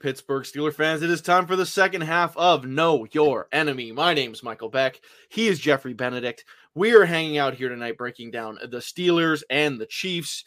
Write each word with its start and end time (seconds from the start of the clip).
Pittsburgh 0.00 0.44
Steeler 0.44 0.72
fans, 0.72 1.02
it 1.02 1.10
is 1.10 1.20
time 1.20 1.46
for 1.46 1.56
the 1.56 1.66
second 1.66 2.02
half 2.02 2.36
of 2.36 2.64
Know 2.64 3.06
Your 3.12 3.48
Enemy. 3.52 3.92
My 3.92 4.14
name's 4.14 4.42
Michael 4.42 4.68
Beck. 4.68 5.00
He 5.28 5.48
is 5.48 5.58
Jeffrey 5.58 5.94
Benedict. 5.94 6.44
We 6.74 6.94
are 6.94 7.04
hanging 7.04 7.38
out 7.38 7.54
here 7.54 7.68
tonight 7.68 7.98
breaking 7.98 8.30
down 8.30 8.58
the 8.62 8.78
Steelers 8.78 9.42
and 9.50 9.80
the 9.80 9.86
Chiefs. 9.86 10.44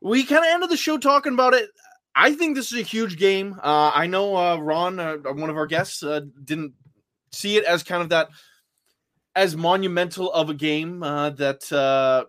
We 0.00 0.24
kind 0.24 0.44
of 0.44 0.50
ended 0.50 0.70
the 0.70 0.76
show 0.76 0.98
talking 0.98 1.32
about 1.32 1.54
it. 1.54 1.70
I 2.14 2.34
think 2.34 2.54
this 2.54 2.72
is 2.72 2.78
a 2.78 2.82
huge 2.82 3.16
game. 3.16 3.58
Uh, 3.62 3.92
I 3.94 4.06
know 4.06 4.36
uh, 4.36 4.56
Ron, 4.56 5.00
uh, 5.00 5.16
one 5.16 5.48
of 5.48 5.56
our 5.56 5.66
guests, 5.66 6.02
uh, 6.02 6.20
didn't 6.44 6.74
see 7.32 7.56
it 7.56 7.64
as 7.64 7.82
kind 7.82 8.02
of 8.02 8.10
that 8.10 8.28
as 9.34 9.56
monumental 9.56 10.30
of 10.30 10.50
a 10.50 10.54
game 10.54 11.02
uh, 11.02 11.30
that 11.30 11.72
uh, 11.72 12.24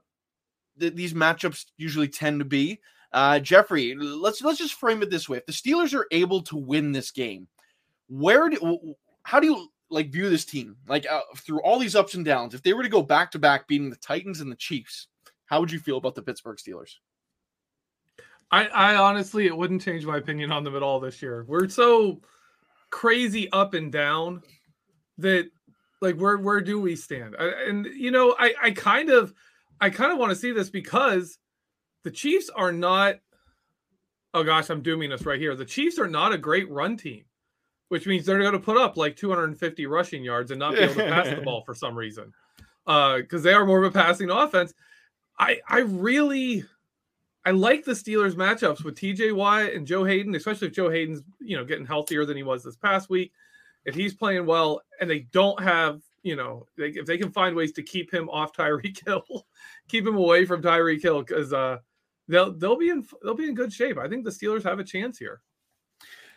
th- 0.79 0.95
these 0.95 1.13
matchups 1.13 1.65
usually 1.77 2.07
tend 2.07 2.39
to 2.39 2.45
be. 2.45 2.79
Uh, 3.13 3.39
Jeffrey, 3.39 3.95
let's 3.95 4.41
let's 4.41 4.57
just 4.57 4.73
frame 4.73 5.03
it 5.03 5.11
this 5.11 5.29
way: 5.29 5.37
if 5.37 5.45
the 5.45 5.51
Steelers 5.51 5.93
are 5.93 6.07
able 6.11 6.41
to 6.43 6.57
win 6.57 6.91
this 6.91 7.11
game, 7.11 7.47
where 8.07 8.49
do 8.49 8.95
how 9.21 9.39
do 9.39 9.47
you 9.47 9.67
like 9.89 10.11
view 10.11 10.29
this 10.29 10.45
team? 10.45 10.75
Like 10.87 11.05
uh, 11.09 11.21
through 11.37 11.61
all 11.61 11.77
these 11.77 11.95
ups 11.95 12.15
and 12.15 12.25
downs, 12.25 12.55
if 12.55 12.63
they 12.63 12.73
were 12.73 12.83
to 12.83 12.89
go 12.89 13.03
back 13.03 13.31
to 13.31 13.39
back 13.39 13.67
beating 13.67 13.91
the 13.91 13.95
Titans 13.97 14.41
and 14.41 14.51
the 14.51 14.55
Chiefs, 14.55 15.07
how 15.45 15.59
would 15.59 15.71
you 15.71 15.79
feel 15.79 15.97
about 15.97 16.15
the 16.15 16.23
Pittsburgh 16.23 16.57
Steelers? 16.57 16.95
I, 18.51 18.65
I 18.67 18.95
honestly, 18.95 19.45
it 19.45 19.55
wouldn't 19.55 19.81
change 19.81 20.05
my 20.05 20.17
opinion 20.17 20.51
on 20.51 20.63
them 20.63 20.75
at 20.75 20.83
all 20.83 20.99
this 20.99 21.21
year. 21.21 21.45
We're 21.47 21.69
so 21.69 22.21
crazy 22.89 23.51
up 23.51 23.73
and 23.73 23.91
down 23.91 24.41
that 25.19 25.49
like 26.01 26.17
where 26.17 26.37
where 26.37 26.61
do 26.61 26.79
we 26.79 26.95
stand? 26.95 27.35
I, 27.39 27.45
and 27.67 27.85
you 27.85 28.09
know, 28.09 28.35
I 28.39 28.53
I 28.61 28.71
kind 28.71 29.09
of 29.09 29.33
I 29.79 29.91
kind 29.91 30.11
of 30.11 30.17
want 30.17 30.31
to 30.31 30.35
see 30.35 30.51
this 30.51 30.69
because 30.71 31.37
the 32.03 32.11
Chiefs 32.11 32.49
are 32.55 32.71
not. 32.71 33.15
Oh 34.33 34.43
gosh, 34.43 34.69
I'm 34.69 34.81
dooming 34.81 35.11
us 35.11 35.25
right 35.25 35.39
here. 35.39 35.55
The 35.55 35.65
Chiefs 35.65 35.99
are 35.99 36.07
not 36.07 36.33
a 36.33 36.37
great 36.37 36.69
run 36.69 36.97
team, 36.97 37.23
which 37.89 38.07
means 38.07 38.25
they're 38.25 38.39
going 38.39 38.53
to 38.53 38.59
put 38.59 38.77
up 38.77 38.97
like 38.97 39.15
250 39.15 39.85
rushing 39.85 40.23
yards 40.23 40.51
and 40.51 40.59
not 40.59 40.73
be 40.73 40.79
able 40.79 40.95
to 40.95 41.07
pass 41.07 41.29
the 41.29 41.41
ball 41.45 41.63
for 41.63 41.75
some 41.75 41.95
reason, 41.95 42.33
because 42.85 43.27
uh, 43.33 43.39
they 43.39 43.53
are 43.53 43.65
more 43.65 43.83
of 43.83 43.95
a 43.95 43.99
passing 43.99 44.29
offense. 44.29 44.73
I 45.39 45.59
I 45.67 45.79
really 45.79 46.65
I 47.45 47.51
like 47.51 47.83
the 47.83 47.91
Steelers 47.91 48.35
matchups 48.35 48.83
with 48.83 48.95
TJ 48.95 49.35
Watt 49.35 49.73
and 49.73 49.85
Joe 49.85 50.05
Haden, 50.05 50.33
especially 50.35 50.67
if 50.67 50.73
Joe 50.73 50.89
Haden's 50.89 51.21
you 51.39 51.57
know 51.57 51.65
getting 51.65 51.85
healthier 51.85 52.25
than 52.25 52.37
he 52.37 52.43
was 52.43 52.63
this 52.63 52.75
past 52.75 53.09
week. 53.09 53.31
If 53.85 53.95
he's 53.95 54.13
playing 54.13 54.45
well 54.45 54.81
and 55.01 55.09
they 55.09 55.21
don't 55.31 55.61
have 55.61 56.01
you 56.23 56.35
know 56.35 56.65
if 56.77 57.05
they 57.05 57.17
can 57.17 57.31
find 57.31 57.55
ways 57.55 57.73
to 57.73 57.83
keep 57.83 58.13
him 58.13 58.29
off 58.29 58.53
Tyreek 58.53 59.05
Hill, 59.05 59.45
keep 59.87 60.07
him 60.07 60.15
away 60.15 60.45
from 60.45 60.61
Tyreek 60.61 61.01
Hill 61.01 61.21
because 61.21 61.51
uh, 61.51 61.77
they'll 62.27 62.53
they'll 62.53 62.77
be 62.77 62.89
in 62.89 63.05
they'll 63.23 63.35
be 63.35 63.47
in 63.47 63.55
good 63.55 63.73
shape. 63.73 63.97
I 63.97 64.07
think 64.07 64.23
the 64.23 64.31
Steelers 64.31 64.63
have 64.63 64.79
a 64.79 64.83
chance 64.83 65.17
here. 65.17 65.41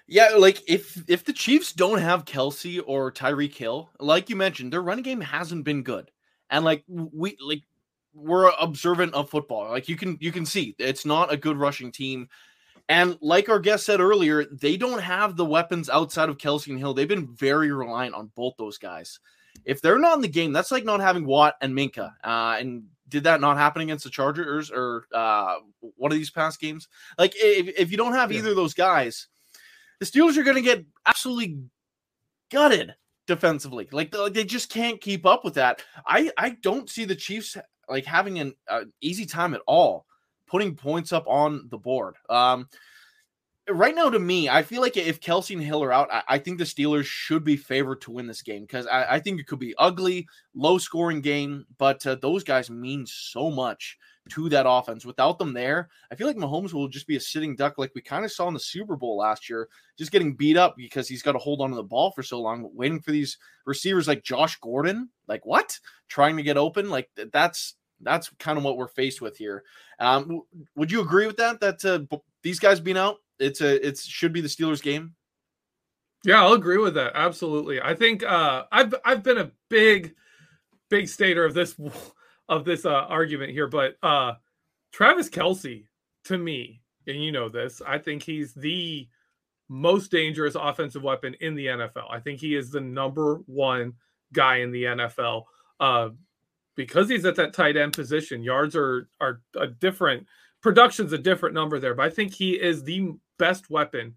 Yeah, 0.09 0.31
like 0.37 0.63
if 0.69 1.03
if 1.09 1.25
the 1.25 1.33
Chiefs 1.33 1.73
don't 1.73 2.01
have 2.01 2.25
Kelce 2.25 2.81
or 2.87 3.11
Tyreek 3.11 3.55
Hill, 3.55 3.91
like 3.99 4.31
you 4.31 4.37
mentioned, 4.37 4.73
their 4.73 4.83
running 4.83 5.03
game 5.03 5.21
hasn't 5.21 5.65
been 5.65 5.83
good, 5.83 6.11
and 6.49 6.65
like 6.65 6.85
we 6.89 7.37
like 7.45 7.63
we're 8.15 8.51
observant 8.61 9.15
of 9.15 9.31
football. 9.31 9.71
Like 9.71 9.89
you 9.89 9.97
can 9.97 10.17
you 10.21 10.33
can 10.33 10.47
see 10.47 10.75
it's 10.79 11.05
not 11.05 11.33
a 11.33 11.37
good 11.37 11.57
rushing 11.57 11.93
team. 11.93 12.29
And 12.89 13.19
like 13.21 13.49
our 13.49 13.59
guest 13.59 13.85
said 13.85 14.01
earlier, 14.01 14.45
they 14.45 14.77
don't 14.77 15.03
have 15.03 15.37
the 15.37 15.45
weapons 15.45 15.91
outside 15.91 16.29
of 16.29 16.39
Kelce 16.39 16.69
and 16.69 16.79
Hill. 16.79 16.95
They've 16.95 17.09
been 17.09 17.35
very 17.35 17.73
reliant 17.73 18.15
on 18.15 18.31
both 18.37 18.55
those 18.59 18.79
guys. 18.79 19.19
If 19.65 19.83
they're 19.83 19.99
not 19.99 20.15
in 20.15 20.21
the 20.23 20.29
game, 20.29 20.53
that's 20.53 20.71
like 20.71 20.85
not 20.85 21.01
having 21.01 21.27
Watt 21.27 21.57
and 21.61 21.75
Minkah. 21.75 22.13
Uh, 22.23 22.57
and 22.61 22.85
did 23.09 23.25
that 23.25 23.41
not 23.41 23.57
happen 23.57 23.83
against 23.83 24.05
the 24.05 24.11
Chargers 24.11 24.71
or 24.71 25.07
uh, 25.15 25.57
one 25.97 26.13
of 26.13 26.19
these 26.19 26.31
past 26.31 26.61
games? 26.61 26.89
Like 27.19 27.35
if, 27.37 27.75
if 27.79 27.91
you 27.91 27.97
don't 27.97 28.15
have 28.15 28.33
yeah. 28.33 28.39
either 28.39 28.51
of 28.51 28.57
those 28.57 28.75
guys, 28.75 29.29
the 30.01 30.07
Steelers 30.07 30.37
are 30.37 30.43
going 30.43 30.57
to 30.57 30.63
get 30.63 30.85
absolutely 31.07 31.59
gutted 32.51 32.95
defensively. 33.27 33.89
Like, 33.93 34.15
like 34.15 34.35
they 34.35 34.45
just 34.45 34.71
can't 34.71 35.01
keep 35.01 35.27
up 35.27 35.45
with 35.45 35.55
that. 35.55 35.83
I 36.07 36.31
I 36.37 36.51
don't 36.51 36.91
see 36.91 37.05
the 37.05 37.17
Chiefs 37.17 37.57
like 37.89 38.05
having 38.05 38.39
an 38.39 38.55
uh, 38.69 38.85
easy 39.01 39.27
time 39.27 39.55
at 39.55 39.63
all 39.67 40.07
putting 40.47 40.77
points 40.77 41.13
up 41.13 41.27
on 41.27 41.67
the 41.71 41.79
board. 41.79 42.17
Um, 42.29 42.69
right 43.69 43.95
now, 43.95 44.09
to 44.09 44.19
me, 44.19 44.49
I 44.49 44.63
feel 44.63 44.81
like 44.81 44.97
if 44.97 45.21
Kelce 45.21 45.55
and 45.55 45.63
Hill 45.63 45.83
are 45.83 45.93
out, 45.93 46.09
I, 46.13 46.23
I 46.29 46.39
think 46.39 46.59
the 46.59 46.65
Steelers 46.65 47.05
should 47.05 47.45
be 47.45 47.57
favored 47.57 48.01
to 48.03 48.11
win 48.11 48.27
this 48.27 48.43
game 48.43 48.63
because 48.63 48.87
I, 48.87 49.15
I, 49.15 49.21
think 49.21 49.41
it 49.41 49.47
could 49.47 49.59
be 49.59 49.75
ugly, 49.79 50.27
low 50.55 50.79
scoring 50.79 51.21
game, 51.21 51.67
but 51.79 52.07
uh, 52.07 52.17
those 52.17 52.45
guys 52.45 52.71
mean 52.71 53.05
so 53.07 53.51
much 53.51 53.99
to 54.31 54.49
that 54.49 54.69
offense. 54.69 55.05
Without 55.05 55.39
them 55.39 55.53
there, 55.53 55.89
I 56.11 56.15
feel 56.15 56.27
like 56.27 56.37
Mahomes 56.37 56.73
will 56.73 56.89
just 56.89 57.07
be 57.07 57.17
a 57.17 57.21
sitting 57.21 57.57
duck, 57.57 57.79
like 57.79 57.93
we 57.95 58.01
kind 58.01 58.25
of 58.25 58.33
saw 58.33 58.49
in 58.49 58.55
the 58.55 58.61
Super 58.61 58.97
Bowl 58.97 59.19
last 59.19 59.49
year, 59.49 59.69
just 59.99 60.13
getting 60.13 60.35
beat 60.35 60.57
up 60.57 60.77
because 60.77 61.09
he's 61.09 61.23
got 61.23 61.33
to 61.33 61.39
hold 61.39 61.61
on 61.61 61.71
to 61.71 61.77
the 61.77 61.83
ball 61.83 62.13
for 62.13 62.23
so 62.23 62.41
long, 62.41 62.71
waiting 62.75 63.01
for 63.01 63.13
these 63.13 63.39
receivers 63.65 64.09
like 64.09 64.23
Josh 64.23 64.59
Gordon. 64.61 65.09
Like 65.29 65.45
what? 65.45 65.79
Trying 66.09 66.37
to 66.37 66.43
get 66.43 66.57
open? 66.57 66.91
Like 66.91 67.09
that's 67.33 67.75
that's 68.01 68.31
kind 68.39 68.59
of 68.59 68.65
what 68.65 68.77
we're 68.77 68.89
faced 68.89 69.21
with 69.21 69.37
here. 69.37 69.65
Um, 69.99 70.43
would 70.75 70.93
you 70.93 71.01
agree 71.01 71.27
with 71.27 71.39
that? 71.39 71.61
That 71.61 71.85
uh, 71.85 72.17
these 72.43 72.59
guys 72.59 72.81
being 72.81 72.99
out, 72.99 73.17
it's 73.39 73.61
a 73.61 73.87
it 73.87 73.99
should 73.99 74.33
be 74.33 74.41
the 74.41 74.49
Steelers 74.49 74.83
game. 74.83 75.15
Yeah, 76.25 76.43
I'll 76.43 76.55
agree 76.55 76.79
with 76.79 76.95
that. 76.95 77.13
Absolutely. 77.15 77.81
I 77.81 77.95
think 77.95 78.23
uh, 78.23 78.65
I've 78.73 78.95
I've 79.05 79.23
been 79.23 79.39
a 79.39 79.53
big 79.69 80.15
big 80.89 81.09
stater 81.09 81.45
of 81.45 81.55
this 81.55 81.77
of 82.49 82.65
this 82.65 82.85
uh, 82.85 82.91
argument 82.91 83.53
here, 83.53 83.67
but 83.67 83.97
uh, 84.03 84.35
Travis 84.93 85.29
Kelce 85.29 85.87
to 86.25 86.39
me, 86.39 86.83
and 87.07 87.23
you 87.23 87.33
know 87.33 87.49
this, 87.49 87.83
I 87.87 87.99
think 87.99 88.23
he's 88.23 88.55
the 88.55 89.09
most 89.69 90.11
dangerous 90.11 90.55
offensive 90.55 91.03
weapon 91.03 91.35
in 91.41 91.55
the 91.55 91.67
NFL. 91.67 92.11
I 92.11 92.21
think 92.21 92.41
he 92.41 92.55
is 92.55 92.71
the 92.71 92.81
number 92.81 93.43
one 93.47 93.95
guy 94.33 94.57
in 94.57 94.71
the 94.71 94.85
NFL. 94.85 95.45
Uh, 95.81 96.11
because 96.77 97.09
he's 97.09 97.25
at 97.25 97.37
that 97.37 97.53
tight 97.53 97.77
end 97.77 97.93
position, 97.93 98.43
yards 98.43 98.77
are 98.77 99.09
are 99.21 99.41
a 99.59 99.67
different 99.67 100.27
production's 100.63 101.13
a 101.13 101.19
different 101.19 101.55
number 101.55 101.79
there, 101.79 101.95
but 101.95 102.07
I 102.07 102.11
think 102.11 102.35
he 102.35 102.53
is 102.53 102.83
the 102.83 103.15
best 103.39 103.71
weapon 103.71 104.15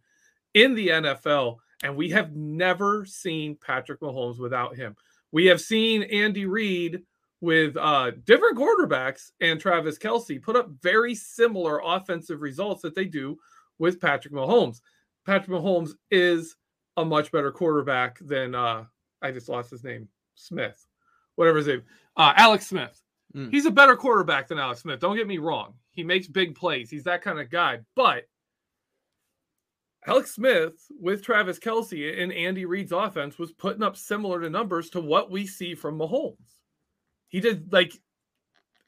in 0.53 0.75
the 0.75 0.90
NFL, 0.90 1.57
and 1.84 1.96
we 1.96 2.09
have 2.09 2.35
never 2.35 3.06
seen 3.06 3.56
Patrick 3.56 4.02
Mahomes 4.02 4.40
without 4.40 4.75
him. 4.75 4.96
We 5.31 5.46
have 5.47 5.62
seen 5.62 6.03
Andy 6.03 6.46
Reid 6.46 7.03
with 7.41 7.78
uh, 7.78 8.12
different 8.25 8.58
quarterbacks 8.58 9.31
and 9.40 9.59
Travis 9.59 9.97
Kelce 9.97 10.41
put 10.41 10.56
up 10.56 10.69
very 10.81 11.16
similar 11.16 11.81
offensive 11.84 12.41
results 12.41 12.81
that 12.81 12.96
they 12.96 13.06
do 13.06 13.38
with 13.78 14.02
Patrick 14.02 14.34
Mahomes. 14.34 14.81
Patrick 15.25 15.50
Mahomes 15.50 15.91
is 16.12 16.56
a 16.97 17.06
much 17.06 17.31
better 17.31 17.52
quarterback 17.52 18.19
than 18.19 18.56
uh, 18.56 18.84
I 19.22 19.31
just 19.31 19.47
lost 19.47 19.72
his 19.72 19.84
name, 19.84 20.09
Smith, 20.35 20.85
whatever 21.35 21.59
his 21.59 21.68
name. 21.68 21.84
Uh, 22.18 22.34
Alex 22.35 22.68
Smith. 22.68 23.02
Mm. 23.35 23.52
He's 23.52 23.66
a 23.66 23.72
better 23.72 23.96
quarterback 23.96 24.47
than 24.47 24.59
Alex 24.59 24.81
Smith. 24.81 25.00
Don't 25.00 25.16
get 25.16 25.28
me 25.28 25.38
wrong. 25.38 25.75
He 25.91 26.03
makes 26.03 26.28
big 26.28 26.56
plays. 26.56 26.90
He's 26.90 27.03
that 27.03 27.22
kind 27.22 27.40
of 27.40 27.50
guy. 27.50 27.79
But 27.96 28.25
Alex 30.09 30.31
Smith 30.31 30.74
with 31.00 31.24
Travis 31.24 31.59
Kelce 31.59 32.22
and 32.22 32.34
Andy 32.34 32.66
Reid's 32.66 32.92
offense 32.92 33.38
was 33.38 33.52
putting 33.52 33.84
up 33.84 33.96
similar 33.96 34.42
to 34.42 34.50
numbers 34.50 34.90
to 34.92 35.02
what 35.02 35.30
we 35.30 35.46
see 35.46 35.75
from 35.75 36.00
Mahomes. 36.00 36.36
He 37.28 37.40
did 37.40 37.72
like 37.72 37.94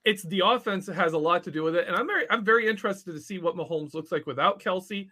it's 0.04 0.24
the 0.24 0.42
offense 0.44 0.88
that 0.88 0.96
has 0.96 1.14
a 1.14 1.18
lot 1.20 1.44
to 1.44 1.52
do 1.52 1.62
with 1.62 1.76
it. 1.76 1.88
And 1.88 1.96
I'm 1.96 2.08
very 2.08 2.30
I'm 2.30 2.44
very 2.44 2.68
interested 2.68 3.14
to 3.14 3.20
see 3.20 3.38
what 3.38 3.56
Mahomes 3.56 3.94
looks 3.94 4.12
like 4.12 4.26
without 4.26 4.60
Kelce. 4.60 5.10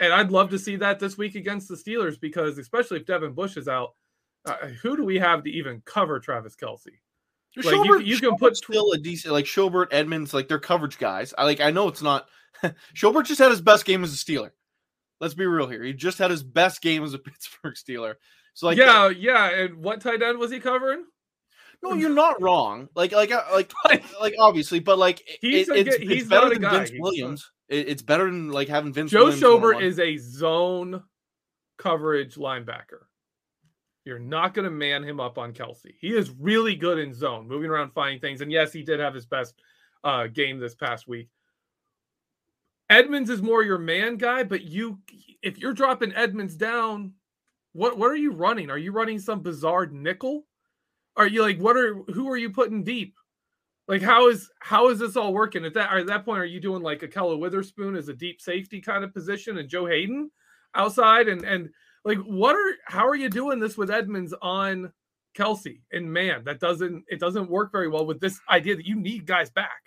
And 0.00 0.12
I'd 0.12 0.32
love 0.32 0.50
to 0.50 0.58
see 0.58 0.74
that 0.76 0.98
this 0.98 1.16
week 1.16 1.36
against 1.36 1.68
the 1.68 1.76
Steelers 1.76 2.20
because 2.20 2.58
especially 2.58 2.98
if 2.98 3.06
Devin 3.06 3.32
Bush 3.32 3.56
is 3.56 3.68
out, 3.68 3.94
uh, 4.44 4.56
who 4.82 4.96
do 4.96 5.04
we 5.04 5.20
have 5.20 5.44
to 5.44 5.50
even 5.50 5.82
cover 5.84 6.18
Travis 6.18 6.56
Kelce? 6.56 6.98
Like 7.56 7.66
Schobert, 7.66 8.00
you, 8.04 8.16
you 8.16 8.18
can 8.18 8.36
put 8.36 8.56
still 8.56 8.90
a 8.90 8.98
decent 8.98 9.32
like 9.32 9.44
Schobert, 9.44 9.86
Edmunds, 9.92 10.34
like 10.34 10.48
they're 10.48 10.58
coverage 10.58 10.98
guys. 10.98 11.32
I 11.38 11.44
like 11.44 11.60
I 11.60 11.70
know 11.70 11.86
it's 11.86 12.02
not 12.02 12.26
Schobert 12.96 13.26
just 13.26 13.38
had 13.38 13.52
his 13.52 13.60
best 13.60 13.84
game 13.84 14.02
as 14.02 14.12
a 14.12 14.16
Steeler. 14.16 14.50
Let's 15.24 15.32
be 15.32 15.46
real 15.46 15.66
here. 15.66 15.82
He 15.82 15.94
just 15.94 16.18
had 16.18 16.30
his 16.30 16.42
best 16.42 16.82
game 16.82 17.02
as 17.02 17.14
a 17.14 17.18
Pittsburgh 17.18 17.74
Steeler. 17.76 18.16
So 18.52 18.66
like 18.66 18.76
Yeah, 18.76 19.08
that, 19.08 19.18
yeah. 19.18 19.48
And 19.48 19.76
what 19.76 20.02
tight 20.02 20.22
end 20.22 20.38
was 20.38 20.50
he 20.50 20.60
covering? 20.60 21.06
No, 21.82 21.94
you're 21.94 22.10
not 22.10 22.42
wrong. 22.42 22.90
Like 22.94 23.12
like 23.12 23.32
uh, 23.32 23.42
like 23.50 23.72
like 24.20 24.34
obviously, 24.38 24.80
but 24.80 24.98
like 24.98 25.22
he's 25.40 25.70
it, 25.70 25.88
it's, 25.88 25.96
he's 25.96 26.10
it's 26.10 26.28
better 26.28 26.50
than 26.50 26.60
Vince 26.60 26.90
he's 26.90 27.00
Williams. 27.00 27.50
It, 27.70 27.88
it's 27.88 28.02
better 28.02 28.26
than 28.26 28.50
like 28.50 28.68
having 28.68 28.92
Vince 28.92 29.14
Williams 29.14 29.40
Joe 29.40 29.56
Williams 29.56 29.80
Schobert 29.80 29.82
is 29.82 29.98
a 29.98 30.18
zone 30.18 31.02
coverage 31.78 32.34
linebacker. 32.34 33.06
You're 34.04 34.18
not 34.18 34.52
going 34.52 34.64
to 34.64 34.70
man 34.70 35.04
him 35.04 35.20
up 35.20 35.38
on 35.38 35.54
Kelce. 35.54 35.94
He 35.98 36.08
is 36.08 36.30
really 36.38 36.76
good 36.76 36.98
in 36.98 37.14
zone, 37.14 37.48
moving 37.48 37.70
around, 37.70 37.94
finding 37.94 38.20
things. 38.20 38.42
And 38.42 38.52
yes, 38.52 38.74
he 38.74 38.82
did 38.82 39.00
have 39.00 39.14
his 39.14 39.24
best 39.24 39.54
uh, 40.04 40.26
game 40.26 40.58
this 40.58 40.74
past 40.74 41.08
week. 41.08 41.30
Edmunds 42.90 43.30
is 43.30 43.42
more 43.42 43.62
your 43.62 43.78
man 43.78 44.16
guy, 44.16 44.44
but 44.44 44.62
you, 44.62 44.98
if 45.42 45.58
you're 45.58 45.72
dropping 45.72 46.14
Edmunds 46.14 46.56
down, 46.56 47.14
what 47.72 47.98
what 47.98 48.10
are 48.10 48.16
you 48.16 48.32
running? 48.32 48.70
Are 48.70 48.78
you 48.78 48.92
running 48.92 49.18
some 49.18 49.40
bizarre 49.40 49.86
nickel? 49.86 50.46
Are 51.16 51.26
you 51.26 51.42
like 51.42 51.58
what 51.58 51.76
are 51.76 51.94
who 52.12 52.28
are 52.30 52.36
you 52.36 52.50
putting 52.50 52.84
deep? 52.84 53.14
Like 53.88 54.00
how 54.00 54.28
is 54.28 54.48
how 54.60 54.88
is 54.88 54.98
this 55.00 55.16
all 55.16 55.34
working? 55.34 55.64
At 55.64 55.74
that 55.74 55.92
at 55.92 56.06
that 56.06 56.24
point, 56.24 56.40
are 56.40 56.46
you 56.46 56.60
doing 56.60 56.82
like 56.82 57.00
Ahkello 57.00 57.38
Witherspoon 57.38 57.96
as 57.96 58.08
a 58.08 58.14
deep 58.14 58.40
safety 58.40 58.80
kind 58.80 59.04
of 59.04 59.12
position 59.12 59.58
and 59.58 59.68
Joe 59.68 59.86
Haden 59.86 60.30
outside? 60.74 61.28
And 61.28 61.44
and 61.44 61.68
like 62.04 62.18
what 62.18 62.54
are 62.54 62.74
how 62.86 63.06
are 63.06 63.16
you 63.16 63.28
doing 63.28 63.58
this 63.58 63.76
with 63.76 63.90
Edmunds 63.90 64.34
on 64.40 64.92
Kelce? 65.36 65.80
And 65.92 66.12
man, 66.12 66.44
that 66.44 66.60
doesn't 66.60 67.04
it 67.08 67.18
doesn't 67.18 67.50
work 67.50 67.72
very 67.72 67.88
well 67.88 68.06
with 68.06 68.20
this 68.20 68.38
idea 68.48 68.76
that 68.76 68.86
you 68.86 68.96
need 68.96 69.26
guys 69.26 69.50
back. 69.50 69.82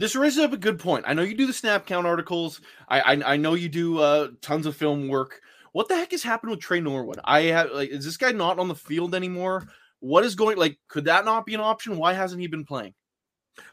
This 0.00 0.16
raises 0.16 0.42
up 0.42 0.54
a 0.54 0.56
good 0.56 0.78
point. 0.78 1.04
I 1.06 1.12
know 1.12 1.20
you 1.20 1.36
do 1.36 1.46
the 1.46 1.52
snap 1.52 1.84
count 1.84 2.06
articles. 2.06 2.62
I 2.88 3.00
I, 3.00 3.32
I 3.34 3.36
know 3.36 3.52
you 3.52 3.68
do 3.68 3.98
uh, 3.98 4.28
tons 4.40 4.64
of 4.64 4.74
film 4.74 5.08
work. 5.08 5.42
What 5.72 5.88
the 5.88 5.94
heck 5.94 6.12
has 6.12 6.22
happened 6.22 6.52
with 6.52 6.60
Tre 6.60 6.80
Norwood? 6.80 7.20
I 7.22 7.42
have 7.42 7.70
like, 7.72 7.90
is 7.90 8.06
this 8.06 8.16
guy 8.16 8.32
not 8.32 8.58
on 8.58 8.66
the 8.66 8.74
field 8.74 9.14
anymore? 9.14 9.68
What 9.98 10.24
is 10.24 10.34
going 10.34 10.56
like? 10.56 10.78
Could 10.88 11.04
that 11.04 11.26
not 11.26 11.44
be 11.44 11.52
an 11.52 11.60
option? 11.60 11.98
Why 11.98 12.14
hasn't 12.14 12.40
he 12.40 12.46
been 12.46 12.64
playing? 12.64 12.94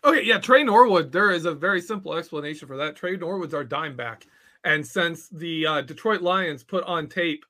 Okay, 0.04 0.22
yeah, 0.22 0.38
Tre 0.38 0.66
Norwood. 0.66 1.14
There 1.14 1.32
is 1.32 1.46
a 1.46 1.54
very 1.54 1.80
simple 1.80 2.14
explanation 2.14 2.68
for 2.68 2.76
that. 2.76 2.98
Tre 2.98 3.16
Norwood's 3.16 3.54
our 3.54 3.64
dime 3.64 3.96
back, 3.96 4.28
and 4.66 4.86
since 4.86 5.30
the 5.30 5.66
uh, 5.66 5.82
Detroit 5.82 6.22
Lions 6.22 6.62
put 6.62 6.84
on 6.84 7.08
tape 7.08 7.46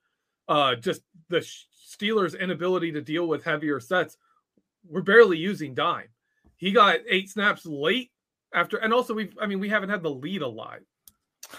uh, 0.49 0.75
just 0.75 1.01
the 1.29 1.39
Steelers' 1.39 2.39
inability 2.39 2.91
to 2.91 3.01
deal 3.01 3.27
with 3.27 3.43
heavier 3.43 3.79
sets, 3.79 4.17
we're 4.87 5.01
barely 5.01 5.39
using 5.39 5.73
dime. 5.73 6.09
He 6.57 6.71
got 6.71 6.99
eight 7.09 7.31
snaps 7.31 7.65
late 7.65 8.11
after, 8.53 8.77
and 8.77 8.93
also 8.93 9.13
we've. 9.13 9.35
I 9.41 9.45
mean, 9.45 9.59
we 9.59 9.69
haven't 9.69 9.89
had 9.89 10.03
the 10.03 10.09
lead 10.09 10.41
a 10.41 10.47
lot. 10.47 10.79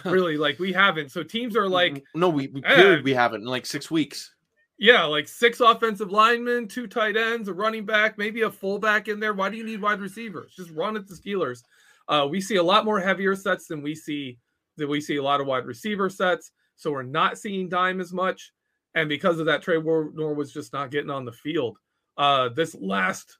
Really, 0.05 0.37
like 0.37 0.59
we 0.59 0.73
haven't. 0.73 1.11
So 1.11 1.23
teams 1.23 1.57
are 1.57 1.69
like, 1.69 2.05
no, 2.15 2.29
we, 2.29 2.49
we 2.49 2.63
eh, 2.65 3.01
we 3.03 3.15
haven't 3.15 3.43
in 3.43 3.47
like 3.47 3.67
six 3.67 3.91
weeks. 3.91 4.35
Yeah, 4.79 5.05
like 5.05 5.27
six 5.27 5.61
offensive 5.61 6.13
linemen, 6.13 6.69
two 6.69 6.87
tight 6.87 7.17
ends, 7.17 7.49
a 7.49 7.53
running 7.53 7.85
back, 7.85 8.17
maybe 8.17 8.43
a 8.43 8.51
fullback 8.51 9.09
in 9.09 9.19
there. 9.19 9.35
Why 9.35 9.49
do 9.49 9.57
you 9.57 9.65
need 9.65 9.81
wide 9.81 10.01
receivers? 10.01 10.55
Just 10.55 10.71
run 10.71 10.97
at 10.97 11.09
the 11.09 11.15
Steelers. 11.15 11.63
Uh, 12.07 12.29
we 12.31 12.41
see 12.41 12.57
a 12.57 12.63
lot 12.63 12.85
more 12.85 13.01
heavier 13.01 13.35
sets 13.35 13.67
than 13.67 13.83
we 13.83 13.95
see 13.95 14.39
than 14.77 14.89
we 14.89 15.01
see 15.01 15.17
a 15.17 15.23
lot 15.23 15.41
of 15.41 15.47
wide 15.47 15.67
receiver 15.67 16.09
sets. 16.09 16.53
So 16.77 16.93
we're 16.93 17.03
not 17.03 17.39
seeing 17.39 17.69
dime 17.69 18.01
as 18.01 18.13
much, 18.13 18.53
and 18.95 19.09
because 19.09 19.41
of 19.41 19.47
that, 19.47 19.63
Tre 19.63 19.79
was 19.79 20.53
just 20.53 20.73
not 20.73 20.91
getting 20.91 21.11
on 21.11 21.25
the 21.25 21.33
field. 21.33 21.79
Uh, 22.17 22.49
this 22.49 22.75
last 22.75 23.39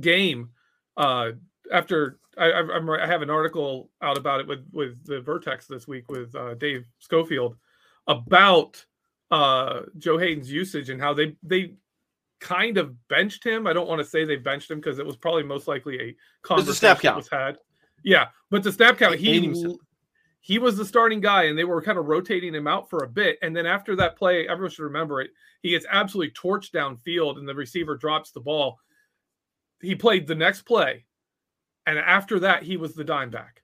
game, 0.00 0.50
uh, 0.96 1.30
after 1.72 2.18
I, 2.38 2.50
I, 2.50 3.02
I, 3.02 3.06
have 3.06 3.22
an 3.22 3.30
article 3.30 3.90
out 4.00 4.18
about 4.18 4.40
it 4.40 4.46
with 4.46 4.64
with 4.72 5.04
the 5.04 5.20
Vertex 5.20 5.66
this 5.66 5.88
week 5.88 6.10
with 6.10 6.34
uh, 6.34 6.54
Dave 6.54 6.84
Schofield 6.98 7.56
about 8.06 8.84
uh, 9.30 9.82
Joe 9.98 10.18
Haden's 10.18 10.50
usage 10.50 10.90
and 10.90 11.00
how 11.00 11.14
they 11.14 11.36
they 11.42 11.74
kind 12.40 12.78
of 12.78 12.96
benched 13.08 13.44
him. 13.44 13.66
I 13.66 13.72
don't 13.72 13.88
want 13.88 14.00
to 14.00 14.04
say 14.04 14.24
they 14.24 14.36
benched 14.36 14.70
him 14.70 14.78
because 14.78 14.98
it 14.98 15.06
was 15.06 15.16
probably 15.16 15.42
most 15.42 15.68
likely 15.68 16.00
a 16.00 16.16
conversation 16.42 16.98
that 17.02 17.16
was 17.16 17.28
had. 17.28 17.58
Yeah, 18.04 18.26
but 18.50 18.62
the 18.62 18.72
snap 18.72 18.98
count 18.98 19.16
he 19.16 19.54
he 20.42 20.58
was 20.58 20.76
the 20.76 20.84
starting 20.84 21.20
guy 21.20 21.44
and 21.44 21.56
they 21.56 21.64
were 21.64 21.80
kind 21.80 21.98
of 21.98 22.06
rotating 22.06 22.54
him 22.54 22.66
out 22.66 22.90
for 22.90 23.04
a 23.04 23.08
bit 23.08 23.38
and 23.42 23.56
then 23.56 23.64
after 23.64 23.96
that 23.96 24.16
play 24.16 24.46
everyone 24.48 24.70
should 24.70 24.82
remember 24.82 25.20
it 25.20 25.30
he 25.62 25.70
gets 25.70 25.86
absolutely 25.88 26.32
torched 26.32 26.72
downfield 26.72 27.38
and 27.38 27.48
the 27.48 27.54
receiver 27.54 27.96
drops 27.96 28.32
the 28.32 28.40
ball 28.40 28.76
he 29.80 29.94
played 29.94 30.26
the 30.26 30.34
next 30.34 30.62
play 30.62 31.04
and 31.86 31.98
after 31.98 32.38
that 32.38 32.62
he 32.62 32.76
was 32.76 32.94
the 32.94 33.04
dime 33.04 33.30
back 33.30 33.62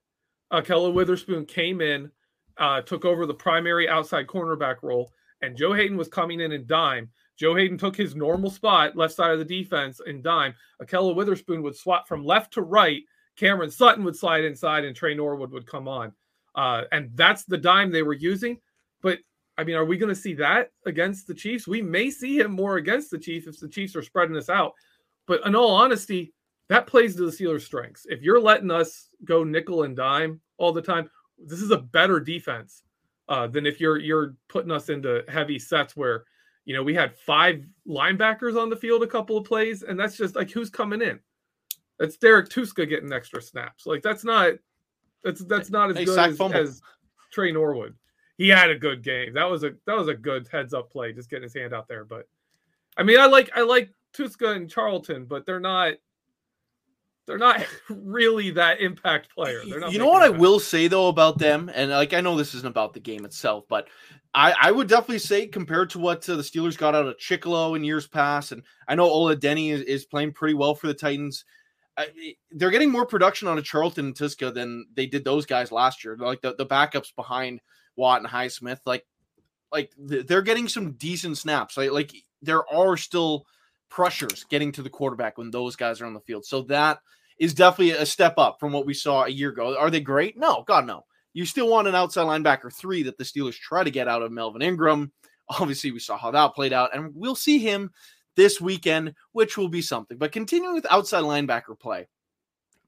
uh, 0.51 0.61
Ahkello 0.61 0.93
Witherspoon 0.93 1.47
came 1.47 1.81
in 1.81 2.11
uh, 2.59 2.81
took 2.83 3.05
over 3.05 3.27
the 3.27 3.35
primary 3.35 3.89
outside 3.89 4.27
cornerback 4.27 4.83
role 4.83 5.13
and 5.43 5.57
Joe 5.57 5.73
Haden 5.73 5.97
was 5.97 6.09
coming 6.09 6.41
in 6.41 6.53
and 6.53 6.67
dime. 6.67 7.11
Joe 7.37 7.55
Haden 7.55 7.79
took 7.79 7.97
his 7.97 8.17
normal 8.17 8.51
spot, 8.51 8.97
left 8.97 9.15
side 9.15 9.33
of 9.33 9.39
the 9.39 9.45
defense, 9.45 10.01
and 10.05 10.23
dime. 10.23 10.55
Ahkello 10.83 11.15
Witherspoon 11.15 11.63
would 11.63 11.77
swap 11.77 12.09
from 12.09 12.25
left 12.25 12.53
to 12.55 12.63
right. 12.63 13.03
Cameron 13.37 13.71
Sutton 13.71 14.05
would 14.05 14.17
slide 14.17 14.45
inside, 14.45 14.85
and 14.85 14.97
Tre 14.97 15.15
Norwood 15.15 15.53
would 15.53 15.67
come 15.67 15.87
on. 15.87 16.13
Uh, 16.55 16.85
and 16.91 17.11
that's 17.15 17.45
the 17.45 17.59
dime 17.59 17.93
they 17.93 18.03
were 18.03 18.15
using. 18.15 18.59
But 19.03 19.21
I 19.57 19.65
mean, 19.65 19.77
are 19.77 19.85
we 19.85 19.99
going 19.99 20.09
to 20.09 20.21
see 20.21 20.35
that 20.35 20.73
against 20.87 21.27
the 21.27 21.35
Chiefs? 21.35 21.69
We 21.69 21.83
may 21.83 22.11
see 22.11 22.39
him 22.39 22.51
more 22.51 22.77
against 22.77 23.11
the 23.11 23.19
Chiefs 23.19 23.47
if 23.47 23.61
the 23.61 23.69
Chiefs 23.69 23.95
are 23.95 24.03
spreading 24.03 24.35
this 24.35 24.49
out. 24.49 24.73
But 25.27 25.47
in 25.47 25.55
all 25.55 25.75
honesty, 25.75 26.33
that 26.69 26.87
plays 26.87 27.17
to 27.17 27.25
the 27.25 27.33
Steelers' 27.33 27.63
strengths. 27.63 28.07
If 28.09 28.23
you're 28.23 28.41
letting 28.41 28.71
us 28.71 29.09
go 29.25 29.43
nickel 29.43 29.85
and 29.85 29.97
dime 29.97 30.41
all 30.59 30.73
the 30.73 30.83
time, 30.83 31.11
this 31.39 31.61
is 31.61 31.71
a 31.71 31.79
better 31.79 32.21
defense 32.21 32.83
uh, 33.29 33.47
than 33.47 33.67
if 33.67 33.81
you're 33.81 33.99
you're 33.99 34.35
putting 34.49 34.71
us 34.71 34.89
into 34.89 35.25
heavy 35.29 35.59
sets 35.59 35.97
where 35.97 36.25
you 36.65 36.75
know 36.75 36.83
we 36.83 36.95
had 36.95 37.17
five 37.17 37.65
linebackers 37.87 38.61
on 38.61 38.71
the 38.71 38.77
field 38.77 39.03
a 39.03 39.07
couple 39.07 39.37
of 39.37 39.45
plays, 39.45 39.83
and 39.83 39.99
that's 39.99 40.17
just 40.17 40.37
like 40.37 40.51
who's 40.51 40.71
coming 40.71 41.03
in. 41.03 41.19
That's 41.99 42.17
Derek 42.17 42.49
Tuszka 42.49 42.89
getting 42.89 43.13
extra 43.13 43.43
snaps. 43.43 43.87
Like 43.87 44.03
that's 44.03 44.25
not 44.25 44.55
that's 45.25 45.45
that's 45.45 45.71
not 45.71 45.91
as 45.91 45.97
hey, 45.97 46.05
good 46.05 46.19
as, 46.19 46.41
as 46.41 46.83
Tre 47.33 47.53
Norwood. 47.53 47.95
He 48.37 48.49
had 48.49 48.71
a 48.71 48.79
good 48.79 49.03
game. 49.03 49.35
That 49.35 49.51
was 49.51 49.65
a 49.65 49.73
that 49.87 49.97
was 49.97 50.09
a 50.09 50.15
good 50.15 50.49
heads 50.51 50.75
up 50.75 50.91
play, 50.91 51.13
just 51.13 51.31
getting 51.31 51.45
his 51.45 51.55
hand 51.55 51.75
out 51.75 51.89
there. 51.89 52.05
But 52.05 52.29
I 52.97 53.03
mean, 53.03 53.19
I 53.19 53.27
like 53.27 53.51
I 53.55 53.63
like 53.63 53.91
Tuszka 54.15 54.55
and 54.55 54.71
Charlton, 54.71 55.25
but 55.25 55.45
they're 55.45 55.61
not 55.61 55.95
they're 57.29 57.39
not 57.39 57.65
really 57.89 58.51
that 58.53 58.81
impact 58.81 59.33
player. 59.33 59.61
They're 59.69 59.79
not 59.79 59.93
you 59.93 59.99
know 59.99 60.09
what 60.09 60.23
I 60.23 60.31
will 60.31 60.59
say 60.59 60.89
though 60.89 61.09
about 61.09 61.39
them, 61.39 61.71
and 61.73 61.91
like 61.91 62.15
I 62.15 62.21
know 62.21 62.37
this 62.37 62.55
isn't 62.55 62.67
about 62.67 62.95
the 62.95 63.01
game 63.01 63.25
itself, 63.25 63.65
but 63.69 63.87
I, 64.35 64.55
I 64.61 64.71
would 64.73 64.89
definitely 64.89 65.21
say 65.21 65.47
compared 65.47 65.91
to 65.91 65.99
what 65.99 66.29
uh, 66.29 66.37
the 66.37 66.43
Steelers 66.43 66.77
got 66.77 66.95
out 66.95 67.07
of 67.07 67.17
Chickillo 67.19 67.77
in 67.77 67.85
years 67.85 68.07
past, 68.07 68.53
and 68.53 68.63
I 68.89 68.95
know 68.95 69.05
Ola 69.05 69.37
Adeniyi 69.37 69.73
is, 69.73 69.83
is 69.83 70.05
playing 70.07 70.33
pretty 70.33 70.55
well 70.55 70.75
for 70.75 70.87
the 70.87 70.95
Titans. 70.95 71.45
they're 72.53 72.71
getting 72.71 72.91
more 72.91 73.07
production 73.07 73.47
on 73.47 73.59
a 73.59 73.63
Charlton 73.63 74.07
and 74.07 74.15
Tuszka 74.15 74.53
than 74.53 74.87
they 74.95 75.07
did 75.07 75.25
those 75.25 75.47
guys 75.47 75.71
last 75.71 76.03
year. 76.03 76.17
Like 76.17 76.41
the, 76.41 76.55
the 76.55 76.67
backups 76.67 77.15
behind 77.15 77.61
Watt 77.95 78.21
and 78.21 78.31
Highsmith, 78.31 78.81
like 78.87 79.07
like 79.71 79.93
they're 79.99 80.43
getting 80.43 80.69
some 80.69 80.93
decent 80.93 81.37
snaps. 81.37 81.77
Like 81.77 81.91
like 81.91 82.13
there 82.43 82.67
are 82.73 82.97
still 82.97 83.47
pressures 83.91 84.45
getting 84.49 84.73
to 84.73 84.83
the 84.83 84.91
quarterback 84.91 85.39
when 85.39 85.51
those 85.51 85.77
guys 85.77 86.01
are 86.01 86.07
on 86.07 86.15
the 86.15 86.21
field. 86.21 86.45
So 86.45 86.63
that 86.63 86.99
is 87.39 87.55
definitely 87.55 87.93
a 87.93 88.07
step 88.07 88.35
up 88.39 88.59
from 88.59 88.73
what 88.73 88.87
we 88.87 88.95
saw 88.95 89.25
a 89.25 89.31
year 89.31 89.51
ago. 89.51 89.77
Are 89.79 89.91
they 89.91 90.01
great? 90.01 90.37
No, 90.37 90.65
God, 90.67 90.87
no. 90.87 91.05
You 91.33 91.47
still 91.47 91.69
want 91.69 91.89
an 91.89 91.95
outside 91.95 92.27
linebacker 92.27 92.73
three 92.73 93.03
that 93.05 93.17
the 93.17 93.25
Steelers 93.25 93.59
try 93.59 93.85
to 93.85 93.91
get 93.91 94.09
out 94.09 94.23
of 94.23 94.33
Melvin 94.33 94.63
Ingram. 94.63 95.13
Obviously, 95.49 95.93
we 95.93 95.99
saw 95.99 96.19
how 96.19 96.31
that 96.33 96.55
played 96.55 96.73
out, 96.73 96.95
and 96.95 97.13
we'll 97.15 97.35
see 97.35 97.59
him 97.59 97.91
this 98.35 98.61
weekend, 98.61 99.15
which 99.33 99.57
will 99.57 99.69
be 99.69 99.83
something. 99.83 100.19
But 100.19 100.33
continuing 100.33 100.75
with 100.75 100.87
outside 100.91 101.25
linebacker 101.25 101.79
play, 101.79 102.09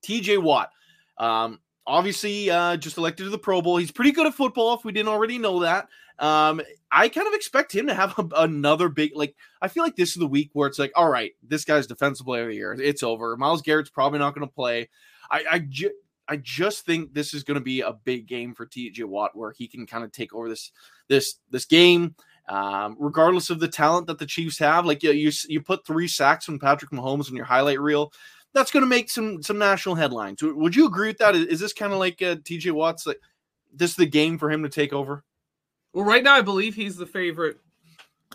TJ 0.02 0.42
Watt. 0.42 0.70
Um, 1.16 1.60
obviously 1.90 2.48
uh, 2.50 2.76
just 2.76 2.96
elected 2.96 3.26
to 3.26 3.30
the 3.30 3.38
Pro 3.38 3.60
Bowl. 3.60 3.76
He's 3.76 3.90
pretty 3.90 4.12
good 4.12 4.26
at 4.26 4.34
football, 4.34 4.74
if 4.74 4.84
we 4.84 4.92
didn't 4.92 5.08
already 5.08 5.38
know 5.38 5.60
that. 5.60 5.88
Um, 6.20 6.60
I 6.92 7.08
kind 7.08 7.26
of 7.26 7.34
expect 7.34 7.74
him 7.74 7.88
to 7.88 7.94
have 7.94 8.16
a, 8.18 8.28
another 8.36 8.88
big, 8.88 9.12
like, 9.16 9.34
I 9.60 9.68
feel 9.68 9.82
like 9.82 9.96
this 9.96 10.10
is 10.10 10.16
the 10.16 10.26
week 10.26 10.50
where 10.52 10.68
it's 10.68 10.78
like, 10.78 10.92
all 10.94 11.08
right, 11.08 11.32
this 11.42 11.64
guy's 11.64 11.86
defensive 11.86 12.26
player 12.26 12.42
of 12.42 12.48
the 12.48 12.54
year. 12.54 12.72
It's 12.72 13.02
over. 13.02 13.36
Myles 13.36 13.62
Garrett's 13.62 13.90
probably 13.90 14.18
not 14.20 14.34
going 14.34 14.46
to 14.46 14.54
play. 14.54 14.88
I, 15.30 15.44
I, 15.50 15.58
ju- 15.60 15.94
I 16.28 16.36
just 16.36 16.86
think 16.86 17.12
this 17.12 17.34
is 17.34 17.42
going 17.42 17.56
to 17.56 17.64
be 17.64 17.80
a 17.80 17.92
big 17.92 18.26
game 18.26 18.54
for 18.54 18.66
TJ 18.66 19.04
Watt 19.04 19.36
where 19.36 19.52
he 19.52 19.66
can 19.66 19.86
kind 19.86 20.04
of 20.04 20.12
take 20.12 20.32
over 20.32 20.48
this, 20.48 20.70
this, 21.08 21.36
this 21.50 21.64
game. 21.64 22.14
Um, 22.48 22.96
regardless 22.98 23.50
of 23.50 23.60
the 23.60 23.68
talent 23.68 24.08
that 24.08 24.18
the 24.18 24.26
Chiefs 24.26 24.58
have, 24.58 24.84
like 24.84 25.02
you, 25.02 25.12
you, 25.12 25.30
you 25.48 25.60
put 25.60 25.86
three 25.86 26.08
sacks 26.08 26.44
from 26.44 26.58
Patrick 26.58 26.90
Mahomes 26.90 27.30
in 27.30 27.36
your 27.36 27.44
highlight 27.44 27.80
reel 27.80 28.12
that's 28.54 28.70
going 28.70 28.82
to 28.82 28.88
make 28.88 29.10
some 29.10 29.42
some 29.42 29.58
national 29.58 29.94
headlines. 29.94 30.42
Would 30.42 30.74
you 30.74 30.86
agree 30.86 31.08
with 31.08 31.18
that? 31.18 31.34
Is 31.34 31.60
this 31.60 31.72
kind 31.72 31.92
of 31.92 31.98
like 31.98 32.20
uh, 32.22 32.36
TJ 32.36 32.72
Watts? 32.72 33.06
Like 33.06 33.20
this 33.72 33.90
is 33.90 33.96
the 33.96 34.06
game 34.06 34.38
for 34.38 34.50
him 34.50 34.62
to 34.62 34.68
take 34.68 34.92
over? 34.92 35.24
Well, 35.92 36.04
right 36.04 36.22
now 36.22 36.34
I 36.34 36.42
believe 36.42 36.74
he's 36.74 36.96
the 36.96 37.06
favorite 37.06 37.58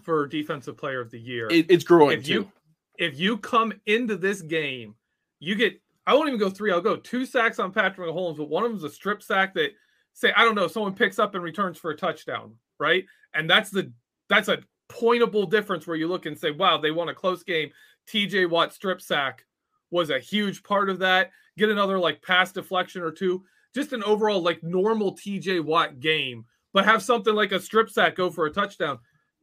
for 0.03 0.27
defensive 0.27 0.77
player 0.77 1.01
of 1.01 1.11
the 1.11 1.19
year. 1.19 1.47
It, 1.49 1.65
it's 1.69 1.83
growing 1.83 2.19
if 2.19 2.25
too. 2.25 2.33
You, 2.33 2.51
if 2.97 3.19
you 3.19 3.37
come 3.37 3.73
into 3.85 4.15
this 4.15 4.41
game, 4.41 4.95
you 5.39 5.55
get 5.55 5.79
I 6.07 6.13
won't 6.13 6.27
even 6.27 6.39
go 6.39 6.49
three. 6.49 6.71
I'll 6.71 6.81
go 6.81 6.97
two 6.97 7.25
sacks 7.25 7.59
on 7.59 7.71
Patrick 7.71 8.09
Mahomes, 8.09 8.37
but 8.37 8.49
one 8.49 8.63
of 8.63 8.69
them 8.69 8.77
is 8.77 8.83
a 8.83 8.89
strip 8.89 9.21
sack 9.21 9.53
that 9.55 9.71
say 10.13 10.31
I 10.35 10.43
don't 10.43 10.55
know 10.55 10.67
someone 10.67 10.95
picks 10.95 11.19
up 11.19 11.35
and 11.35 11.43
returns 11.43 11.77
for 11.77 11.91
a 11.91 11.97
touchdown, 11.97 12.55
right? 12.79 13.05
And 13.33 13.49
that's 13.49 13.69
the 13.69 13.91
that's 14.29 14.47
a 14.47 14.59
pointable 14.89 15.49
difference 15.49 15.87
where 15.87 15.97
you 15.97 16.07
look 16.07 16.25
and 16.25 16.37
say, 16.37 16.51
wow, 16.51 16.77
they 16.77 16.91
won 16.91 17.09
a 17.09 17.13
close 17.13 17.43
game. 17.43 17.71
TJ 18.07 18.49
Watt 18.49 18.73
strip 18.73 19.01
sack 19.01 19.45
was 19.91 20.09
a 20.09 20.19
huge 20.19 20.63
part 20.63 20.89
of 20.89 20.99
that. 20.99 21.31
Get 21.57 21.69
another 21.69 21.99
like 21.99 22.21
pass 22.21 22.51
deflection 22.51 23.01
or 23.01 23.11
two. 23.11 23.43
Just 23.73 23.93
an 23.93 24.03
overall 24.03 24.41
like 24.41 24.63
normal 24.63 25.15
TJ 25.15 25.63
Watt 25.63 25.99
game, 25.99 26.45
but 26.73 26.85
have 26.85 27.03
something 27.03 27.35
like 27.35 27.51
a 27.51 27.59
strip 27.59 27.89
sack 27.89 28.15
go 28.15 28.29
for 28.29 28.45
a 28.45 28.51
touchdown. 28.51 28.99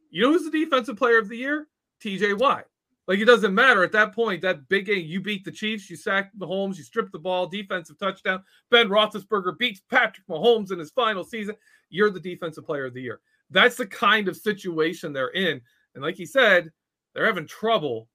You 0.09 0.23
know 0.23 0.31
who's 0.31 0.49
the 0.49 0.51
defensive 0.51 0.97
player 0.97 1.17
of 1.17 1.29
the 1.29 1.37
year? 1.37 1.67
TJ 2.03 2.37
Watt. 2.37 2.65
Like 3.07 3.19
it 3.19 3.25
doesn't 3.25 3.53
matter 3.53 3.83
at 3.83 3.91
that 3.91 4.13
point. 4.13 4.41
That 4.41 4.67
big 4.69 4.85
game, 4.85 5.05
you 5.05 5.19
beat 5.19 5.43
the 5.43 5.51
Chiefs, 5.51 5.89
you 5.89 5.97
sacked 5.97 6.37
Mahomes, 6.37 6.77
you 6.77 6.83
stripped 6.83 7.11
the 7.11 7.19
ball, 7.19 7.47
defensive 7.47 7.99
touchdown. 7.99 8.43
Ben 8.71 8.87
Roethlisberger 8.87 9.57
beats 9.57 9.81
Patrick 9.89 10.25
Mahomes 10.27 10.71
in 10.71 10.79
his 10.79 10.91
final 10.91 11.23
season. 11.23 11.55
You're 11.89 12.11
the 12.11 12.19
defensive 12.19 12.65
player 12.65 12.85
of 12.85 12.93
the 12.93 13.01
year. 13.01 13.19
That's 13.49 13.75
the 13.75 13.85
kind 13.85 14.27
of 14.27 14.37
situation 14.37 15.11
they're 15.11 15.27
in. 15.29 15.61
And 15.95 16.03
like 16.03 16.15
he 16.15 16.25
said, 16.25 16.71
they're 17.13 17.25
having 17.25 17.45
trouble 17.45 18.07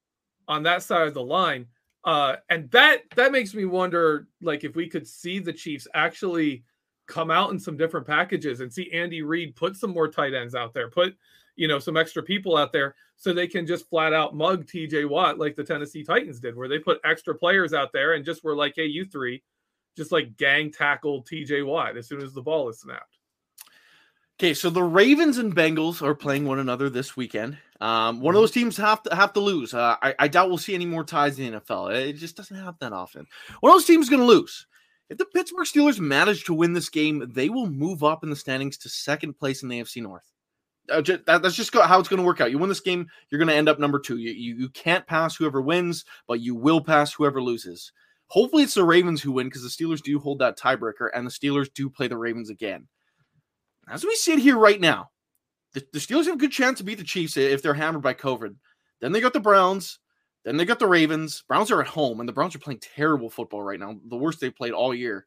on 0.49 0.62
that 0.64 0.82
side 0.82 1.06
of 1.06 1.14
the 1.14 1.23
line 1.23 1.66
Uh, 2.05 2.37
and 2.49 2.71
that 2.71 3.02
that 3.17 3.33
makes 3.33 3.55
me 3.55 3.64
wonder, 3.64 4.28
like, 4.40 4.64
if 4.64 4.76
we 4.76 4.88
could 4.88 5.07
see 5.07 5.38
the 5.38 5.52
Chiefs 5.52 5.87
actually 5.95 6.64
come 7.07 7.31
out 7.31 7.50
in 7.50 7.59
some 7.59 7.76
different 7.76 8.07
packages 8.07 8.61
and 8.61 8.73
see 8.73 8.90
Andy 8.93 9.23
Reid 9.23 9.57
put 9.57 9.76
some 9.76 9.90
more 9.90 10.09
tight 10.09 10.35
ends 10.35 10.55
out 10.55 10.75
there, 10.75 10.90
put 10.90 11.17
you 11.57 11.67
know 11.67 11.78
some 11.78 11.97
extra 11.97 12.23
people 12.23 12.57
out 12.57 12.73
there, 12.73 12.95
so 13.17 13.33
they 13.33 13.49
can 13.49 13.67
just 13.67 13.88
flat 13.88 14.12
out 14.12 14.37
mug 14.37 14.67
T.J. 14.69 15.07
Watt 15.07 15.38
like 15.38 15.57
the 15.57 15.64
Tennessee 15.64 16.05
Titans 16.05 16.40
did, 16.40 16.57
where 16.57 16.69
they 16.69 16.78
put 16.78 17.00
extra 17.05 17.35
players 17.35 17.75
out 17.75 17.93
there 17.93 18.14
and 18.14 18.25
just 18.25 18.45
were 18.45 18.55
like, 18.55 18.75
"Hey, 18.76 18.87
you 18.87 19.05
three, 19.05 19.43
just 19.97 20.12
like 20.12 20.37
gang 20.37 20.71
tackle 20.71 21.23
T.J. 21.23 21.62
Watt 21.62 21.97
as 21.97 22.07
soon 22.07 22.23
as 22.23 22.33
the 22.33 22.43
ball 22.43 22.69
is 22.69 22.81
snapped." 22.81 23.18
Okay, 24.40 24.54
so 24.54 24.71
the 24.71 24.85
Ravens 24.85 25.38
and 25.38 25.52
Bengals 25.52 26.00
are 26.00 26.14
playing 26.14 26.45
one 26.45 26.61
another 26.61 26.88
this 26.88 27.16
weekend. 27.16 27.59
Um, 27.80 28.21
one 28.21 28.37
of 28.37 28.38
mm-hmm. 28.38 28.42
those 28.42 28.50
teams 28.52 28.76
have 28.76 29.02
to 29.02 29.14
have 29.14 29.33
to 29.33 29.40
lose. 29.40 29.75
Uh, 29.75 29.97
I, 30.00 30.14
I, 30.16 30.28
doubt 30.28 30.49
we'll 30.49 30.59
see 30.59 30.76
any 30.76 30.87
more 30.87 31.02
ties 31.02 31.40
in 31.40 31.52
the 31.52 31.61
NFL. 31.61 31.92
It 31.92 32.12
just 32.12 32.37
doesn't 32.37 32.57
happen 32.57 32.76
that 32.80 32.92
often. 32.92 33.26
One 33.59 33.73
of 33.73 33.75
those 33.75 33.85
teams 33.85 34.04
is 34.04 34.11
going 34.11 34.23
to 34.23 34.26
lose. 34.26 34.68
If 35.11 35.18
the 35.18 35.25
Pittsburgh 35.25 35.66
Steelers 35.66 35.99
manage 35.99 36.45
to 36.45 36.54
win 36.54 36.73
this 36.73 36.88
game, 36.88 37.28
they 37.35 37.49
will 37.49 37.66
move 37.66 38.04
up 38.04 38.23
in 38.23 38.30
the 38.30 38.37
standings 38.37 38.78
to 38.78 38.88
second 38.88 39.37
place 39.40 39.64
in 39.64 39.68
the 39.68 39.80
AFC 39.80 40.02
North. 40.02 40.30
Uh, 40.88 41.02
just, 41.02 41.26
that, 41.26 41.42
that's 41.42 41.57
just 41.57 41.75
how 41.75 41.99
it's 41.99 42.09
going 42.09 42.21
to 42.21 42.26
work 42.26 42.40
out. 42.40 42.52
You 42.52 42.59
win 42.59 42.68
this 42.68 42.78
game, 42.78 43.09
you're 43.30 43.40
going 43.40 43.49
to 43.49 43.57
end 43.57 43.68
up 43.68 43.80
number 43.80 43.99
two. 43.99 44.18
You, 44.18 44.30
you, 44.30 44.54
you 44.54 44.68
can't 44.68 45.07
pass 45.07 45.35
whoever 45.35 45.61
wins, 45.61 46.04
but 46.28 46.38
you 46.38 46.54
will 46.54 46.80
pass 46.80 47.12
whoever 47.12 47.42
loses. 47.42 47.90
Hopefully, 48.28 48.62
it's 48.62 48.75
the 48.75 48.85
Ravens 48.85 49.21
who 49.21 49.33
win 49.33 49.49
because 49.49 49.62
the 49.62 49.68
Steelers 49.68 50.00
do 50.00 50.21
hold 50.21 50.38
that 50.38 50.57
tiebreaker, 50.57 51.09
and 51.12 51.26
the 51.26 51.30
Steelers 51.33 51.73
do 51.75 51.90
play 51.90 52.07
the 52.07 52.16
Ravens 52.16 52.50
again 52.50 52.87
as 53.90 54.04
we 54.04 54.14
sit 54.14 54.38
here 54.38 54.59
right 54.59 54.80
now, 54.80 55.11
the, 55.75 55.85
the 55.92 55.99
Steelers 55.99 56.26
have 56.26 56.35
a 56.35 56.38
good 56.38 56.52
chance 56.52 56.78
to 56.78 56.85
beat 56.85 56.99
the 56.99 57.04
Chiefs 57.04 57.37
if 57.37 57.62
they're 57.62 57.75
hammered 57.75 58.02
by 58.02 58.14
COVID. 58.14 58.54
Then 59.00 59.12
they 59.12 59.21
got 59.21 59.33
the 59.33 59.40
Browns. 59.40 59.99
Then 60.45 60.57
they 60.57 60.64
got 60.64 60.78
the 60.78 60.87
Ravens. 60.87 61.45
Browns 61.47 61.71
are 61.71 61.80
at 61.80 61.88
home, 61.88 62.21
and 62.21 62.28
the 62.28 62.33
Browns 62.33 62.54
are 62.54 62.61
playing 62.61 62.80
terrible 62.80 63.28
football 63.28 63.62
right 63.62 63.78
now. 63.78 63.97
The 64.09 64.16
worst 64.16 64.40
they've 64.40 64.54
played 64.54 64.73
all 64.73 64.95
year. 64.95 65.26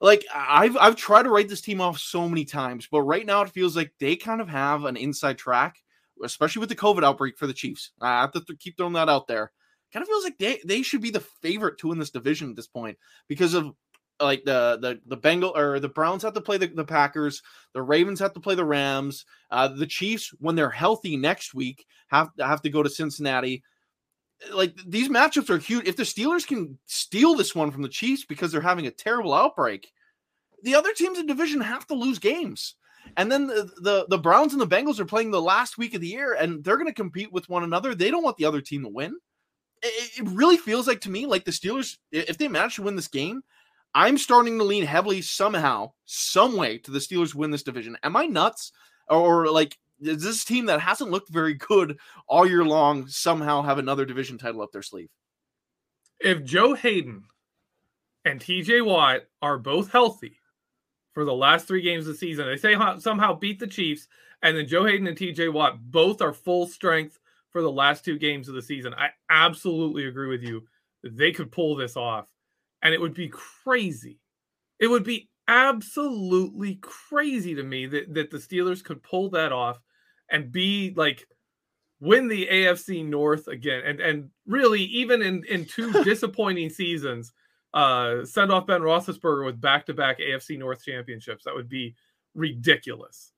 Like 0.00 0.24
I've 0.34 0.76
I've 0.76 0.96
tried 0.96 1.22
to 1.22 1.30
write 1.30 1.48
this 1.48 1.62
team 1.62 1.80
off 1.80 1.98
so 1.98 2.28
many 2.28 2.44
times, 2.44 2.86
but 2.90 3.02
right 3.02 3.24
now 3.24 3.42
it 3.42 3.50
feels 3.50 3.74
like 3.74 3.92
they 3.98 4.14
kind 4.14 4.40
of 4.40 4.48
have 4.48 4.84
an 4.84 4.96
inside 4.96 5.38
track, 5.38 5.76
especially 6.22 6.60
with 6.60 6.68
the 6.68 6.76
COVID 6.76 7.02
outbreak 7.02 7.38
for 7.38 7.46
the 7.46 7.54
Chiefs. 7.54 7.92
I 8.00 8.20
have 8.20 8.32
to 8.32 8.44
th- 8.44 8.58
keep 8.58 8.76
throwing 8.76 8.92
that 8.92 9.08
out 9.08 9.26
there. 9.26 9.52
Kind 9.92 10.02
of 10.02 10.08
feels 10.08 10.24
like 10.24 10.36
they 10.38 10.60
they 10.66 10.82
should 10.82 11.00
be 11.00 11.10
the 11.10 11.20
favorite 11.20 11.78
to 11.78 11.88
win 11.88 11.98
this 11.98 12.10
division 12.10 12.50
at 12.50 12.56
this 12.56 12.66
point 12.66 12.98
because 13.26 13.54
of 13.54 13.72
like 14.20 14.44
the 14.44 14.78
the 14.80 15.00
the 15.06 15.16
Bengal 15.16 15.56
or 15.56 15.80
the 15.80 15.88
Browns 15.88 16.22
have 16.22 16.34
to 16.34 16.40
play 16.40 16.58
the, 16.58 16.66
the 16.66 16.84
Packers, 16.84 17.42
the 17.72 17.82
Ravens 17.82 18.20
have 18.20 18.32
to 18.34 18.40
play 18.40 18.54
the 18.54 18.64
Rams, 18.64 19.24
uh, 19.50 19.68
the 19.68 19.86
Chiefs 19.86 20.30
when 20.38 20.54
they're 20.54 20.70
healthy 20.70 21.16
next 21.16 21.54
week 21.54 21.86
have 22.08 22.30
have 22.38 22.62
to 22.62 22.70
go 22.70 22.82
to 22.82 22.90
Cincinnati. 22.90 23.62
Like 24.52 24.76
these 24.86 25.08
matchups 25.08 25.50
are 25.50 25.58
huge. 25.58 25.86
If 25.86 25.96
the 25.96 26.02
Steelers 26.02 26.46
can 26.46 26.78
steal 26.86 27.34
this 27.34 27.54
one 27.54 27.70
from 27.70 27.82
the 27.82 27.88
Chiefs 27.88 28.24
because 28.24 28.52
they're 28.52 28.60
having 28.60 28.86
a 28.86 28.90
terrible 28.90 29.34
outbreak, 29.34 29.90
the 30.62 30.74
other 30.74 30.92
teams 30.92 31.18
in 31.18 31.26
division 31.26 31.60
have 31.60 31.86
to 31.86 31.94
lose 31.94 32.18
games. 32.18 32.74
And 33.16 33.30
then 33.30 33.46
the, 33.46 33.70
the, 33.80 34.06
the 34.08 34.18
Browns 34.18 34.52
and 34.52 34.60
the 34.60 34.66
Bengals 34.66 34.98
are 34.98 35.04
playing 35.04 35.30
the 35.30 35.40
last 35.40 35.78
week 35.78 35.94
of 35.94 36.00
the 36.00 36.08
year, 36.08 36.34
and 36.34 36.64
they're 36.64 36.76
going 36.76 36.88
to 36.88 36.92
compete 36.92 37.32
with 37.32 37.48
one 37.48 37.62
another. 37.62 37.94
They 37.94 38.10
don't 38.10 38.24
want 38.24 38.36
the 38.36 38.44
other 38.44 38.60
team 38.60 38.82
to 38.82 38.88
win. 38.88 39.16
It, 39.82 40.18
it 40.18 40.28
really 40.28 40.56
feels 40.56 40.88
like 40.88 41.00
to 41.02 41.10
me 41.10 41.24
like 41.24 41.44
the 41.44 41.52
Steelers, 41.52 41.98
if 42.10 42.36
they 42.36 42.48
manage 42.48 42.76
to 42.76 42.82
win 42.82 42.96
this 42.96 43.08
game, 43.08 43.42
I'm 43.96 44.18
starting 44.18 44.58
to 44.58 44.64
lean 44.64 44.84
heavily 44.84 45.22
somehow, 45.22 45.92
some 46.04 46.54
way 46.54 46.76
to 46.76 46.90
the 46.90 46.98
Steelers 46.98 47.34
win 47.34 47.50
this 47.50 47.62
division. 47.62 47.96
Am 48.02 48.14
I 48.14 48.26
nuts? 48.26 48.70
Or 49.08 49.48
like 49.48 49.78
is 50.02 50.22
this 50.22 50.44
team 50.44 50.66
that 50.66 50.80
hasn't 50.80 51.10
looked 51.10 51.30
very 51.30 51.54
good 51.54 51.98
all 52.28 52.46
year 52.46 52.62
long 52.62 53.06
somehow 53.08 53.62
have 53.62 53.78
another 53.78 54.04
division 54.04 54.36
title 54.36 54.60
up 54.60 54.70
their 54.70 54.82
sleeve? 54.82 55.08
If 56.20 56.44
Joe 56.44 56.74
Haden 56.74 57.24
and 58.26 58.38
TJ 58.38 58.84
Watt 58.84 59.22
are 59.40 59.56
both 59.56 59.90
healthy 59.90 60.40
for 61.14 61.24
the 61.24 61.32
last 61.32 61.66
three 61.66 61.80
games 61.80 62.06
of 62.06 62.12
the 62.12 62.18
season, 62.18 62.44
they 62.44 62.58
say 62.58 62.76
somehow 62.98 63.32
beat 63.32 63.58
the 63.58 63.66
Chiefs, 63.66 64.08
and 64.42 64.58
then 64.58 64.66
Joe 64.66 64.84
Haden 64.84 65.06
and 65.06 65.16
TJ 65.16 65.50
Watt 65.50 65.78
both 65.90 66.20
are 66.20 66.34
full 66.34 66.66
strength 66.66 67.18
for 67.48 67.62
the 67.62 67.72
last 67.72 68.04
two 68.04 68.18
games 68.18 68.46
of 68.50 68.54
the 68.54 68.60
season. 68.60 68.92
I 68.92 69.08
absolutely 69.30 70.04
agree 70.04 70.28
with 70.28 70.42
you. 70.42 70.66
They 71.02 71.32
could 71.32 71.50
pull 71.50 71.76
this 71.76 71.96
off 71.96 72.28
and 72.86 72.94
it 72.94 73.00
would 73.00 73.14
be 73.14 73.28
crazy. 73.28 74.20
It 74.78 74.86
would 74.86 75.02
be 75.02 75.28
absolutely 75.48 76.76
crazy 76.76 77.56
to 77.56 77.64
me 77.64 77.86
that, 77.86 78.14
that 78.14 78.30
the 78.30 78.38
Steelers 78.38 78.84
could 78.84 79.02
pull 79.02 79.30
that 79.30 79.50
off 79.50 79.80
and 80.30 80.52
be 80.52 80.94
like 80.96 81.26
win 81.98 82.28
the 82.28 82.46
AFC 82.46 83.04
North 83.04 83.48
again. 83.48 83.82
And 83.84 84.00
and 84.00 84.30
really, 84.46 84.82
even 84.82 85.20
in 85.20 85.42
in 85.46 85.64
two 85.64 85.92
disappointing 86.04 86.70
seasons, 86.70 87.32
uh, 87.74 88.24
send 88.24 88.52
off 88.52 88.68
Ben 88.68 88.82
Roethlisberger 88.82 89.44
with 89.44 89.60
back 89.60 89.86
to 89.86 89.94
back 89.94 90.20
AFC 90.20 90.56
North 90.56 90.84
championships. 90.84 91.42
That 91.42 91.56
would 91.56 91.68
be 91.68 91.96
ridiculous. 92.36 93.32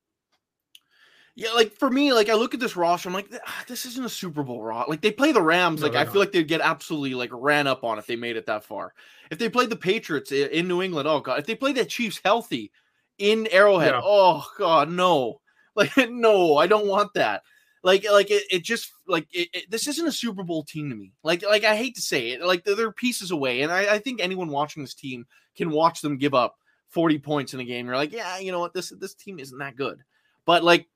Yeah, 1.38 1.52
like 1.52 1.72
for 1.72 1.88
me, 1.88 2.12
like 2.12 2.28
I 2.28 2.34
look 2.34 2.52
at 2.52 2.58
this 2.58 2.74
roster, 2.74 3.08
I'm 3.08 3.14
like, 3.14 3.32
ah, 3.46 3.64
this 3.68 3.86
isn't 3.86 4.04
a 4.04 4.08
Super 4.08 4.42
Bowl 4.42 4.60
roster. 4.60 4.90
Like 4.90 5.02
they 5.02 5.12
play 5.12 5.30
the 5.30 5.40
Rams, 5.40 5.80
no, 5.80 5.86
like 5.86 5.94
I 5.94 6.02
not. 6.02 6.12
feel 6.12 6.20
like 6.20 6.32
they'd 6.32 6.48
get 6.48 6.60
absolutely 6.60 7.14
like 7.14 7.30
ran 7.32 7.68
up 7.68 7.84
on 7.84 7.96
if 7.96 8.06
they 8.06 8.16
made 8.16 8.36
it 8.36 8.46
that 8.46 8.64
far. 8.64 8.92
If 9.30 9.38
they 9.38 9.48
played 9.48 9.70
the 9.70 9.76
Patriots 9.76 10.32
in 10.32 10.66
New 10.66 10.82
England, 10.82 11.06
oh 11.06 11.20
god, 11.20 11.38
if 11.38 11.46
they 11.46 11.54
played 11.54 11.76
the 11.76 11.84
Chiefs 11.84 12.20
healthy 12.24 12.72
in 13.18 13.46
Arrowhead, 13.52 13.92
yeah. 13.92 14.00
oh 14.02 14.44
god, 14.58 14.90
no, 14.90 15.40
like 15.76 15.92
no, 16.10 16.56
I 16.56 16.66
don't 16.66 16.88
want 16.88 17.14
that. 17.14 17.44
Like, 17.84 18.04
like 18.10 18.32
it, 18.32 18.42
it 18.50 18.64
just 18.64 18.90
like 19.06 19.28
it, 19.32 19.48
it, 19.52 19.70
this 19.70 19.86
isn't 19.86 20.08
a 20.08 20.10
Super 20.10 20.42
Bowl 20.42 20.64
team 20.64 20.90
to 20.90 20.96
me. 20.96 21.12
Like, 21.22 21.44
like 21.44 21.62
I 21.62 21.76
hate 21.76 21.94
to 21.94 22.02
say 22.02 22.30
it, 22.30 22.42
like 22.42 22.64
they're, 22.64 22.74
they're 22.74 22.90
pieces 22.90 23.30
away, 23.30 23.62
and 23.62 23.70
I, 23.70 23.94
I 23.94 23.98
think 24.00 24.20
anyone 24.20 24.48
watching 24.48 24.82
this 24.82 24.92
team 24.94 25.24
can 25.54 25.70
watch 25.70 26.00
them 26.00 26.18
give 26.18 26.34
up 26.34 26.56
40 26.88 27.20
points 27.20 27.54
in 27.54 27.60
a 27.60 27.64
game. 27.64 27.86
You're 27.86 27.94
like, 27.94 28.12
yeah, 28.12 28.38
you 28.38 28.50
know 28.50 28.58
what, 28.58 28.74
this 28.74 28.92
this 28.98 29.14
team 29.14 29.38
isn't 29.38 29.58
that 29.58 29.76
good, 29.76 30.02
but 30.44 30.64
like 30.64 30.88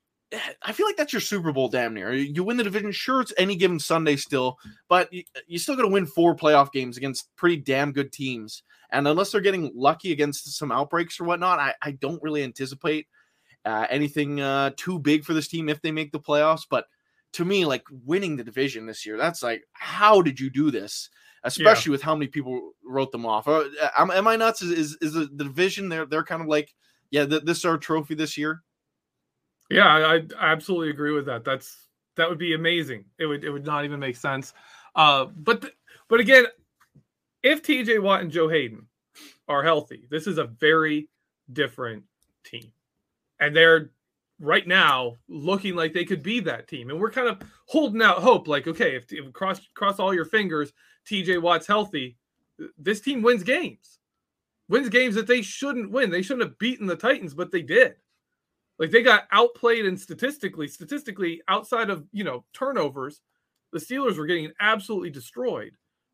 I 0.61 0.71
feel 0.71 0.85
like 0.85 0.97
that's 0.97 1.13
your 1.13 1.19
Super 1.19 1.51
Bowl 1.51 1.67
damn 1.67 1.93
near. 1.93 2.13
You 2.13 2.43
win 2.43 2.57
the 2.57 2.63
division, 2.63 2.91
sure, 2.91 3.21
it's 3.21 3.33
any 3.37 3.55
given 3.55 3.79
Sunday 3.79 4.15
still, 4.15 4.57
but 4.89 5.11
you, 5.13 5.23
you 5.47 5.59
still 5.59 5.75
got 5.75 5.83
to 5.83 5.87
win 5.87 6.05
four 6.05 6.35
playoff 6.35 6.71
games 6.71 6.97
against 6.97 7.35
pretty 7.35 7.57
damn 7.57 7.91
good 7.91 8.11
teams. 8.11 8.63
And 8.91 9.07
unless 9.07 9.31
they're 9.31 9.41
getting 9.41 9.71
lucky 9.75 10.11
against 10.11 10.57
some 10.57 10.71
outbreaks 10.71 11.19
or 11.19 11.25
whatnot, 11.25 11.59
I, 11.59 11.73
I 11.81 11.91
don't 11.91 12.21
really 12.21 12.43
anticipate 12.43 13.07
uh, 13.65 13.87
anything 13.89 14.41
uh, 14.41 14.71
too 14.77 14.99
big 14.99 15.23
for 15.23 15.33
this 15.33 15.47
team 15.47 15.69
if 15.69 15.81
they 15.81 15.91
make 15.91 16.11
the 16.11 16.19
playoffs. 16.19 16.65
But 16.69 16.85
to 17.33 17.45
me, 17.45 17.65
like 17.65 17.83
winning 17.91 18.35
the 18.35 18.43
division 18.43 18.85
this 18.85 19.05
year, 19.05 19.17
that's 19.17 19.43
like, 19.43 19.63
how 19.73 20.21
did 20.21 20.39
you 20.39 20.49
do 20.49 20.69
this? 20.71 21.09
Especially 21.43 21.89
yeah. 21.89 21.93
with 21.93 22.01
how 22.01 22.15
many 22.15 22.27
people 22.27 22.71
wrote 22.85 23.11
them 23.11 23.25
off. 23.25 23.47
Uh, 23.47 23.65
am, 23.97 24.11
am 24.11 24.27
I 24.27 24.35
nuts? 24.35 24.61
Is, 24.61 24.71
is, 24.71 24.97
is 25.01 25.13
the, 25.13 25.25
the 25.33 25.43
division, 25.45 25.89
they're, 25.89 26.05
they're 26.05 26.23
kind 26.23 26.41
of 26.41 26.47
like, 26.47 26.73
yeah, 27.11 27.25
th- 27.25 27.43
this 27.43 27.57
is 27.59 27.65
our 27.65 27.77
trophy 27.77 28.15
this 28.15 28.37
year? 28.37 28.61
Yeah, 29.69 29.87
I, 29.87 30.15
I 30.15 30.51
absolutely 30.51 30.89
agree 30.89 31.11
with 31.11 31.25
that. 31.25 31.43
That's 31.43 31.87
that 32.15 32.29
would 32.29 32.37
be 32.37 32.53
amazing. 32.53 33.05
It 33.17 33.25
would 33.25 33.43
it 33.43 33.49
would 33.49 33.65
not 33.65 33.85
even 33.85 33.99
make 33.99 34.15
sense. 34.15 34.53
Uh, 34.95 35.25
but 35.25 35.61
the, 35.61 35.71
but 36.09 36.19
again, 36.19 36.45
if 37.41 37.61
T.J. 37.61 37.99
Watt 37.99 38.21
and 38.21 38.31
Joe 38.31 38.47
Haden 38.47 38.85
are 39.47 39.63
healthy, 39.63 40.07
this 40.09 40.27
is 40.27 40.37
a 40.37 40.45
very 40.45 41.09
different 41.51 42.03
team, 42.43 42.71
and 43.39 43.55
they're 43.55 43.91
right 44.39 44.67
now 44.67 45.15
looking 45.27 45.75
like 45.75 45.93
they 45.93 46.05
could 46.05 46.21
be 46.21 46.39
that 46.41 46.67
team. 46.67 46.89
And 46.89 46.99
we're 46.99 47.11
kind 47.11 47.27
of 47.27 47.41
holding 47.67 48.01
out 48.01 48.19
hope, 48.19 48.47
like 48.47 48.67
okay, 48.67 48.95
if, 48.95 49.11
if 49.11 49.31
cross 49.33 49.59
cross 49.73 49.99
all 49.99 50.13
your 50.13 50.25
fingers, 50.25 50.71
T.J. 51.07 51.39
Watt's 51.39 51.67
healthy, 51.67 52.17
this 52.77 53.01
team 53.01 53.21
wins 53.21 53.43
games, 53.43 53.99
wins 54.69 54.89
games 54.89 55.15
that 55.15 55.27
they 55.27 55.41
shouldn't 55.41 55.91
win. 55.91 56.11
They 56.11 56.21
shouldn't 56.21 56.47
have 56.47 56.59
beaten 56.59 56.85
the 56.85 56.95
Titans, 56.95 57.33
but 57.33 57.51
they 57.51 57.61
did. 57.61 57.95
Like 58.79 58.91
they 58.91 59.03
got 59.03 59.27
outplayed 59.31 59.85
and 59.85 59.99
statistically, 59.99 60.67
statistically 60.67 61.41
outside 61.47 61.89
of 61.89 62.05
you 62.11 62.23
know 62.23 62.45
turnovers, 62.53 63.21
the 63.71 63.79
Steelers 63.79 64.17
were 64.17 64.25
getting 64.25 64.51
absolutely 64.59 65.09
destroyed. 65.09 65.73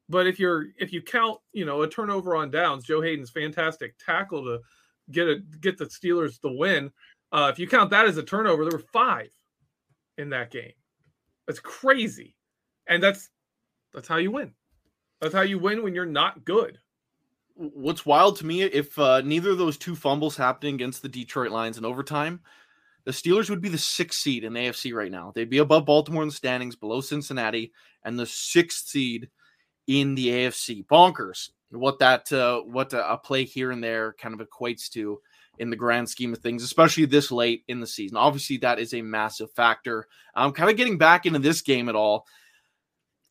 But 0.09 0.27
if 0.27 0.39
you're 0.39 0.67
if 0.77 0.91
you 0.91 1.01
count 1.01 1.39
you 1.53 1.65
know 1.65 1.81
a 1.83 1.89
turnover 1.89 2.35
on 2.35 2.51
downs, 2.51 2.85
Joe 2.85 3.01
Haden's 3.01 3.29
fantastic 3.29 3.95
tackle 3.97 4.43
to 4.43 4.59
get 5.11 5.27
a 5.27 5.39
get 5.61 5.77
the 5.77 5.85
Steelers 5.85 6.41
the 6.41 6.51
win. 6.51 6.91
Uh, 7.31 7.49
if 7.51 7.59
you 7.59 7.67
count 7.67 7.91
that 7.91 8.07
as 8.07 8.17
a 8.17 8.23
turnover, 8.23 8.63
there 8.63 8.77
were 8.77 8.85
five 8.91 9.29
in 10.17 10.29
that 10.29 10.51
game. 10.51 10.73
That's 11.47 11.59
crazy, 11.59 12.35
and 12.87 13.01
that's 13.01 13.29
that's 13.93 14.07
how 14.07 14.17
you 14.17 14.31
win. 14.31 14.53
That's 15.21 15.33
how 15.33 15.41
you 15.41 15.59
win 15.59 15.83
when 15.83 15.93
you're 15.93 16.05
not 16.05 16.43
good 16.45 16.79
what's 17.59 18.05
wild 18.05 18.37
to 18.37 18.45
me 18.45 18.61
if 18.61 18.97
uh, 18.97 19.21
neither 19.21 19.51
of 19.51 19.57
those 19.57 19.77
two 19.77 19.95
fumbles 19.95 20.37
happened 20.37 20.75
against 20.75 21.01
the 21.01 21.09
Detroit 21.09 21.51
Lions 21.51 21.77
in 21.77 21.83
overtime, 21.83 22.39
the 23.03 23.11
Steelers 23.11 23.49
would 23.49 23.61
be 23.61 23.69
the 23.69 23.77
sixth 23.77 24.19
seed 24.19 24.45
in 24.45 24.53
the 24.53 24.61
AFC 24.61 24.93
right 24.93 25.11
now. 25.11 25.31
They'd 25.35 25.49
be 25.49 25.57
above 25.57 25.85
Baltimore 25.85 26.23
in 26.23 26.29
the 26.29 26.35
standings, 26.35 26.75
below 26.75 27.01
Cincinnati, 27.01 27.73
and 28.03 28.17
the 28.17 28.25
sixth 28.25 28.87
seed 28.87 29.29
in 29.87 30.15
the 30.15 30.27
AFC. 30.27 30.85
Bonkers. 30.85 31.49
What 31.71 31.99
that 31.99 32.31
uh, 32.31 32.61
what 32.61 32.93
a 32.93 33.17
play 33.17 33.43
here 33.43 33.71
and 33.71 33.83
there 33.83 34.13
kind 34.13 34.39
of 34.39 34.47
equates 34.47 34.89
to 34.91 35.19
in 35.59 35.69
the 35.69 35.75
grand 35.75 36.09
scheme 36.09 36.33
of 36.33 36.39
things, 36.39 36.63
especially 36.63 37.05
this 37.05 37.31
late 37.31 37.63
in 37.67 37.79
the 37.79 37.85
season. 37.85 38.17
Obviously, 38.17 38.57
that 38.57 38.79
is 38.79 38.93
a 38.93 39.01
massive 39.01 39.51
factor. 39.51 40.07
I'm 40.33 40.51
kind 40.51 40.69
of 40.71 40.77
getting 40.77 40.97
back 40.97 41.25
into 41.25 41.39
this 41.39 41.61
game 41.61 41.89
at 41.89 41.95
all. 41.95 42.25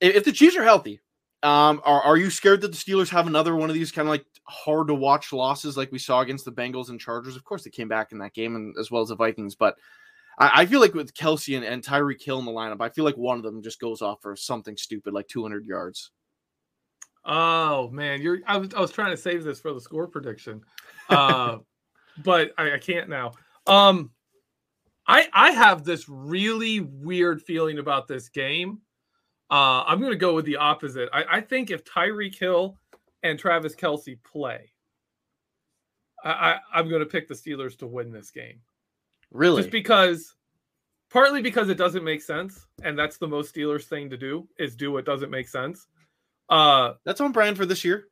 If 0.01 0.25
the 0.25 0.33
Chiefs 0.33 0.57
are 0.57 0.63
healthy, 0.63 1.01
Um, 1.43 1.81
are, 1.85 2.03
are 2.03 2.17
you 2.17 2.31
scared 2.31 2.63
that 2.63 2.73
the 2.73 2.77
Steelers 2.77 3.11
have 3.11 3.29
another 3.29 3.55
one 3.55 3.71
of 3.71 3.75
these 3.75 3.93
kind 3.93 4.09
of 4.09 4.11
like 4.11 4.27
hard 4.45 4.89
to 4.89 4.95
watch 4.95 5.33
losses 5.33 5.77
like 5.77 5.93
we 5.93 5.99
saw 5.99 6.21
against 6.21 6.45
the 6.45 6.53
Bengals 6.53 6.89
and 6.89 7.01
Chargers? 7.01 7.37
Of 7.37 7.45
course, 7.45 7.63
they 7.63 7.71
came 7.71 7.89
back 7.89 8.11
in 8.11 8.19
that 8.19 8.35
game 8.35 8.57
and 8.57 8.75
as 8.79 8.91
well 8.91 9.03
as 9.03 9.09
the 9.09 9.17
Vikings, 9.17 9.55
but 9.55 9.77
I, 10.39 10.63
I 10.63 10.67
feel 10.67 10.81
like 10.81 10.95
with 10.95 11.15
Kelce 11.15 11.57
and, 11.57 11.65
and 11.65 11.83
Tyreek 11.83 12.23
Hill 12.23 12.39
in 12.39 12.45
the 12.45 12.51
lineup, 12.51 12.81
I 12.81 12.89
feel 12.89 13.05
like 13.05 13.17
one 13.17 13.37
of 13.37 13.45
them 13.45 13.63
just 13.63 13.81
goes 13.81 14.03
off 14.03 14.21
for 14.21 14.35
something 14.35 14.77
stupid 14.77 15.15
like 15.15 15.29
200 15.29 15.67
yards. 15.67 16.11
Oh 17.25 17.89
man, 17.91 18.23
you're 18.23 18.39
I 18.47 18.57
was 18.57 18.73
I 18.75 18.81
was 18.81 18.91
trying 18.91 19.11
to 19.11 19.17
save 19.17 19.45
this 19.45 19.61
for 19.61 19.73
the 19.73 19.81
score 19.81 20.07
prediction. 20.07 20.63
Uh 21.09 21.59
but 22.25 22.53
I, 22.57 22.73
I 22.75 22.79
can't 22.79 23.09
now. 23.09 23.33
Um 23.67 24.11
I 25.07 25.29
I 25.33 25.51
have 25.53 25.85
this 25.85 26.09
really 26.09 26.81
weird 26.81 27.43
feeling 27.43 27.79
about 27.79 28.09
this 28.09 28.29
game. 28.29 28.81
Uh 29.51 29.83
I'm 29.87 30.01
gonna 30.01 30.17
go 30.17 30.35
with 30.35 30.45
the 30.45 30.57
opposite. 30.57 31.09
I, 31.13 31.25
I 31.31 31.41
think 31.41 31.71
if 31.71 31.85
Tyreek 31.85 32.39
Hill 32.39 32.77
and 33.23 33.39
Travis 33.39 33.75
Kelce 33.75 34.19
play, 34.23 34.71
I, 36.25 36.31
I 36.31 36.59
I'm 36.75 36.89
gonna 36.89 37.07
pick 37.07 37.29
the 37.29 37.35
Steelers 37.35 37.77
to 37.79 37.87
win 37.87 38.13
this 38.13 38.31
game. 38.31 38.61
Really? 39.31 39.63
Just 39.63 39.73
because 39.73 40.35
partly 41.11 41.41
because 41.43 41.69
it 41.69 41.77
doesn't 41.79 42.05
make 42.05 42.23
sense, 42.23 42.67
and 42.83 42.99
that's 42.99 43.17
the 43.17 43.29
most 43.29 43.55
Steelers 43.55 43.85
thing 43.85 44.11
to 44.11 44.17
do 44.17 44.47
is 44.59 44.77
do 44.77 44.93
what 44.93 45.05
doesn't 45.05 45.31
make 45.31 45.49
sense. 45.49 45.87
Uh, 46.49 46.95
That's 47.05 47.21
on 47.21 47.33
brand 47.33 47.57
for 47.57 47.67
this 47.67 47.85
year. 47.85 48.09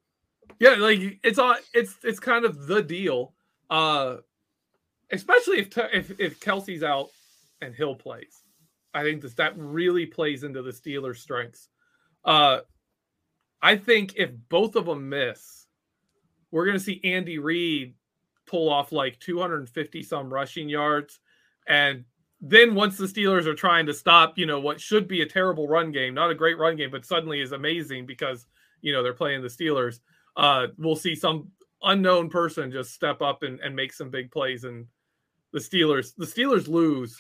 yeah, 0.59 0.75
like 0.75 1.19
it's 1.23 1.39
on. 1.39 1.57
It's 1.73 1.95
it's 2.03 2.21
kind 2.21 2.45
of 2.45 2.67
the 2.67 2.83
deal. 2.83 3.33
Uh, 3.71 4.19
especially 5.11 5.59
if 5.61 5.77
if 5.79 6.21
if 6.21 6.41
Kelce's 6.41 6.83
out 6.83 7.09
and 7.63 7.75
Hill 7.75 7.95
plays, 7.95 8.43
I 8.97 9.03
think 9.03 9.23
this 9.23 9.35
that 9.35 9.53
really 9.57 10.07
plays 10.07 10.43
into 10.43 10.63
the 10.63 10.71
Steelers' 10.71 11.19
strengths. 11.19 11.69
Uh, 12.25 12.61
I 13.61 13.77
think 13.77 14.15
if 14.17 14.31
both 14.49 14.75
of 14.75 14.87
them 14.87 15.09
miss, 15.09 15.67
we're 16.51 16.65
going 16.65 16.79
to 16.79 16.85
see 16.85 17.01
Andy 17.05 17.39
Reid 17.39 17.95
pull 18.47 18.71
off 18.71 18.93
like 18.93 19.19
250 19.21 20.03
some 20.03 20.33
rushing 20.33 20.69
yards, 20.69 21.21
and 21.69 22.05
then 22.41 22.75
once 22.75 22.97
the 22.97 23.07
Steelers 23.07 23.47
are 23.47 23.55
trying 23.55 23.87
to 23.87 23.95
stop, 23.95 24.39
you 24.39 24.47
know, 24.47 24.61
what 24.61 24.81
should 24.81 25.09
be 25.09 25.23
a 25.23 25.27
terrible 25.27 25.69
run 25.69 25.93
game, 25.93 26.15
not 26.15 26.31
a 26.31 26.35
great 26.35 26.59
run 26.59 26.77
game, 26.77 26.91
but 26.91 27.05
suddenly 27.05 27.41
is 27.41 27.53
amazing 27.53 28.07
because, 28.07 28.47
you 28.83 28.93
know, 28.93 29.03
they're 29.03 29.13
playing 29.13 29.43
the 29.43 29.49
Steelers. 29.49 30.01
Uh, 30.37 30.69
we'll 30.79 30.97
see 30.97 31.15
some 31.15 31.51
unknown 31.83 32.29
person 32.29 32.71
just 32.71 32.93
step 32.93 33.23
up 33.23 33.43
and, 33.43 33.61
and 33.61 33.75
make 33.75 33.93
some 33.93 34.11
big 34.11 34.31
plays 34.31 34.65
and 34.65 34.87
the 35.53 35.59
Steelers, 35.59 36.15
the 36.17 36.27
Steelers 36.27 36.69
lose. 36.69 37.19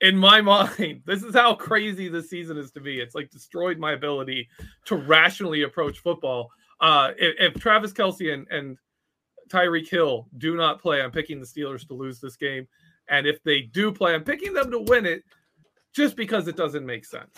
In 0.00 0.16
my 0.16 0.40
mind, 0.40 1.02
this 1.06 1.22
is 1.22 1.34
how 1.34 1.54
crazy 1.54 2.08
this 2.08 2.30
season 2.30 2.58
is 2.58 2.70
to 2.72 2.80
me. 2.80 3.00
It's 3.00 3.14
like 3.14 3.30
destroyed 3.30 3.78
my 3.78 3.92
ability 3.92 4.48
to 4.86 4.96
rationally 4.96 5.62
approach 5.62 5.98
football. 5.98 6.50
Uh, 6.80 7.12
if, 7.18 7.54
if 7.54 7.60
Travis 7.60 7.92
Kelce 7.92 8.32
and, 8.32 8.46
and 8.50 8.76
Tyreek 9.50 9.88
Hill 9.88 10.28
do 10.38 10.56
not 10.56 10.80
play, 10.80 11.02
I'm 11.02 11.10
picking 11.10 11.40
the 11.40 11.46
Steelers 11.46 11.86
to 11.88 11.94
lose 11.94 12.20
this 12.20 12.36
game. 12.36 12.66
And 13.08 13.26
if 13.26 13.42
they 13.44 13.62
do 13.62 13.92
play, 13.92 14.14
I'm 14.14 14.24
picking 14.24 14.52
them 14.52 14.70
to 14.70 14.80
win 14.80 15.06
it 15.06 15.22
just 15.94 16.16
because 16.16 16.48
it 16.48 16.56
doesn't 16.56 16.84
make 16.84 17.04
sense. 17.04 17.32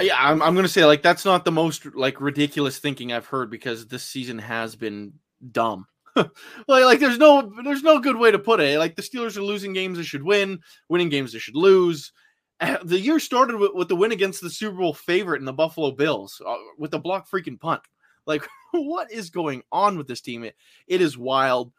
Yeah, 0.00 0.16
I'm, 0.18 0.42
I'm 0.42 0.54
gonna 0.56 0.66
say 0.66 0.84
like 0.84 1.02
that's 1.02 1.24
not 1.24 1.44
the 1.44 1.52
most 1.52 1.94
like 1.94 2.20
ridiculous 2.20 2.78
thinking 2.78 3.12
I've 3.12 3.26
heard 3.26 3.50
because 3.50 3.86
this 3.86 4.02
season 4.02 4.38
has 4.40 4.74
been 4.74 5.12
dumb. 5.52 5.86
like, 6.68 6.84
like 6.84 7.00
there's 7.00 7.18
no 7.18 7.52
there's 7.64 7.82
no 7.82 7.98
good 7.98 8.16
way 8.16 8.30
to 8.30 8.38
put 8.38 8.60
it. 8.60 8.78
Like 8.78 8.96
the 8.96 9.02
Steelers 9.02 9.36
are 9.36 9.42
losing 9.42 9.72
games 9.72 9.98
they 9.98 10.04
should 10.04 10.22
win, 10.22 10.60
winning 10.88 11.08
games 11.08 11.32
they 11.32 11.38
should 11.38 11.56
lose. 11.56 12.12
Uh, 12.60 12.78
The 12.84 13.00
year 13.00 13.18
started 13.18 13.56
with, 13.56 13.72
with 13.74 13.88
the 13.88 13.96
win 13.96 14.12
against 14.12 14.40
the 14.40 14.50
Super 14.50 14.76
Bowl 14.76 14.94
favorite 14.94 15.40
in 15.40 15.44
the 15.44 15.52
Buffalo 15.52 15.90
Bills 15.90 16.40
uh, 16.46 16.56
with 16.78 16.90
the 16.92 16.98
block 16.98 17.28
freaking 17.28 17.58
punt. 17.58 17.82
Like, 18.26 18.46
what 18.72 19.10
is 19.10 19.30
going 19.30 19.62
on 19.72 19.98
with 19.98 20.06
this 20.06 20.20
team? 20.20 20.44
It, 20.44 20.54
it 20.86 21.00
is 21.00 21.18
wild. 21.18 21.72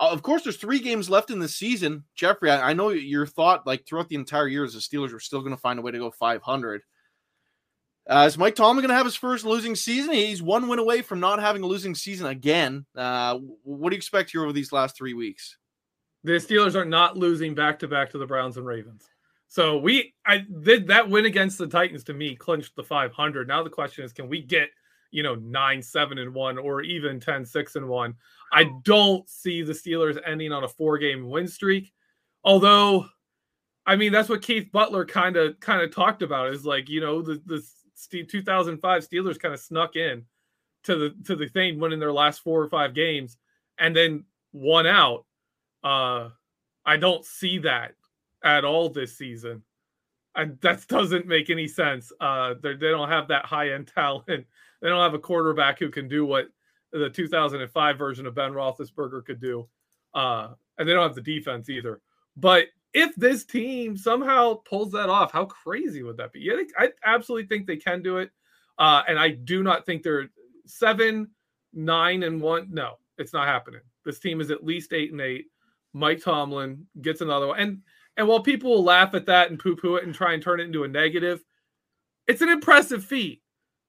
Uh, 0.00 0.08
of 0.10 0.22
course, 0.22 0.42
there's 0.42 0.56
three 0.56 0.80
games 0.80 1.10
left 1.10 1.30
in 1.30 1.38
the 1.38 1.48
season. 1.48 2.04
Jeffrey, 2.14 2.50
I, 2.50 2.70
I 2.70 2.72
know 2.72 2.90
your 2.90 3.26
thought, 3.26 3.66
like 3.66 3.86
throughout 3.86 4.08
the 4.08 4.14
entire 4.16 4.48
year, 4.48 4.64
is 4.64 4.74
the 4.74 4.80
Steelers 4.80 5.12
were 5.12 5.20
still 5.20 5.40
going 5.40 5.54
to 5.54 5.60
find 5.60 5.78
a 5.78 5.82
way 5.82 5.90
to 5.90 5.98
go 5.98 6.10
500. 6.10 6.82
Uh, 8.06 8.24
is 8.26 8.36
Mike 8.36 8.56
Tomlin 8.56 8.82
going 8.82 8.88
to 8.88 8.96
have 8.96 9.06
his 9.06 9.14
first 9.14 9.44
losing 9.44 9.76
season? 9.76 10.12
He's 10.12 10.42
one 10.42 10.68
win 10.68 10.80
away 10.80 11.02
from 11.02 11.20
not 11.20 11.40
having 11.40 11.62
a 11.62 11.66
losing 11.66 11.94
season 11.94 12.26
again. 12.26 12.84
Uh, 12.96 13.38
what 13.62 13.90
do 13.90 13.94
you 13.94 13.98
expect 13.98 14.32
here 14.32 14.42
over 14.42 14.52
these 14.52 14.72
last 14.72 14.96
three 14.96 15.14
weeks? 15.14 15.56
The 16.24 16.32
Steelers 16.32 16.74
are 16.74 16.84
not 16.84 17.16
losing 17.16 17.54
back 17.54 17.78
to 17.80 17.88
back 17.88 18.10
to 18.10 18.18
the 18.18 18.26
Browns 18.26 18.56
and 18.56 18.66
Ravens. 18.66 19.08
So 19.48 19.76
we 19.76 20.14
I 20.24 20.38
did 20.38 20.86
that 20.88 21.08
win 21.08 21.26
against 21.26 21.58
the 21.58 21.66
Titans 21.66 22.04
to 22.04 22.14
me 22.14 22.34
clinched 22.34 22.74
the 22.74 22.82
500. 22.82 23.46
Now 23.46 23.62
the 23.62 23.70
question 23.70 24.04
is 24.04 24.12
can 24.12 24.28
we 24.28 24.40
get, 24.40 24.70
you 25.10 25.22
know, 25.22 25.34
9 25.34 25.82
7 25.82 26.18
and 26.18 26.34
1 26.34 26.58
or 26.58 26.82
even 26.82 27.20
10 27.20 27.44
6 27.44 27.76
and 27.76 27.88
1? 27.88 28.14
I 28.52 28.70
don't 28.82 29.28
see 29.28 29.62
the 29.62 29.72
Steelers 29.72 30.18
ending 30.24 30.52
on 30.52 30.64
a 30.64 30.68
four 30.68 30.96
game 30.96 31.28
win 31.28 31.46
streak. 31.46 31.92
Although 32.44 33.06
I 33.84 33.96
mean 33.96 34.10
that's 34.10 34.28
what 34.28 34.42
Keith 34.42 34.70
Butler 34.72 35.04
kind 35.04 35.36
of 35.36 35.60
kind 35.60 35.82
of 35.82 35.94
talked 35.94 36.22
about 36.22 36.48
is 36.48 36.64
like, 36.64 36.88
you 36.88 37.00
know, 37.00 37.20
the 37.20 37.42
the 37.44 37.62
2005 38.06 39.08
Steelers 39.08 39.38
kind 39.38 39.54
of 39.54 39.60
snuck 39.60 39.96
in 39.96 40.24
to 40.84 40.96
the 40.96 41.24
to 41.24 41.36
the 41.36 41.48
thing 41.48 41.78
winning 41.78 42.00
their 42.00 42.12
last 42.12 42.42
four 42.42 42.62
or 42.62 42.68
five 42.68 42.94
games 42.94 43.36
and 43.78 43.94
then 43.94 44.24
won 44.52 44.86
out. 44.86 45.24
Uh 45.82 46.30
I 46.84 46.96
don't 46.96 47.24
see 47.24 47.58
that 47.58 47.94
at 48.44 48.64
all 48.64 48.88
this 48.88 49.16
season. 49.16 49.62
And 50.34 50.58
that 50.60 50.86
doesn't 50.88 51.26
make 51.26 51.50
any 51.50 51.68
sense. 51.68 52.12
Uh, 52.20 52.54
they 52.62 52.74
don't 52.74 53.08
have 53.08 53.28
that 53.28 53.44
high 53.44 53.70
end 53.70 53.90
talent. 53.94 54.46
They 54.80 54.88
don't 54.88 54.98
have 54.98 55.14
a 55.14 55.18
quarterback 55.20 55.78
who 55.78 55.90
can 55.90 56.08
do 56.08 56.26
what 56.26 56.48
the 56.90 57.08
2005 57.08 57.96
version 57.96 58.26
of 58.26 58.34
Ben 58.34 58.50
Roethlisberger 58.50 59.24
could 59.24 59.40
do. 59.40 59.68
Uh, 60.12 60.54
and 60.76 60.88
they 60.88 60.92
don't 60.92 61.04
have 61.04 61.14
the 61.14 61.20
defense 61.20 61.68
either. 61.68 62.00
But 62.36 62.64
if 62.94 63.14
this 63.16 63.44
team 63.44 63.96
somehow 63.96 64.54
pulls 64.54 64.92
that 64.92 65.08
off, 65.08 65.32
how 65.32 65.44
crazy 65.46 66.02
would 66.02 66.16
that 66.18 66.32
be? 66.32 66.40
Yeah, 66.40 66.54
I 66.78 66.90
absolutely 67.04 67.48
think 67.48 67.66
they 67.66 67.76
can 67.76 68.02
do 68.02 68.18
it. 68.18 68.30
Uh, 68.78 69.02
and 69.08 69.18
I 69.18 69.30
do 69.30 69.62
not 69.62 69.86
think 69.86 70.02
they're 70.02 70.30
seven, 70.66 71.30
nine, 71.72 72.22
and 72.22 72.40
one. 72.40 72.68
No, 72.70 72.98
it's 73.18 73.32
not 73.32 73.46
happening. 73.48 73.80
This 74.04 74.18
team 74.18 74.40
is 74.40 74.50
at 74.50 74.64
least 74.64 74.92
eight 74.92 75.12
and 75.12 75.20
eight. 75.20 75.46
Mike 75.92 76.22
Tomlin 76.22 76.86
gets 77.00 77.20
another 77.20 77.48
one. 77.48 77.58
And 77.60 77.82
and 78.16 78.28
while 78.28 78.40
people 78.40 78.70
will 78.70 78.84
laugh 78.84 79.14
at 79.14 79.26
that 79.26 79.50
and 79.50 79.58
poo-poo 79.58 79.96
it 79.96 80.04
and 80.04 80.14
try 80.14 80.34
and 80.34 80.42
turn 80.42 80.60
it 80.60 80.64
into 80.64 80.84
a 80.84 80.88
negative, 80.88 81.42
it's 82.26 82.42
an 82.42 82.50
impressive 82.50 83.04
feat. 83.04 83.42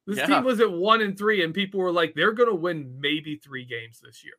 This 0.05 0.17
Yeah. 0.17 0.27
team 0.27 0.43
was 0.43 0.59
at 0.61 0.71
one 0.71 1.01
and 1.01 1.17
three, 1.17 1.43
and 1.43 1.53
people 1.53 1.79
were 1.79 1.91
like, 1.91 2.13
they're 2.13 2.31
gonna 2.31 2.55
win 2.55 2.99
maybe 2.99 3.35
three 3.35 3.65
games 3.65 3.99
this 3.99 4.23
year. 4.23 4.35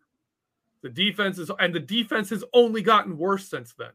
The 0.83 0.91
defense 0.91 1.39
is 1.39 1.51
and 1.59 1.75
the 1.75 1.81
defense 1.81 2.31
has 2.31 2.45
only 2.53 2.83
gotten 2.83 3.17
worse 3.19 3.49
since 3.49 3.73
then. 3.75 3.93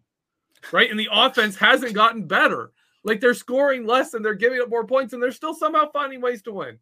Right? 0.72 0.90
And 0.90 1.00
the 1.00 1.10
offense 1.12 1.56
hasn't 1.56 1.94
gotten 1.94 2.26
better. 2.26 2.72
Like 3.04 3.20
they're 3.20 3.34
scoring 3.34 3.86
less 3.86 4.14
and 4.14 4.24
they're 4.24 4.34
giving 4.36 4.62
up 4.62 4.70
more 4.70 4.86
points, 4.86 5.14
and 5.14 5.24
they're 5.24 5.32
still 5.32 5.54
somehow 5.54 5.90
finding 5.92 6.22
ways 6.22 6.42
to 6.44 6.52
win. 6.52 6.80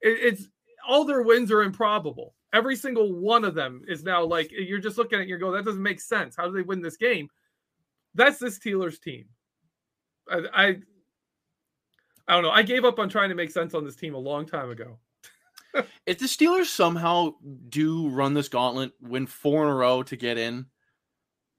It, 0.00 0.18
it's 0.20 0.48
all 0.86 1.04
their 1.04 1.22
wins 1.22 1.50
are 1.52 1.62
improbable. 1.62 2.34
Every 2.52 2.76
single 2.76 3.12
one 3.12 3.44
of 3.44 3.54
them 3.54 3.82
is 3.88 4.02
now 4.02 4.24
like 4.24 4.50
you're 4.50 4.80
just 4.80 4.98
looking 4.98 5.16
at 5.16 5.20
it, 5.20 5.22
and 5.22 5.30
you 5.30 5.38
go, 5.38 5.52
that 5.52 5.64
doesn't 5.64 5.82
make 5.82 6.00
sense. 6.00 6.36
How 6.36 6.46
do 6.46 6.52
they 6.52 6.62
win 6.62 6.82
this 6.82 6.96
game? 6.96 7.28
That's 8.14 8.38
this 8.38 8.58
Steelers 8.58 9.00
team. 9.00 9.26
I, 10.28 10.42
I 10.52 10.76
I 12.28 12.34
don't 12.34 12.42
know. 12.42 12.50
I 12.50 12.62
gave 12.62 12.84
up 12.84 12.98
on 12.98 13.08
trying 13.08 13.28
to 13.30 13.34
make 13.34 13.50
sense 13.50 13.74
on 13.74 13.84
this 13.84 13.96
team 13.96 14.14
a 14.14 14.18
long 14.18 14.46
time 14.46 14.70
ago. 14.70 14.98
If 16.04 16.18
the 16.18 16.26
Steelers 16.26 16.66
somehow 16.66 17.34
do 17.70 18.08
run 18.10 18.34
this 18.34 18.50
gauntlet, 18.50 18.92
win 19.00 19.26
four 19.26 19.62
in 19.62 19.70
a 19.70 19.74
row 19.74 20.02
to 20.02 20.16
get 20.16 20.36
in, 20.36 20.66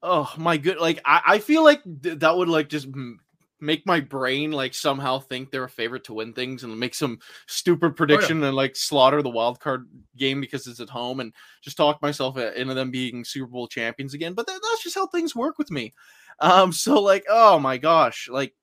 oh 0.04 0.32
my 0.36 0.58
good, 0.58 0.78
like 0.78 1.00
I, 1.04 1.22
I 1.26 1.38
feel 1.38 1.64
like 1.64 1.82
th- 2.02 2.18
that 2.18 2.36
would 2.36 2.48
like 2.48 2.68
just 2.68 2.86
m- 2.86 3.18
make 3.60 3.86
my 3.86 3.98
brain 3.98 4.52
like 4.52 4.74
somehow 4.74 5.18
think 5.18 5.50
they're 5.50 5.64
a 5.64 5.68
favorite 5.68 6.04
to 6.04 6.12
win 6.12 6.34
things 6.34 6.62
and 6.62 6.78
make 6.78 6.94
some 6.94 7.18
stupid 7.46 7.96
prediction 7.96 8.42
and 8.44 8.54
like 8.54 8.76
slaughter 8.76 9.22
the 9.22 9.30
wild 9.30 9.58
card 9.58 9.88
game 10.16 10.40
because 10.40 10.66
it's 10.66 10.80
at 10.80 10.90
home 10.90 11.20
and 11.20 11.32
just 11.62 11.78
talk 11.78 12.02
myself 12.02 12.36
into 12.36 12.74
them 12.74 12.90
being 12.90 13.24
Super 13.24 13.46
Bowl 13.46 13.66
champions 13.66 14.12
again. 14.12 14.34
But 14.34 14.46
that, 14.46 14.60
that's 14.62 14.82
just 14.82 14.94
how 14.94 15.06
things 15.06 15.34
work 15.34 15.56
with 15.56 15.70
me. 15.70 15.94
Um, 16.40 16.72
so 16.72 17.00
like, 17.00 17.24
oh 17.30 17.58
my 17.58 17.78
gosh, 17.78 18.28
like 18.30 18.54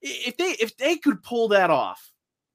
if 0.00 0.36
they 0.38 0.56
if 0.58 0.76
they 0.78 0.96
could 0.96 1.22
pull 1.22 1.48
that 1.48 1.68
off, 1.70 2.10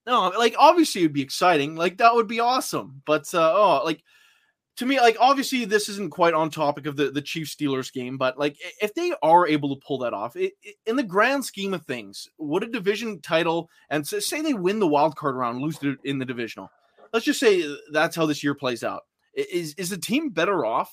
no, 0.07 0.29
like 0.29 0.55
obviously 0.57 1.01
it'd 1.01 1.13
be 1.13 1.21
exciting, 1.21 1.75
like 1.75 1.97
that 1.97 2.15
would 2.15 2.27
be 2.27 2.39
awesome. 2.39 3.03
But 3.05 3.31
uh, 3.35 3.53
oh, 3.53 3.81
like 3.85 4.03
to 4.77 4.85
me, 4.85 4.99
like 4.99 5.17
obviously 5.19 5.65
this 5.65 5.89
isn't 5.89 6.11
quite 6.11 6.33
on 6.33 6.49
topic 6.49 6.85
of 6.85 6.95
the 6.95 7.11
the 7.11 7.21
Chiefs 7.21 7.55
Steelers 7.55 7.91
game, 7.91 8.17
but 8.17 8.37
like 8.39 8.55
if 8.81 8.93
they 8.93 9.13
are 9.21 9.47
able 9.47 9.75
to 9.75 9.81
pull 9.85 9.99
that 9.99 10.13
off, 10.13 10.35
it, 10.35 10.53
it- 10.63 10.75
in 10.85 10.95
the 10.95 11.03
grand 11.03 11.43
scheme 11.45 11.73
of 11.73 11.85
things, 11.85 12.27
would 12.37 12.63
a 12.63 12.67
division 12.67 13.19
title 13.21 13.69
and 13.89 14.01
s- 14.01 14.25
say 14.25 14.41
they 14.41 14.53
win 14.53 14.79
the 14.79 14.87
wild 14.87 15.15
card 15.15 15.35
round, 15.35 15.61
lose 15.61 15.77
to- 15.79 15.97
in 16.03 16.19
the 16.19 16.25
divisional, 16.25 16.69
let's 17.13 17.25
just 17.25 17.39
say 17.39 17.63
that's 17.91 18.15
how 18.15 18.25
this 18.25 18.43
year 18.43 18.55
plays 18.55 18.83
out. 18.83 19.03
Is 19.33 19.73
is 19.75 19.89
the 19.89 19.97
team 19.97 20.29
better 20.29 20.65
off 20.65 20.91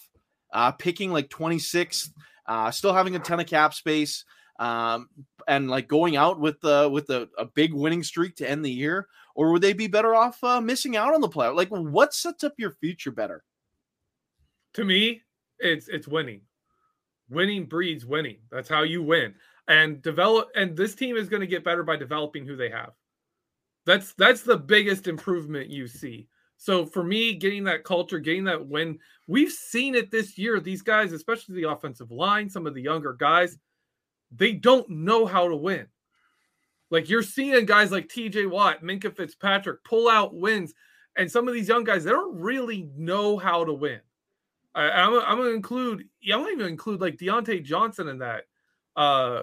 uh, 0.52 0.72
picking 0.72 1.10
like 1.12 1.28
26th, 1.28 2.10
uh, 2.46 2.70
still 2.70 2.92
having 2.94 3.14
a 3.16 3.20
ton 3.20 3.40
of 3.40 3.46
cap 3.46 3.74
space, 3.74 4.24
um, 4.58 5.08
and 5.46 5.68
like 5.70 5.88
going 5.88 6.16
out 6.16 6.40
with 6.40 6.60
the 6.60 6.88
with 6.92 7.10
a, 7.10 7.28
a 7.38 7.44
big 7.44 7.72
winning 7.74 8.02
streak 8.02 8.36
to 8.36 8.48
end 8.48 8.64
the 8.64 8.70
year, 8.70 9.06
or 9.34 9.52
would 9.52 9.62
they 9.62 9.72
be 9.72 9.86
better 9.88 10.14
off 10.14 10.42
uh, 10.42 10.60
missing 10.60 10.96
out 10.96 11.14
on 11.14 11.20
the 11.20 11.28
playoff? 11.28 11.54
Like, 11.56 11.68
what 11.68 12.12
sets 12.14 12.42
up 12.44 12.54
your 12.58 12.72
future 12.72 13.10
better? 13.12 13.44
To 14.78 14.84
me, 14.84 15.22
it's 15.58 15.88
it's 15.88 16.06
winning. 16.06 16.42
Winning 17.28 17.64
breeds 17.64 18.06
winning. 18.06 18.36
That's 18.48 18.68
how 18.68 18.84
you 18.84 19.02
win. 19.02 19.34
And 19.66 20.00
develop 20.02 20.50
and 20.54 20.76
this 20.76 20.94
team 20.94 21.16
is 21.16 21.28
going 21.28 21.40
to 21.40 21.48
get 21.48 21.64
better 21.64 21.82
by 21.82 21.96
developing 21.96 22.46
who 22.46 22.54
they 22.54 22.70
have. 22.70 22.92
That's 23.86 24.12
that's 24.12 24.42
the 24.42 24.56
biggest 24.56 25.08
improvement 25.08 25.68
you 25.68 25.88
see. 25.88 26.28
So 26.58 26.86
for 26.86 27.02
me, 27.02 27.34
getting 27.34 27.64
that 27.64 27.82
culture, 27.82 28.20
getting 28.20 28.44
that 28.44 28.68
win, 28.68 29.00
we've 29.26 29.50
seen 29.50 29.96
it 29.96 30.12
this 30.12 30.38
year. 30.38 30.60
These 30.60 30.82
guys, 30.82 31.10
especially 31.10 31.56
the 31.56 31.70
offensive 31.70 32.12
line, 32.12 32.48
some 32.48 32.64
of 32.64 32.74
the 32.74 32.82
younger 32.82 33.14
guys, 33.14 33.58
they 34.30 34.52
don't 34.52 34.88
know 34.88 35.26
how 35.26 35.48
to 35.48 35.56
win. 35.56 35.88
Like 36.92 37.08
you're 37.08 37.24
seeing 37.24 37.66
guys 37.66 37.90
like 37.90 38.06
TJ 38.06 38.48
Watt, 38.48 38.84
Minkah 38.84 39.16
Fitzpatrick 39.16 39.82
pull 39.82 40.08
out 40.08 40.36
wins, 40.36 40.72
and 41.16 41.28
some 41.28 41.48
of 41.48 41.54
these 41.54 41.66
young 41.66 41.82
guys, 41.82 42.04
they 42.04 42.12
don't 42.12 42.38
really 42.38 42.88
know 42.96 43.38
how 43.38 43.64
to 43.64 43.72
win. 43.72 43.98
I, 44.78 45.06
am 45.06 45.14
I'm 45.14 45.38
gonna 45.38 45.50
include. 45.50 46.04
Yeah, 46.20 46.36
I'm 46.36 46.42
gonna 46.42 46.52
even 46.52 46.66
include 46.66 47.00
like 47.00 47.16
Diontae 47.16 47.64
Johnson 47.64 48.08
in 48.08 48.18
that. 48.18 48.44
Uh, 48.96 49.42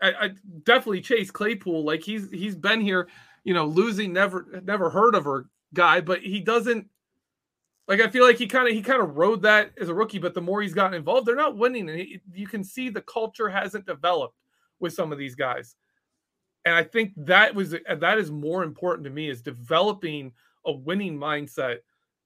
I, 0.00 0.12
I 0.20 0.30
definitely 0.64 1.00
Chase 1.00 1.30
Claypool. 1.30 1.84
Like 1.84 2.02
he's 2.02 2.30
he's 2.30 2.54
been 2.54 2.80
here, 2.80 3.08
you 3.44 3.54
know, 3.54 3.66
losing 3.66 4.12
never 4.12 4.60
never 4.64 4.90
heard 4.90 5.14
of 5.14 5.24
her 5.24 5.46
guy, 5.74 6.00
but 6.00 6.20
he 6.20 6.40
doesn't. 6.40 6.88
Like 7.88 8.00
I 8.00 8.08
feel 8.08 8.24
like 8.24 8.38
he 8.38 8.46
kind 8.46 8.68
of 8.68 8.74
he 8.74 8.82
kind 8.82 9.02
of 9.02 9.16
rode 9.16 9.42
that 9.42 9.72
as 9.80 9.88
a 9.88 9.94
rookie, 9.94 10.18
but 10.18 10.34
the 10.34 10.40
more 10.40 10.62
he's 10.62 10.74
gotten 10.74 10.94
involved, 10.94 11.26
they're 11.26 11.34
not 11.34 11.56
winning, 11.56 11.88
and 11.88 11.98
he, 11.98 12.20
you 12.32 12.46
can 12.46 12.62
see 12.62 12.88
the 12.88 13.02
culture 13.02 13.48
hasn't 13.48 13.86
developed 13.86 14.36
with 14.78 14.94
some 14.94 15.10
of 15.10 15.18
these 15.18 15.34
guys. 15.34 15.74
And 16.64 16.74
I 16.74 16.84
think 16.84 17.12
that 17.16 17.54
was 17.54 17.70
that 17.72 18.18
is 18.18 18.30
more 18.30 18.62
important 18.62 19.04
to 19.04 19.10
me 19.10 19.28
is 19.28 19.42
developing 19.42 20.32
a 20.64 20.72
winning 20.72 21.18
mindset 21.18 21.78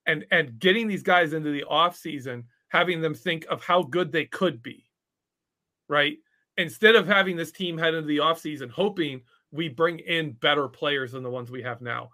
and 0.06 0.24
and 0.30 0.58
getting 0.58 0.88
these 0.88 1.02
guys 1.02 1.32
into 1.32 1.50
the 1.50 1.64
off 1.64 1.96
season 1.96 2.44
having 2.68 3.00
them 3.00 3.14
think 3.14 3.46
of 3.48 3.62
how 3.62 3.82
good 3.82 4.10
they 4.12 4.24
could 4.24 4.62
be 4.62 4.86
right? 5.88 6.18
Instead 6.56 6.96
of 6.96 7.06
having 7.06 7.36
this 7.36 7.52
team 7.52 7.76
head 7.76 7.94
into 7.94 8.08
the 8.08 8.20
off 8.20 8.40
season 8.40 8.68
hoping 8.68 9.20
we 9.52 9.68
bring 9.68 9.98
in 10.00 10.32
better 10.32 10.68
players 10.68 11.12
than 11.12 11.22
the 11.22 11.30
ones 11.30 11.50
we 11.50 11.62
have 11.62 11.80
now. 11.80 12.10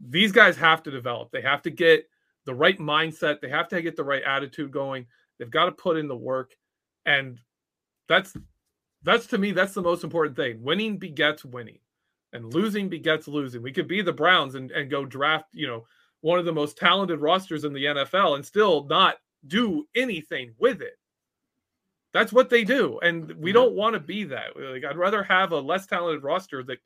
These 0.00 0.32
guys 0.32 0.56
have 0.56 0.82
to 0.82 0.90
develop. 0.90 1.30
They 1.30 1.42
have 1.42 1.62
to 1.62 1.70
get 1.70 2.08
the 2.44 2.54
right 2.54 2.78
mindset. 2.78 3.40
They 3.40 3.48
have 3.48 3.68
to 3.68 3.80
get 3.82 3.96
the 3.96 4.04
right 4.04 4.22
attitude 4.22 4.72
going. 4.72 5.06
They've 5.38 5.50
got 5.50 5.66
to 5.66 5.72
put 5.72 5.96
in 5.96 6.08
the 6.08 6.16
work. 6.16 6.56
And 7.06 7.38
that's 8.08 8.36
that's 9.04 9.26
to 9.26 9.38
me 9.38 9.52
that's 9.52 9.74
the 9.74 9.82
most 9.82 10.04
important 10.04 10.36
thing. 10.36 10.62
Winning 10.62 10.98
begets 10.98 11.44
winning 11.44 11.78
and 12.32 12.52
losing 12.52 12.88
begets 12.88 13.28
losing. 13.28 13.62
We 13.62 13.72
could 13.72 13.88
be 13.88 14.02
the 14.02 14.12
browns 14.12 14.54
and, 14.54 14.70
and 14.70 14.90
go 14.90 15.04
draft 15.04 15.46
you 15.52 15.66
know 15.66 15.84
one 16.22 16.38
of 16.38 16.44
the 16.44 16.52
most 16.52 16.78
talented 16.78 17.20
rosters 17.20 17.64
in 17.64 17.74
the 17.74 17.84
NFL 17.84 18.36
and 18.36 18.46
still 18.46 18.84
not 18.84 19.16
do 19.46 19.86
anything 19.94 20.54
with 20.58 20.80
it. 20.80 20.94
That's 22.12 22.32
what 22.32 22.48
they 22.48 22.64
do. 22.64 22.98
And 23.00 23.28
we 23.28 23.50
mm-hmm. 23.50 23.52
don't 23.52 23.74
want 23.74 23.94
to 23.94 24.00
be 24.00 24.24
that. 24.24 24.56
Like 24.56 24.84
I'd 24.84 24.96
rather 24.96 25.22
have 25.24 25.52
a 25.52 25.60
less 25.60 25.86
talented 25.86 26.22
roster 26.22 26.62
that 26.64 26.78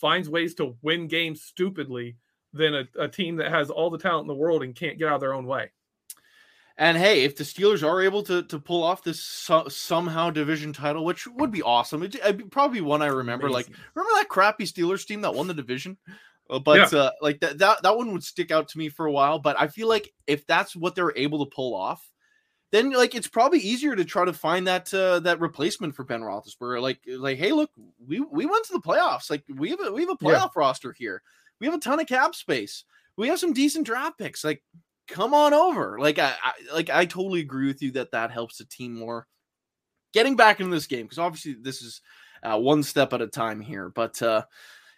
finds 0.00 0.28
ways 0.28 0.54
to 0.54 0.76
win 0.82 1.08
games 1.08 1.42
stupidly 1.42 2.16
than 2.52 2.74
a, 2.74 2.84
a 2.98 3.08
team 3.08 3.36
that 3.36 3.50
has 3.50 3.68
all 3.68 3.90
the 3.90 3.98
talent 3.98 4.24
in 4.24 4.28
the 4.28 4.34
world 4.34 4.62
and 4.62 4.74
can't 4.76 4.98
get 4.98 5.08
out 5.08 5.16
of 5.16 5.20
their 5.20 5.34
own 5.34 5.46
way. 5.46 5.70
And 6.76 6.98
hey, 6.98 7.22
if 7.22 7.36
the 7.36 7.44
Steelers 7.44 7.86
are 7.88 8.02
able 8.02 8.22
to 8.24 8.42
to 8.44 8.58
pull 8.58 8.82
off 8.82 9.04
this 9.04 9.20
so, 9.20 9.68
somehow 9.68 10.30
division 10.30 10.72
title, 10.72 11.04
which 11.04 11.26
would 11.26 11.52
be 11.52 11.62
awesome, 11.62 12.02
it, 12.02 12.16
would 12.24 12.50
probably 12.50 12.80
be 12.80 12.84
one 12.84 13.00
I 13.00 13.06
remember. 13.06 13.46
Amazing. 13.46 13.72
Like, 13.72 13.80
remember 13.94 14.18
that 14.18 14.28
crappy 14.28 14.64
Steelers 14.64 15.06
team 15.06 15.20
that 15.20 15.34
won 15.34 15.46
the 15.46 15.54
division? 15.54 15.96
Uh, 16.50 16.58
but 16.58 16.92
yeah. 16.92 16.98
uh, 16.98 17.10
like 17.22 17.40
that, 17.40 17.58
that 17.58 17.82
that 17.82 17.96
one 17.96 18.12
would 18.12 18.22
stick 18.22 18.50
out 18.50 18.68
to 18.68 18.78
me 18.78 18.88
for 18.88 19.06
a 19.06 19.12
while. 19.12 19.38
But 19.38 19.60
I 19.60 19.68
feel 19.68 19.88
like 19.88 20.12
if 20.26 20.46
that's 20.46 20.76
what 20.76 20.94
they're 20.94 21.16
able 21.16 21.44
to 21.44 21.54
pull 21.54 21.74
off, 21.74 22.06
then 22.70 22.90
like 22.92 23.14
it's 23.14 23.28
probably 23.28 23.60
easier 23.60 23.96
to 23.96 24.04
try 24.04 24.24
to 24.24 24.32
find 24.32 24.66
that 24.66 24.92
uh, 24.92 25.20
that 25.20 25.40
replacement 25.40 25.94
for 25.94 26.04
Ben 26.04 26.20
Roethlisberger. 26.20 26.82
Like 26.82 27.00
like 27.06 27.38
hey, 27.38 27.52
look, 27.52 27.70
we 28.06 28.20
we 28.20 28.44
went 28.46 28.66
to 28.66 28.74
the 28.74 28.80
playoffs. 28.80 29.30
Like 29.30 29.44
we 29.48 29.70
have 29.70 29.80
a, 29.80 29.92
we 29.92 30.02
have 30.02 30.10
a 30.10 30.16
playoff 30.16 30.50
yeah. 30.54 30.60
roster 30.60 30.92
here. 30.92 31.22
We 31.60 31.66
have 31.66 31.74
a 31.74 31.80
ton 31.80 32.00
of 32.00 32.06
cap 32.06 32.34
space. 32.34 32.84
We 33.16 33.28
have 33.28 33.38
some 33.38 33.52
decent 33.52 33.86
draft 33.86 34.18
picks. 34.18 34.44
Like 34.44 34.62
come 35.08 35.32
on 35.32 35.54
over. 35.54 35.98
Like 35.98 36.18
I, 36.18 36.34
I 36.42 36.52
like 36.74 36.90
I 36.90 37.06
totally 37.06 37.40
agree 37.40 37.68
with 37.68 37.80
you 37.80 37.92
that 37.92 38.10
that 38.10 38.30
helps 38.30 38.58
the 38.58 38.66
team 38.66 38.98
more. 38.98 39.26
Getting 40.12 40.36
back 40.36 40.60
into 40.60 40.74
this 40.74 40.86
game 40.86 41.06
because 41.06 41.18
obviously 41.18 41.54
this 41.54 41.80
is 41.80 42.02
uh, 42.42 42.58
one 42.58 42.82
step 42.82 43.14
at 43.14 43.22
a 43.22 43.28
time 43.28 43.60
here, 43.60 43.88
but. 43.88 44.20
uh 44.20 44.42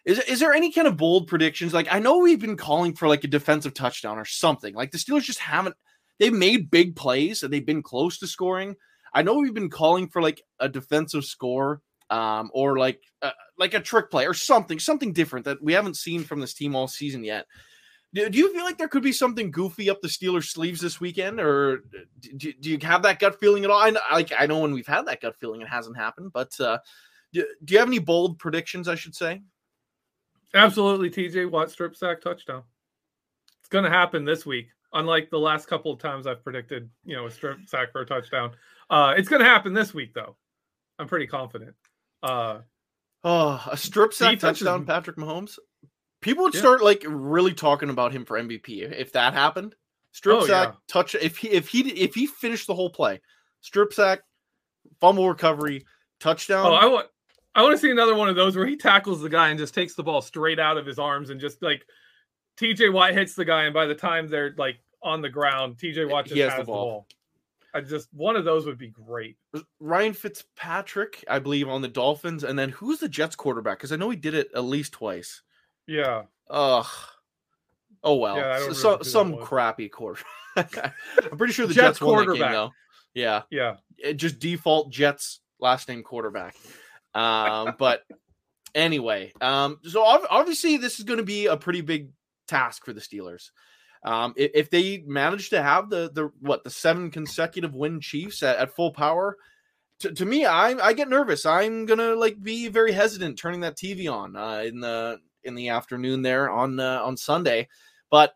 is, 0.06 0.20
is 0.20 0.40
there 0.40 0.54
any 0.54 0.72
kind 0.72 0.86
of 0.86 0.96
bold 0.96 1.26
predictions? 1.26 1.74
Like 1.74 1.88
I 1.90 1.98
know 1.98 2.18
we've 2.18 2.40
been 2.40 2.56
calling 2.56 2.94
for 2.94 3.08
like 3.08 3.24
a 3.24 3.28
defensive 3.28 3.74
touchdown 3.74 4.18
or 4.18 4.24
something. 4.24 4.72
Like 4.72 4.92
the 4.92 4.98
Steelers 4.98 5.22
just 5.22 5.40
haven't. 5.40 5.74
They've 6.18 6.32
made 6.32 6.70
big 6.70 6.96
plays 6.96 7.42
and 7.42 7.52
they've 7.52 7.66
been 7.66 7.82
close 7.82 8.18
to 8.18 8.26
scoring. 8.26 8.76
I 9.12 9.22
know 9.22 9.34
we've 9.34 9.52
been 9.52 9.68
calling 9.68 10.08
for 10.08 10.22
like 10.22 10.40
a 10.60 10.68
defensive 10.68 11.24
score, 11.24 11.82
um, 12.10 12.50
or 12.54 12.78
like 12.78 13.02
uh, 13.22 13.32
like 13.58 13.74
a 13.74 13.80
trick 13.80 14.10
play 14.10 14.26
or 14.26 14.34
something, 14.34 14.78
something 14.78 15.12
different 15.12 15.44
that 15.46 15.62
we 15.62 15.72
haven't 15.72 15.96
seen 15.96 16.22
from 16.22 16.40
this 16.40 16.54
team 16.54 16.76
all 16.76 16.88
season 16.88 17.24
yet. 17.24 17.46
Do, 18.14 18.28
do 18.30 18.38
you 18.38 18.52
feel 18.52 18.64
like 18.64 18.78
there 18.78 18.88
could 18.88 19.02
be 19.02 19.12
something 19.12 19.50
goofy 19.50 19.90
up 19.90 20.00
the 20.00 20.08
Steelers' 20.08 20.44
sleeves 20.44 20.80
this 20.80 21.00
weekend, 21.00 21.40
or 21.40 21.82
do, 22.20 22.52
do 22.52 22.70
you 22.70 22.78
have 22.82 23.02
that 23.02 23.18
gut 23.18 23.40
feeling 23.40 23.64
at 23.64 23.70
all? 23.70 23.80
I 23.80 23.90
know, 23.90 24.00
like 24.12 24.32
I 24.38 24.46
know 24.46 24.60
when 24.60 24.72
we've 24.72 24.86
had 24.86 25.06
that 25.06 25.20
gut 25.20 25.36
feeling, 25.40 25.60
it 25.60 25.68
hasn't 25.68 25.96
happened, 25.96 26.32
but 26.32 26.58
uh, 26.60 26.78
do, 27.32 27.46
do 27.64 27.74
you 27.74 27.80
have 27.80 27.88
any 27.88 27.98
bold 27.98 28.38
predictions? 28.38 28.88
I 28.88 28.94
should 28.94 29.14
say. 29.14 29.42
Absolutely, 30.54 31.10
TJ 31.10 31.50
Watt 31.50 31.70
strip 31.70 31.96
sack 31.96 32.20
touchdown. 32.20 32.62
It's 33.60 33.68
going 33.68 33.84
to 33.84 33.90
happen 33.90 34.24
this 34.24 34.46
week. 34.46 34.68
Unlike 34.92 35.30
the 35.30 35.38
last 35.38 35.66
couple 35.66 35.92
of 35.92 35.98
times 35.98 36.26
I've 36.26 36.42
predicted, 36.42 36.88
you 37.04 37.16
know, 37.16 37.26
a 37.26 37.30
strip 37.30 37.58
sack 37.66 37.92
for 37.92 38.00
a 38.00 38.06
touchdown. 38.06 38.52
Uh, 38.88 39.14
it's 39.16 39.28
going 39.28 39.42
to 39.42 39.48
happen 39.48 39.74
this 39.74 39.92
week, 39.92 40.14
though. 40.14 40.36
I'm 40.98 41.08
pretty 41.08 41.26
confident. 41.26 41.74
Uh, 42.22 42.60
oh, 43.24 43.62
a 43.70 43.76
strip 43.76 44.12
sack 44.14 44.38
touchdown, 44.38 44.82
is... 44.82 44.86
Patrick 44.86 45.16
Mahomes. 45.16 45.58
People 46.22 46.44
would 46.44 46.54
yeah. 46.54 46.60
start 46.60 46.82
like 46.82 47.04
really 47.06 47.52
talking 47.52 47.90
about 47.90 48.12
him 48.12 48.24
for 48.24 48.40
MVP 48.40 48.90
if 48.92 49.12
that 49.12 49.34
happened. 49.34 49.74
Strip 50.12 50.36
oh, 50.36 50.46
sack, 50.46 50.68
yeah. 50.68 50.74
touch. 50.88 51.14
If 51.14 51.36
he 51.36 51.50
if 51.50 51.68
he 51.68 51.80
if 51.90 52.14
he 52.14 52.26
finished 52.26 52.66
the 52.66 52.74
whole 52.74 52.88
play, 52.88 53.20
strip 53.60 53.92
sack, 53.92 54.20
fumble 55.00 55.28
recovery, 55.28 55.84
touchdown. 56.20 56.66
Oh, 56.66 56.74
I 56.74 56.86
want 56.86 57.08
I 57.56 57.62
want 57.62 57.74
to 57.74 57.78
see 57.78 57.90
another 57.90 58.14
one 58.14 58.28
of 58.28 58.36
those 58.36 58.54
where 58.54 58.66
he 58.66 58.76
tackles 58.76 59.22
the 59.22 59.30
guy 59.30 59.48
and 59.48 59.58
just 59.58 59.74
takes 59.74 59.94
the 59.94 60.02
ball 60.02 60.20
straight 60.20 60.58
out 60.60 60.76
of 60.76 60.84
his 60.84 60.98
arms 60.98 61.30
and 61.30 61.40
just 61.40 61.62
like 61.62 61.86
TJ 62.58 62.92
Watt 62.92 63.14
hits 63.14 63.34
the 63.34 63.46
guy, 63.46 63.64
and 63.64 63.72
by 63.72 63.86
the 63.86 63.94
time 63.94 64.28
they're 64.28 64.54
like 64.58 64.76
on 65.02 65.22
the 65.22 65.30
ground, 65.30 65.78
TJ 65.78 66.10
Watt 66.10 66.26
just 66.26 66.38
has, 66.38 66.52
has, 66.52 66.60
the, 66.60 66.66
ball. 66.66 66.84
ball. 66.84 67.06
I 67.74 67.80
just 67.80 68.08
one 68.12 68.36
of 68.36 68.44
those 68.44 68.66
would 68.66 68.76
be 68.76 68.88
great. 68.88 69.38
Ryan 69.80 70.12
Fitzpatrick, 70.12 71.24
I 71.28 71.38
believe, 71.38 71.68
on 71.68 71.80
the 71.80 71.88
Dolphins, 71.88 72.44
and 72.44 72.58
then 72.58 72.68
who's 72.70 73.00
the 73.00 73.08
Jets 73.08 73.36
quarterback? 73.36 73.78
Because 73.78 73.92
I 73.92 73.96
know 73.96 74.10
he 74.10 74.16
did 74.16 74.34
it 74.34 74.50
at 74.54 74.64
least 74.64 74.92
twice. 74.92 75.42
Yeah. 75.86 76.24
Ugh. 76.50 76.86
Oh 78.04 78.16
well. 78.16 78.36
Yeah, 78.36 78.58
really 78.58 78.74
so, 78.74 79.00
some 79.00 79.38
crappy 79.38 79.88
quarter. 79.88 80.22
I'm 80.56 81.38
pretty 81.38 81.54
sure 81.54 81.66
the 81.66 81.74
Jets, 81.74 81.98
Jets 81.98 82.00
that 82.00 82.34
game 82.34 82.52
though. 82.52 82.72
Yeah. 83.14 83.42
Yeah. 83.50 83.76
It 83.96 84.14
just 84.14 84.38
default 84.38 84.90
Jets 84.90 85.40
last 85.58 85.88
name 85.88 86.02
quarterback. 86.02 86.54
Um, 87.16 87.74
but 87.78 88.02
anyway, 88.74 89.32
um, 89.40 89.78
so 89.82 90.02
obviously 90.04 90.76
this 90.76 90.98
is 90.98 91.04
going 91.04 91.18
to 91.18 91.24
be 91.24 91.46
a 91.46 91.56
pretty 91.56 91.80
big 91.80 92.10
task 92.46 92.84
for 92.84 92.92
the 92.92 93.00
Steelers. 93.00 93.50
Um, 94.04 94.34
if, 94.36 94.70
they 94.70 95.02
manage 95.06 95.50
to 95.50 95.60
have 95.60 95.90
the 95.90 96.10
the 96.12 96.30
what 96.40 96.62
the 96.62 96.70
seven 96.70 97.10
consecutive 97.10 97.74
win 97.74 98.00
Chiefs 98.00 98.42
at, 98.42 98.56
at 98.56 98.70
full 98.70 98.92
power, 98.92 99.36
to, 100.00 100.12
to 100.12 100.24
me, 100.24 100.44
I 100.44 100.74
I 100.74 100.92
get 100.92 101.08
nervous. 101.08 101.46
I'm 101.46 101.86
gonna 101.86 102.14
like 102.14 102.40
be 102.40 102.68
very 102.68 102.92
hesitant 102.92 103.38
turning 103.38 103.60
that 103.60 103.76
TV 103.76 104.12
on 104.12 104.36
uh, 104.36 104.62
in 104.64 104.80
the 104.80 105.18
in 105.42 105.54
the 105.54 105.70
afternoon 105.70 106.22
there 106.22 106.50
on 106.50 106.78
uh, 106.78 107.00
on 107.02 107.16
Sunday. 107.16 107.68
But 108.10 108.34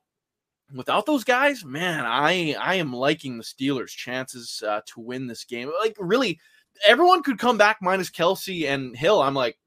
without 0.75 1.07
those 1.07 1.23
guys, 1.23 1.64
man, 1.64 2.05
I 2.05 2.57
I 2.59 2.77
am 2.77 2.93
liking 2.93 3.37
the 3.37 3.45
Steelers' 3.45 3.90
chances 3.90 4.62
uh, 4.66 4.81
to 4.87 5.01
win 5.01 5.27
this 5.27 5.45
game. 5.45 5.71
Like 5.81 5.97
really, 5.99 6.40
everyone 6.87 7.23
could 7.23 7.38
come 7.38 7.59
back 7.59 7.79
minus 7.81 8.11
Kelce 8.11 8.69
and 8.69 8.97
Hill. 8.97 9.21
I'm 9.21 9.35
like, 9.35 9.59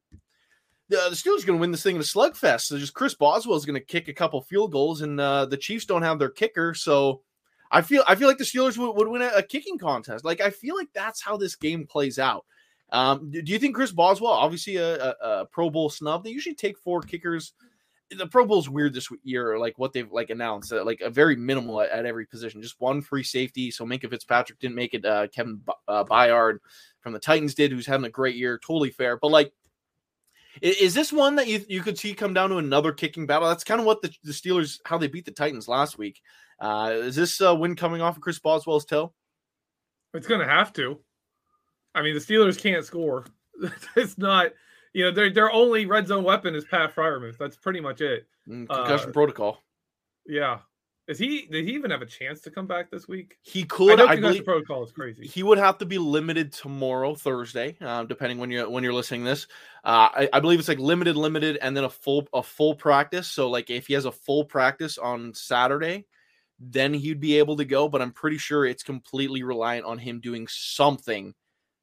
the, 0.89 0.97
the 1.09 1.15
Steelers 1.15 1.45
going 1.45 1.57
to 1.57 1.61
win 1.61 1.71
this 1.71 1.83
thing 1.83 1.95
in 1.95 2.01
a 2.01 2.05
slugfest. 2.05 2.61
So 2.61 2.77
just 2.77 2.93
Chris 2.93 3.13
Boswell 3.13 3.57
is 3.57 3.65
going 3.65 3.79
to 3.79 3.85
kick 3.85 4.07
a 4.07 4.13
couple 4.13 4.41
field 4.41 4.71
goals, 4.71 5.01
and 5.01 5.19
uh, 5.19 5.45
the 5.45 5.57
Chiefs 5.57 5.85
don't 5.85 6.01
have 6.03 6.19
their 6.19 6.29
kicker. 6.29 6.73
So 6.73 7.21
I 7.71 7.81
feel 7.81 8.03
I 8.07 8.15
feel 8.15 8.27
like 8.27 8.37
the 8.37 8.43
Steelers 8.43 8.77
would, 8.77 8.93
would 8.93 9.07
win 9.07 9.21
a, 9.21 9.31
a, 9.37 9.43
kicking 9.43 9.77
contest. 9.77 10.25
Like 10.25 10.41
I 10.41 10.49
feel 10.49 10.75
like 10.75 10.89
that's 10.93 11.21
how 11.21 11.37
this 11.37 11.55
game 11.55 11.87
plays 11.87 12.19
out. 12.19 12.45
Um, 12.91 13.31
do, 13.31 13.41
do 13.41 13.51
you 13.51 13.59
think 13.59 13.75
Chris 13.75 13.91
Boswell, 13.91 14.31
obviously 14.31 14.75
a, 14.75 14.95
a, 14.95 15.15
a, 15.21 15.45
Pro 15.45 15.69
Bowl 15.69 15.89
snub, 15.89 16.23
they 16.23 16.29
usually 16.29 16.53
take 16.53 16.77
four 16.77 17.01
kickers 17.01 17.53
the 18.17 18.27
Pro 18.27 18.45
Bowl's 18.45 18.69
weird 18.69 18.93
this 18.93 19.09
year, 19.23 19.57
like 19.57 19.77
what 19.77 19.93
they've 19.93 20.11
like 20.11 20.29
announced, 20.29 20.71
uh, 20.71 20.83
like 20.83 21.01
a 21.01 21.09
very 21.09 21.35
minimal 21.35 21.81
at, 21.81 21.89
at, 21.89 22.05
every 22.05 22.25
position, 22.25 22.61
just 22.61 22.79
one 22.79 23.01
free 23.01 23.23
safety. 23.23 23.71
So 23.71 23.85
Minkah 23.85 24.09
Fitzpatrick 24.09 24.59
didn't 24.59 24.75
make 24.75 24.93
it. 24.93 25.05
Uh, 25.05 25.27
Kevin 25.27 25.61
uh, 25.87 26.03
Byard 26.03 26.59
from 27.03 27.13
the 27.13 27.19
Titans 27.19 27.53
did, 27.53 27.71
who's 27.71 27.85
having 27.85 28.05
a 28.05 28.09
great 28.09 28.35
year, 28.35 28.57
totally 28.57 28.89
fair. 28.89 29.17
But 29.17 29.29
like, 29.31 29.53
Is 30.61 30.93
this 30.93 31.11
one 31.11 31.35
that 31.35 31.47
you 31.47 31.63
you 31.67 31.81
could 31.81 31.99
see 31.99 32.13
come 32.13 32.33
down 32.33 32.49
to 32.49 32.57
another 32.57 32.93
kicking 32.93 33.27
battle? 33.27 33.49
That's 33.49 33.63
kind 33.63 33.79
of 33.79 33.85
what 33.85 34.01
the, 34.01 34.11
the 34.23 34.31
Steelers 34.31 34.79
how 34.85 34.97
they 34.97 35.07
beat 35.07 35.25
the 35.25 35.31
Titans 35.31 35.67
last 35.67 35.97
week. 35.97 36.21
Uh, 36.59 36.93
is 36.95 37.15
this 37.15 37.41
uh, 37.41 37.53
win 37.53 37.75
coming 37.75 38.01
off 38.01 38.15
of 38.15 38.21
Chris 38.21 38.39
Boswell's 38.39 38.85
toe? 38.85 39.11
It's 40.13 40.27
going 40.27 40.39
to 40.39 40.47
have 40.47 40.71
to. 40.73 40.99
I 41.93 42.01
mean, 42.01 42.13
the 42.13 42.19
Steelers 42.19 42.59
can't 42.59 42.85
score. 42.85 43.25
it's 43.95 44.17
not, 44.17 44.51
you 44.93 45.03
know, 45.03 45.11
their 45.11 45.29
their 45.31 45.51
only 45.51 45.85
red 45.85 46.07
zone 46.07 46.23
weapon 46.23 46.55
is 46.55 46.65
Pat 46.65 46.95
Freiermuth. 46.95 47.37
That's 47.37 47.57
pretty 47.57 47.81
much 47.81 48.01
it. 48.01 48.27
Mm, 48.47 48.67
concussion 48.67 49.09
uh, 49.09 49.13
protocol. 49.13 49.61
Yeah, 50.25 50.59
is 51.07 51.19
he? 51.19 51.47
Did 51.47 51.65
he 51.65 51.73
even 51.73 51.91
have 51.91 52.01
a 52.01 52.05
chance 52.05 52.41
to 52.41 52.51
come 52.51 52.65
back 52.65 52.89
this 52.89 53.07
week? 53.07 53.37
He 53.41 53.63
could. 53.63 53.99
I, 53.99 54.13
I 54.13 54.15
believe 54.15 54.45
protocol 54.45 54.83
is 54.85 54.91
crazy. 54.91 55.27
He 55.27 55.43
would 55.43 55.57
have 55.57 55.77
to 55.79 55.85
be 55.85 55.97
limited 55.97 56.53
tomorrow, 56.53 57.13
Thursday, 57.13 57.75
uh, 57.81 58.05
depending 58.05 58.37
when 58.37 58.49
you're 58.49 58.69
when 58.69 58.83
you're 58.83 58.93
listening 58.93 59.25
this. 59.25 59.47
Uh, 59.83 60.09
I, 60.13 60.29
I, 60.31 60.39
believe 60.39 60.59
it's 60.59 60.69
like 60.69 60.79
limited, 60.79 61.17
limited, 61.17 61.57
and 61.61 61.75
then 61.75 61.83
a 61.83 61.89
full 61.89 62.27
a 62.33 62.41
full 62.41 62.75
practice. 62.75 63.27
So 63.27 63.49
like 63.49 63.69
if 63.69 63.87
he 63.87 63.95
has 63.95 64.05
a 64.05 64.13
full 64.13 64.45
practice 64.45 64.97
on 64.97 65.33
Saturday, 65.33 66.05
then 66.57 66.93
he'd 66.93 67.19
be 67.19 67.37
able 67.37 67.57
to 67.57 67.65
go. 67.65 67.89
But 67.89 68.01
I'm 68.01 68.13
pretty 68.13 68.37
sure 68.37 68.65
it's 68.65 68.83
completely 68.83 69.43
reliant 69.43 69.85
on 69.85 69.97
him 69.97 70.21
doing 70.21 70.47
something 70.49 71.33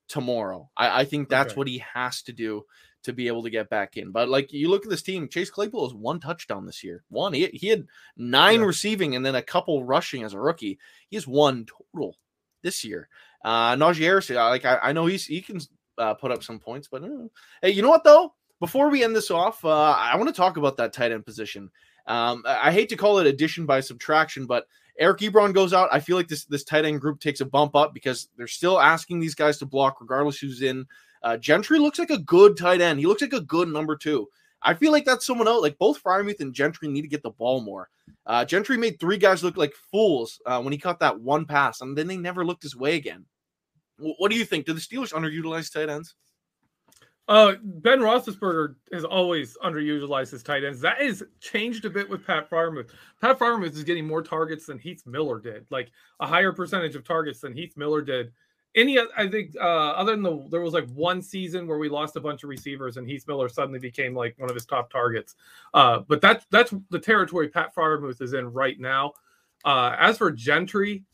tomorrow. 0.09 0.71
I, 0.75 1.03
I 1.03 1.05
think 1.05 1.29
that's 1.29 1.53
okay. 1.53 1.59
what 1.59 1.69
he 1.69 1.85
has 1.93 2.23
to 2.23 2.33
do 2.33 2.65
to 3.03 3.13
be 3.13 3.29
able 3.29 3.43
to 3.43 3.51
get 3.51 3.71
back 3.71 3.97
in. 3.97 4.11
But 4.13 4.29
like 4.29 4.53
you 4.53 4.69
look 4.69 4.85
at 4.85 4.91
this 4.91 5.03
team, 5.03 5.29
Chase 5.29 5.51
Claypool 5.51 5.89
has 5.89 5.95
one 5.95 6.21
touchdown 6.21 6.67
this 6.67 6.85
year. 6.85 7.03
One. 7.09 7.33
He, 7.33 7.47
he 7.49 7.69
had 7.69 7.87
nine 8.17 8.61
yeah. 8.61 8.67
receiving 8.67 9.17
and 9.17 9.25
then 9.25 9.35
a 9.35 9.43
couple 9.43 9.85
rushing 9.85 10.23
as 10.23 10.35
a 10.35 10.41
rookie. 10.41 10.79
He 11.09 11.17
has 11.17 11.27
one 11.27 11.67
total 11.67 12.17
this 12.63 12.85
year. 12.85 13.09
Uh 13.43 13.75
Najee 13.77 14.01
Harris, 14.01 14.29
like 14.31 14.65
I, 14.65 14.79
I 14.83 14.93
know 14.93 15.07
he's 15.07 15.25
he 15.25 15.41
can 15.41 15.61
uh, 15.97 16.15
put 16.15 16.31
up 16.31 16.43
some 16.43 16.59
points, 16.59 16.89
but 16.89 17.05
uh, 17.05 17.29
hey, 17.63 17.71
you 17.71 17.83
know 17.83 17.91
what 17.91 18.05
though? 18.05 18.35
Before 18.59 18.91
we 18.91 19.03
end 19.03 19.17
this 19.17 19.31
off, 19.31 19.65
uh, 19.65 19.93
I 19.97 20.17
want 20.17 20.29
to 20.29 20.35
talk 20.35 20.57
about 20.59 20.77
that 20.77 20.93
tight 20.93 21.13
end 21.13 21.25
position. 21.25 21.71
Um, 22.07 22.43
I 22.47 22.73
hate 22.73 22.89
to 22.91 22.97
call 22.97 23.19
it 23.19 23.27
addition 23.27 23.67
by 23.67 23.81
subtraction, 23.81 24.47
but 24.47 24.67
Eric 24.99 25.21
Ebron 25.21 25.55
goes 25.55 25.73
out. 25.73 25.89
I 25.93 26.01
feel 26.01 26.17
like 26.17 26.29
this 26.29 26.45
this 26.45 26.65
tight 26.65 26.85
end 26.85 27.01
group 27.01 27.21
takes 27.21 27.41
a 27.41 27.47
bump 27.47 27.75
up 27.75 27.95
because 27.95 28.29
they're 28.37 28.47
still 28.47 28.81
asking 28.81 29.21
these 29.21 29.35
guys 29.35 29.59
to 29.59 29.67
block 29.67 30.01
regardless 30.01 30.39
who's 30.39 30.63
in. 30.63 30.87
Uh, 31.23 31.37
Gentry 31.37 31.79
looks 31.79 31.99
like 31.99 32.11
a 32.11 32.19
good 32.19 32.57
tight 32.57 32.81
end. 32.81 32.99
He 32.99 33.07
looks 33.07 33.23
like 33.23 33.33
a 33.33 33.41
good 33.41 33.69
number 33.69 33.97
two. 33.97 34.29
I 34.63 34.75
feel 34.75 34.93
like 34.93 35.05
that's 35.05 35.27
someone 35.27 35.49
else. 35.49 35.63
Like 35.63 35.79
both 35.79 36.03
Freiermuth 36.03 36.41
and 36.41 36.55
Gentry 36.55 36.89
need 36.89 37.03
to 37.03 37.09
get 37.09 37.23
the 37.23 37.31
ball 37.31 37.61
more. 37.61 37.89
Uh, 38.27 38.45
Gentry 38.45 38.77
made 38.77 39.01
three 39.01 39.17
guys 39.17 39.43
look 39.43 39.57
like 39.57 39.73
fools 39.91 40.41
uh, 40.47 40.61
when 40.61 40.73
he 40.73 40.79
caught 40.79 41.01
that 41.01 41.21
one 41.21 41.45
pass, 41.47 41.81
and 41.81 41.97
then 41.97 42.07
they 42.07 42.17
never 42.17 42.45
looked 42.45 42.63
his 42.63 42.77
way 42.77 42.97
again. 42.97 43.25
W- 43.99 44.15
what 44.19 44.31
do 44.31 44.37
you 44.37 44.45
think? 44.45 44.67
Do 44.67 44.73
the 44.73 44.81
Steelers 44.81 45.13
underutilize 45.13 45.73
tight 45.73 45.89
ends? 45.89 46.15
Uh, 47.29 47.55
ben 47.63 48.01
Roethlisberger 48.01 48.75
has 48.93 49.05
always 49.05 49.57
underutilized 49.65 50.33
his 50.33 50.43
tight 50.43 50.65
ends. 50.65 50.81
That 50.81 51.01
is 51.01 51.25
changed 51.41 51.85
a 51.85 51.91
bit 51.91 52.11
with 52.11 52.27
Pat 52.27 52.51
Freiermuth. 52.51 52.91
Pat 53.21 53.39
Freiermuth 53.39 53.75
is 53.75 53.85
getting 53.85 54.07
more 54.07 54.21
targets 54.23 54.67
than 54.67 54.81
Heath 54.81 55.07
Miller 55.07 55.39
did, 55.39 55.65
like 55.71 55.93
a 56.19 56.27
higher 56.27 56.53
percentage 56.53 56.97
of 56.97 57.05
targets 57.05 57.41
than 57.41 57.53
Heath 57.53 57.77
Miller 57.77 58.03
did 58.03 58.33
any 58.77 58.99
i 59.17 59.29
think 59.29 59.55
uh 59.61 59.91
other 59.91 60.13
than 60.13 60.23
the 60.23 60.47
there 60.51 60.61
was 60.61 60.73
like 60.73 60.89
one 60.91 61.21
season 61.21 61.67
where 61.67 61.79
we 61.79 61.89
lost 61.89 62.15
a 62.17 62.21
bunch 62.21 62.45
of 62.45 62.49
receivers 62.49 62.97
and 62.97 63.09
heath 63.09 63.27
miller 63.27 63.49
suddenly 63.49 63.81
became 63.81 64.15
like 64.15 64.39
one 64.39 64.49
of 64.49 64.55
his 64.55 64.67
top 64.67 64.91
targets. 64.91 65.35
Uh 65.75 66.01
but 66.07 66.21
that's 66.21 66.47
that's 66.51 66.73
the 66.91 66.99
territory 66.99 67.49
pat 67.49 67.75
Freiermuth 67.75 68.23
is 68.23 68.33
in 68.33 68.53
right 68.53 68.79
now. 68.79 69.13
Uh 69.65 69.97
as 69.99 70.19
for 70.19 70.31
gentry 70.31 71.05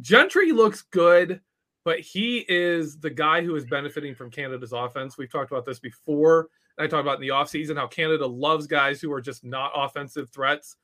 gentry 0.00 0.52
looks 0.52 0.82
good 0.82 1.40
but 1.84 2.00
he 2.00 2.46
is 2.48 2.98
the 2.98 3.10
guy 3.10 3.42
who 3.42 3.54
is 3.54 3.66
benefiting 3.66 4.14
from 4.14 4.30
canada's 4.30 4.72
offense. 4.72 5.18
We've 5.18 5.30
talked 5.30 5.50
about 5.50 5.66
this 5.66 5.78
before. 5.78 6.48
I 6.78 6.86
talked 6.86 7.02
about 7.02 7.16
in 7.16 7.20
the 7.20 7.34
offseason 7.34 7.76
how 7.76 7.86
canada 7.86 8.26
loves 8.26 8.66
guys 8.66 9.00
who 9.02 9.12
are 9.12 9.20
just 9.20 9.44
not 9.44 9.72
offensive 9.74 10.30
threats 10.30 10.76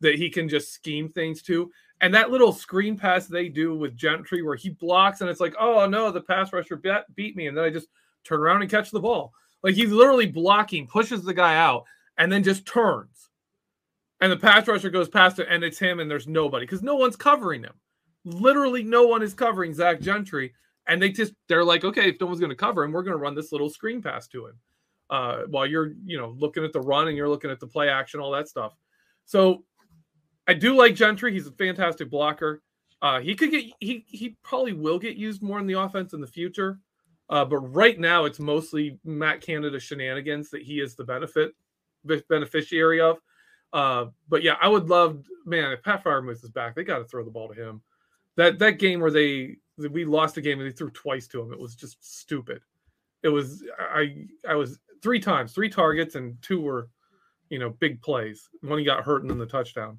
that 0.00 0.16
he 0.16 0.30
can 0.30 0.48
just 0.48 0.72
scheme 0.72 1.08
things 1.08 1.42
to 1.42 1.70
and 2.00 2.14
that 2.14 2.30
little 2.30 2.52
screen 2.52 2.96
pass 2.96 3.26
they 3.26 3.48
do 3.48 3.76
with 3.76 3.96
Gentry, 3.96 4.42
where 4.42 4.56
he 4.56 4.70
blocks 4.70 5.20
and 5.20 5.28
it's 5.28 5.40
like, 5.40 5.54
oh 5.58 5.86
no, 5.86 6.10
the 6.10 6.20
pass 6.20 6.52
rusher 6.52 6.80
beat 7.14 7.36
me, 7.36 7.46
and 7.46 7.56
then 7.56 7.64
I 7.64 7.70
just 7.70 7.88
turn 8.24 8.40
around 8.40 8.62
and 8.62 8.70
catch 8.70 8.90
the 8.90 9.00
ball. 9.00 9.32
Like 9.62 9.74
he's 9.74 9.90
literally 9.90 10.26
blocking, 10.26 10.86
pushes 10.86 11.24
the 11.24 11.34
guy 11.34 11.56
out, 11.56 11.84
and 12.16 12.30
then 12.30 12.42
just 12.42 12.66
turns. 12.66 13.30
And 14.20 14.32
the 14.32 14.36
pass 14.36 14.66
rusher 14.66 14.90
goes 14.90 15.08
past 15.08 15.38
it, 15.38 15.48
and 15.50 15.62
it's 15.62 15.78
him, 15.78 16.00
and 16.00 16.10
there's 16.10 16.26
nobody 16.26 16.66
because 16.66 16.82
no 16.82 16.96
one's 16.96 17.16
covering 17.16 17.62
him. 17.62 17.74
Literally, 18.24 18.82
no 18.82 19.06
one 19.06 19.22
is 19.22 19.34
covering 19.34 19.74
Zach 19.74 20.00
Gentry, 20.00 20.52
and 20.86 21.00
they 21.00 21.10
just 21.10 21.32
they're 21.48 21.64
like, 21.64 21.84
okay, 21.84 22.08
if 22.08 22.20
no 22.20 22.26
one's 22.26 22.40
going 22.40 22.50
to 22.50 22.56
cover 22.56 22.84
him, 22.84 22.92
we're 22.92 23.02
going 23.02 23.16
to 23.16 23.22
run 23.22 23.34
this 23.34 23.52
little 23.52 23.70
screen 23.70 24.02
pass 24.02 24.26
to 24.28 24.46
him. 24.46 24.58
Uh, 25.10 25.42
while 25.48 25.66
you're, 25.66 25.92
you 26.04 26.18
know, 26.18 26.34
looking 26.38 26.64
at 26.64 26.72
the 26.72 26.80
run 26.80 27.08
and 27.08 27.16
you're 27.16 27.28
looking 27.28 27.50
at 27.50 27.60
the 27.60 27.66
play 27.66 27.88
action, 27.88 28.20
all 28.20 28.30
that 28.30 28.46
stuff. 28.46 28.74
So 29.24 29.64
I 30.48 30.54
do 30.54 30.74
like 30.74 30.94
Gentry. 30.94 31.32
He's 31.32 31.46
a 31.46 31.52
fantastic 31.52 32.10
blocker. 32.10 32.62
Uh, 33.02 33.20
he 33.20 33.34
could 33.34 33.50
get 33.50 33.66
he 33.78 34.04
he 34.08 34.36
probably 34.42 34.72
will 34.72 34.98
get 34.98 35.16
used 35.16 35.42
more 35.42 35.60
in 35.60 35.66
the 35.66 35.78
offense 35.78 36.14
in 36.14 36.20
the 36.20 36.26
future. 36.26 36.80
Uh, 37.28 37.44
but 37.44 37.58
right 37.58 38.00
now 38.00 38.24
it's 38.24 38.40
mostly 38.40 38.98
Matt 39.04 39.42
Canada 39.42 39.78
shenanigans 39.78 40.48
that 40.50 40.62
he 40.62 40.80
is 40.80 40.94
the 40.94 41.04
benefit 41.04 41.52
beneficiary 42.28 43.00
of. 43.00 43.18
Uh, 43.74 44.06
but 44.30 44.42
yeah, 44.42 44.56
I 44.60 44.68
would 44.68 44.88
love 44.88 45.22
man 45.44 45.70
if 45.72 45.82
Pat 45.82 46.02
Freiermuth 46.02 46.42
is 46.42 46.50
back, 46.50 46.74
they 46.74 46.82
got 46.82 46.98
to 46.98 47.04
throw 47.04 47.22
the 47.22 47.30
ball 47.30 47.48
to 47.48 47.54
him. 47.54 47.82
That 48.36 48.58
that 48.58 48.78
game 48.78 49.00
where 49.00 49.10
they 49.10 49.56
we 49.76 50.06
lost 50.06 50.38
a 50.38 50.40
game 50.40 50.58
and 50.58 50.68
they 50.68 50.74
threw 50.74 50.90
twice 50.90 51.28
to 51.28 51.42
him, 51.42 51.52
it 51.52 51.60
was 51.60 51.76
just 51.76 51.98
stupid. 52.02 52.62
It 53.22 53.28
was 53.28 53.62
I 53.78 54.26
I 54.48 54.54
was 54.54 54.78
three 55.02 55.20
times, 55.20 55.52
three 55.52 55.68
targets, 55.68 56.14
and 56.14 56.40
two 56.40 56.62
were 56.62 56.88
you 57.50 57.58
know 57.58 57.70
big 57.70 58.00
plays. 58.00 58.48
One 58.62 58.78
he 58.78 58.84
got 58.84 59.04
hurt 59.04 59.20
and 59.20 59.30
then 59.30 59.38
the 59.38 59.46
touchdown 59.46 59.98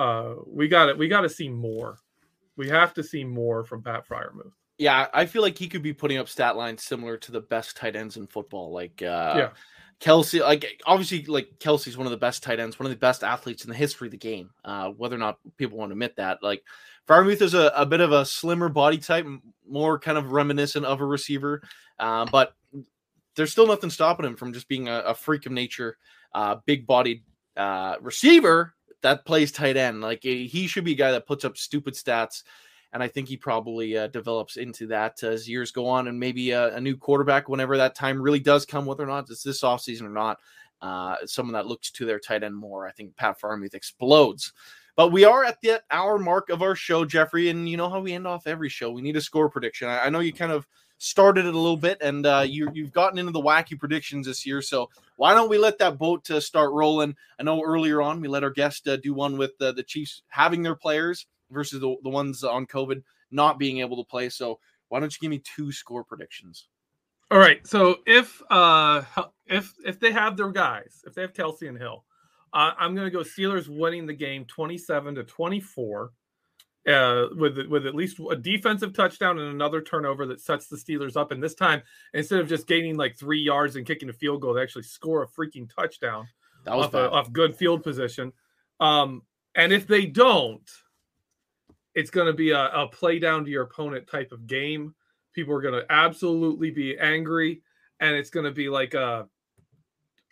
uh, 0.00 0.34
we 0.46 0.66
got 0.66 0.88
it. 0.88 0.96
We 0.96 1.08
got 1.08 1.20
to 1.20 1.28
see 1.28 1.50
more. 1.50 1.98
We 2.56 2.68
have 2.70 2.94
to 2.94 3.02
see 3.02 3.22
more 3.22 3.64
from 3.64 3.82
Pat 3.82 4.08
Freiermuth. 4.08 4.52
Yeah, 4.78 5.08
I 5.12 5.26
feel 5.26 5.42
like 5.42 5.58
he 5.58 5.68
could 5.68 5.82
be 5.82 5.92
putting 5.92 6.16
up 6.16 6.26
stat 6.26 6.56
lines 6.56 6.82
similar 6.82 7.18
to 7.18 7.32
the 7.32 7.40
best 7.40 7.76
tight 7.76 7.96
ends 7.96 8.16
in 8.16 8.26
football. 8.26 8.72
Like, 8.72 9.02
uh, 9.02 9.34
yeah. 9.36 9.48
Kelce, 10.00 10.40
like 10.40 10.80
obviously, 10.86 11.24
like 11.26 11.50
Kelce's 11.58 11.98
one 11.98 12.06
of 12.06 12.12
the 12.12 12.16
best 12.16 12.42
tight 12.42 12.58
ends, 12.58 12.78
one 12.78 12.86
of 12.86 12.90
the 12.90 12.96
best 12.96 13.22
athletes 13.22 13.64
in 13.64 13.70
the 13.70 13.76
history 13.76 14.08
of 14.08 14.12
the 14.12 14.16
game. 14.16 14.48
Uh, 14.64 14.88
whether 14.88 15.14
or 15.14 15.18
not 15.18 15.38
people 15.58 15.76
want 15.76 15.90
to 15.90 15.92
admit 15.92 16.16
that, 16.16 16.42
like 16.42 16.62
Freiermuth 17.06 17.42
is 17.42 17.52
a, 17.52 17.70
a 17.76 17.84
bit 17.84 18.00
of 18.00 18.10
a 18.10 18.24
slimmer 18.24 18.70
body 18.70 18.96
type, 18.96 19.26
more 19.68 19.98
kind 19.98 20.16
of 20.16 20.32
reminiscent 20.32 20.86
of 20.86 21.02
a 21.02 21.04
receiver, 21.04 21.60
uh, 21.98 22.24
but 22.32 22.54
there's 23.36 23.52
still 23.52 23.66
nothing 23.66 23.90
stopping 23.90 24.24
him 24.24 24.36
from 24.36 24.54
just 24.54 24.66
being 24.66 24.88
a, 24.88 25.00
a 25.00 25.14
freak 25.14 25.44
of 25.44 25.52
nature, 25.52 25.98
uh, 26.34 26.56
big 26.64 26.86
bodied 26.86 27.22
uh, 27.58 27.96
receiver 28.00 28.74
that 29.02 29.24
plays 29.24 29.52
tight 29.52 29.76
end. 29.76 30.00
Like 30.00 30.24
eh, 30.24 30.44
he 30.44 30.66
should 30.66 30.84
be 30.84 30.92
a 30.92 30.96
guy 30.96 31.12
that 31.12 31.26
puts 31.26 31.44
up 31.44 31.56
stupid 31.56 31.94
stats, 31.94 32.42
and 32.92 33.02
I 33.02 33.08
think 33.08 33.28
he 33.28 33.36
probably 33.36 33.96
uh, 33.96 34.08
develops 34.08 34.56
into 34.56 34.86
that 34.88 35.22
as 35.22 35.48
years 35.48 35.72
go 35.72 35.86
on, 35.86 36.08
and 36.08 36.18
maybe 36.18 36.50
a, 36.50 36.74
a, 36.74 36.80
new 36.80 36.96
quarterback 36.96 37.48
whenever 37.48 37.76
that 37.76 37.94
time 37.94 38.20
really 38.20 38.40
does 38.40 38.66
come, 38.66 38.86
whether 38.86 39.04
or 39.04 39.08
not 39.08 39.30
it's 39.30 39.42
this 39.42 39.62
offseason 39.62 40.02
or 40.02 40.10
not. 40.10 40.38
Uh, 40.82 41.16
someone 41.26 41.52
that 41.52 41.66
looks 41.66 41.90
to 41.90 42.06
their 42.06 42.18
tight 42.18 42.42
end 42.42 42.56
more. 42.56 42.86
I 42.86 42.92
think 42.92 43.14
Pat 43.14 43.38
Freiermuth 43.38 43.74
explodes. 43.74 44.52
But 44.96 45.12
we 45.12 45.24
are 45.24 45.44
at 45.44 45.60
the 45.60 45.82
hour 45.90 46.18
mark 46.18 46.48
of 46.48 46.62
our 46.62 46.74
show, 46.74 47.04
Jeffrey, 47.04 47.48
and 47.48 47.68
you 47.68 47.76
know 47.76 47.90
how 47.90 48.00
we 48.00 48.14
end 48.14 48.26
off 48.26 48.46
every 48.46 48.68
show. 48.68 48.90
We 48.90 49.02
need 49.02 49.16
a 49.16 49.20
score 49.20 49.50
prediction. 49.50 49.88
I, 49.88 50.06
I 50.06 50.08
know 50.08 50.20
you 50.20 50.32
kind 50.32 50.52
of 50.52 50.66
started 51.02 51.46
it 51.46 51.54
a 51.54 51.58
little 51.58 51.76
bit, 51.76 51.98
and 52.02 52.26
uh, 52.26 52.44
you 52.46 52.70
you've 52.72 52.92
gotten 52.92 53.18
into 53.18 53.32
the 53.32 53.40
wacky 53.40 53.78
predictions 53.78 54.26
this 54.26 54.46
year. 54.46 54.62
So 54.62 54.90
why 55.16 55.34
don't 55.34 55.50
we 55.50 55.58
let 55.58 55.78
that 55.78 55.98
boat 55.98 56.30
uh, 56.30 56.40
start 56.40 56.72
rolling? 56.72 57.16
I 57.38 57.42
know 57.42 57.62
earlier 57.62 58.02
on 58.02 58.20
we 58.20 58.28
let 58.28 58.44
our 58.44 58.50
guest 58.50 58.86
uh, 58.86 58.96
do 58.96 59.14
one 59.14 59.36
with 59.36 59.58
the 59.58 59.84
Chiefs 59.86 60.22
having 60.28 60.62
their 60.62 60.74
players 60.76 61.26
versus 61.50 61.80
the, 61.80 61.96
the 62.02 62.10
ones 62.10 62.44
on 62.44 62.66
COVID 62.66 63.02
not 63.30 63.58
being 63.58 63.78
able 63.78 63.96
to 63.96 64.08
play. 64.08 64.28
So 64.28 64.60
why 64.88 65.00
don't 65.00 65.12
you 65.12 65.18
give 65.20 65.30
me 65.30 65.38
two 65.38 65.72
score 65.72 66.04
predictions? 66.04 66.66
All 67.30 67.38
right. 67.38 67.64
So 67.66 68.00
if 68.06 68.42
uh 68.50 69.02
if 69.46 69.74
if 69.84 70.00
they 70.00 70.12
have 70.12 70.36
their 70.36 70.50
guys, 70.50 71.02
if 71.06 71.14
they 71.14 71.22
have 71.22 71.32
Kelce 71.32 71.68
and 71.68 71.78
Hill, 71.78 72.04
uh, 72.52 72.72
I'm 72.78 72.94
going 72.94 73.06
to 73.06 73.10
go 73.10 73.20
Steelers 73.20 73.68
winning 73.68 74.06
the 74.06 74.12
game 74.12 74.44
27 74.46 75.14
to 75.14 75.24
24 75.24 76.10
uh, 76.86 77.26
with 77.36 77.58
with 77.68 77.86
at 77.86 77.94
least 77.94 78.18
a 78.30 78.36
defensive 78.36 78.94
touchdown 78.94 79.38
and 79.38 79.48
another 79.48 79.82
turnover 79.82 80.26
that 80.26 80.40
sets 80.40 80.66
the 80.66 80.76
Steelers 80.76 81.16
up. 81.16 81.30
And 81.30 81.42
this 81.42 81.54
time, 81.54 81.82
instead 82.14 82.40
of 82.40 82.48
just 82.48 82.66
gaining 82.66 82.96
like 82.96 83.16
three 83.16 83.40
yards 83.40 83.76
and 83.76 83.86
kicking 83.86 84.08
a 84.08 84.14
field 84.14 84.40
goal, 84.40 84.54
they 84.54 84.62
actually 84.62 84.84
score 84.84 85.22
a 85.22 85.28
freaking 85.28 85.68
touchdown 85.74 86.26
off, 86.66 86.94
a, 86.94 87.10
off 87.10 87.32
good 87.32 87.54
field 87.54 87.82
position. 87.82 88.32
Um, 88.78 89.22
and 89.54 89.72
if 89.72 89.86
they 89.86 90.06
don't, 90.06 90.68
it's 91.94 92.10
going 92.10 92.28
to 92.28 92.32
be 92.32 92.50
a, 92.50 92.68
a 92.68 92.86
play 92.88 93.18
down 93.18 93.44
to 93.44 93.50
your 93.50 93.64
opponent 93.64 94.06
type 94.06 94.32
of 94.32 94.46
game. 94.46 94.94
People 95.34 95.54
are 95.54 95.60
going 95.60 95.74
to 95.74 95.86
absolutely 95.90 96.70
be 96.70 96.98
angry, 96.98 97.62
and 98.00 98.14
it's 98.14 98.30
going 98.30 98.46
to 98.46 98.52
be 98.52 98.68
like 98.68 98.94
a. 98.94 99.28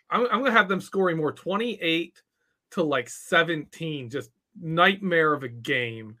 I'm, 0.09 0.23
I'm 0.23 0.39
going 0.39 0.45
to 0.45 0.57
have 0.57 0.67
them 0.67 0.81
scoring 0.81 1.17
more 1.17 1.31
28 1.31 2.19
to 2.71 2.83
like 2.83 3.07
17, 3.07 4.09
just 4.09 4.31
nightmare 4.59 5.33
of 5.33 5.43
a 5.43 5.47
game 5.47 6.17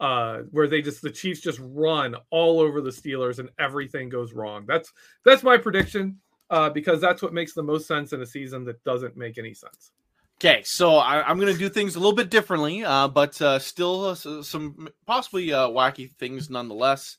uh, 0.00 0.42
where 0.50 0.68
they 0.68 0.82
just 0.82 1.02
the 1.02 1.10
Chiefs 1.10 1.40
just 1.40 1.60
run 1.62 2.14
all 2.30 2.60
over 2.60 2.80
the 2.80 2.90
Steelers 2.90 3.38
and 3.38 3.50
everything 3.58 4.08
goes 4.08 4.32
wrong. 4.32 4.64
That's 4.66 4.92
that's 5.24 5.42
my 5.42 5.56
prediction. 5.56 6.18
uh, 6.50 6.70
because 6.70 7.00
that's 7.00 7.22
what 7.22 7.32
makes 7.32 7.52
the 7.52 7.62
most 7.62 7.86
sense 7.86 8.12
in 8.12 8.22
a 8.22 8.26
season 8.26 8.64
that 8.64 8.82
doesn't 8.84 9.16
make 9.16 9.38
any 9.38 9.54
sense. 9.54 9.92
Okay, 10.40 10.62
so 10.64 10.96
I, 10.96 11.28
am 11.28 11.38
going 11.38 11.52
to 11.52 11.58
do 11.58 11.68
things 11.68 11.96
a 11.96 11.98
little 11.98 12.14
bit 12.14 12.30
differently, 12.30 12.84
uh, 12.84 13.08
but 13.08 13.40
uh, 13.42 13.58
still 13.58 14.04
uh, 14.04 14.14
some 14.14 14.88
possibly 15.04 15.52
uh, 15.52 15.68
wacky 15.68 16.12
things 16.12 16.48
nonetheless. 16.48 17.16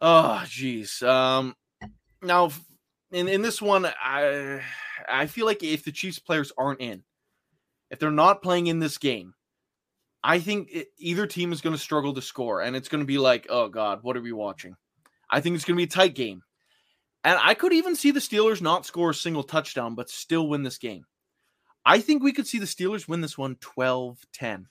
Oh, 0.00 0.42
geez. 0.48 1.02
Um, 1.02 1.54
now, 2.22 2.50
in, 3.12 3.28
in 3.28 3.42
this 3.42 3.60
one, 3.60 3.86
I 4.02 4.62
I 5.06 5.26
feel 5.26 5.44
like 5.44 5.62
if 5.62 5.84
the 5.84 5.92
Chiefs 5.92 6.18
players 6.18 6.50
aren't 6.56 6.80
in, 6.80 7.02
if 7.90 7.98
they're 7.98 8.10
not 8.10 8.42
playing 8.42 8.68
in 8.68 8.78
this 8.78 8.96
game, 8.96 9.34
I 10.26 10.40
think 10.40 10.70
it, 10.72 10.88
either 10.96 11.26
team 11.26 11.52
is 11.52 11.60
going 11.60 11.76
to 11.76 11.80
struggle 11.80 12.14
to 12.14 12.22
score, 12.22 12.62
and 12.62 12.74
it's 12.74 12.88
going 12.88 13.02
to 13.02 13.06
be 13.06 13.18
like, 13.18 13.46
oh 13.50 13.68
God, 13.68 13.98
what 14.02 14.16
are 14.16 14.22
we 14.22 14.32
watching? 14.32 14.74
I 15.30 15.40
think 15.40 15.54
it's 15.54 15.66
going 15.66 15.76
to 15.76 15.80
be 15.80 15.84
a 15.84 15.86
tight 15.86 16.14
game. 16.14 16.42
And 17.24 17.38
I 17.42 17.52
could 17.52 17.74
even 17.74 17.94
see 17.94 18.10
the 18.10 18.20
Steelers 18.20 18.62
not 18.62 18.86
score 18.86 19.10
a 19.10 19.14
single 19.14 19.42
touchdown, 19.42 19.94
but 19.94 20.08
still 20.08 20.48
win 20.48 20.62
this 20.62 20.78
game. 20.78 21.04
I 21.84 22.00
think 22.00 22.22
we 22.22 22.32
could 22.32 22.46
see 22.46 22.58
the 22.58 22.64
Steelers 22.64 23.06
win 23.06 23.20
this 23.20 23.36
one 23.36 23.56
12 23.56 24.18
10. 24.32 24.66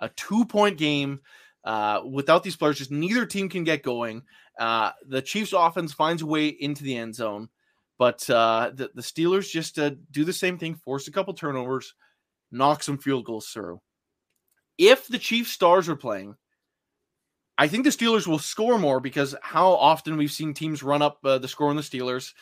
A 0.00 0.08
two 0.08 0.46
point 0.46 0.78
game 0.78 1.20
uh, 1.64 2.00
without 2.10 2.42
these 2.42 2.56
players, 2.56 2.78
just 2.78 2.90
neither 2.90 3.26
team 3.26 3.50
can 3.50 3.64
get 3.64 3.82
going. 3.82 4.22
Uh, 4.58 4.92
the 5.06 5.20
Chiefs' 5.20 5.52
offense 5.52 5.92
finds 5.92 6.22
a 6.22 6.26
way 6.26 6.48
into 6.48 6.82
the 6.82 6.96
end 6.96 7.14
zone, 7.14 7.48
but 7.98 8.28
uh, 8.30 8.70
the, 8.74 8.90
the 8.94 9.02
Steelers 9.02 9.50
just 9.50 9.78
uh, 9.78 9.90
do 10.10 10.24
the 10.24 10.32
same 10.32 10.56
thing, 10.56 10.74
force 10.74 11.08
a 11.08 11.12
couple 11.12 11.34
turnovers, 11.34 11.94
knock 12.50 12.82
some 12.82 12.98
field 12.98 13.24
goals 13.26 13.48
through. 13.48 13.80
If 14.78 15.06
the 15.06 15.18
Chiefs' 15.18 15.52
stars 15.52 15.88
are 15.88 15.96
playing, 15.96 16.36
I 17.56 17.68
think 17.68 17.84
the 17.84 17.90
Steelers 17.90 18.26
will 18.26 18.38
score 18.38 18.78
more 18.78 19.00
because 19.00 19.34
how 19.40 19.70
often 19.70 20.16
we've 20.16 20.32
seen 20.32 20.54
teams 20.54 20.82
run 20.82 21.02
up 21.02 21.18
uh, 21.24 21.38
the 21.38 21.48
score 21.48 21.70
on 21.70 21.76
the 21.76 21.82
Steelers, 21.82 22.32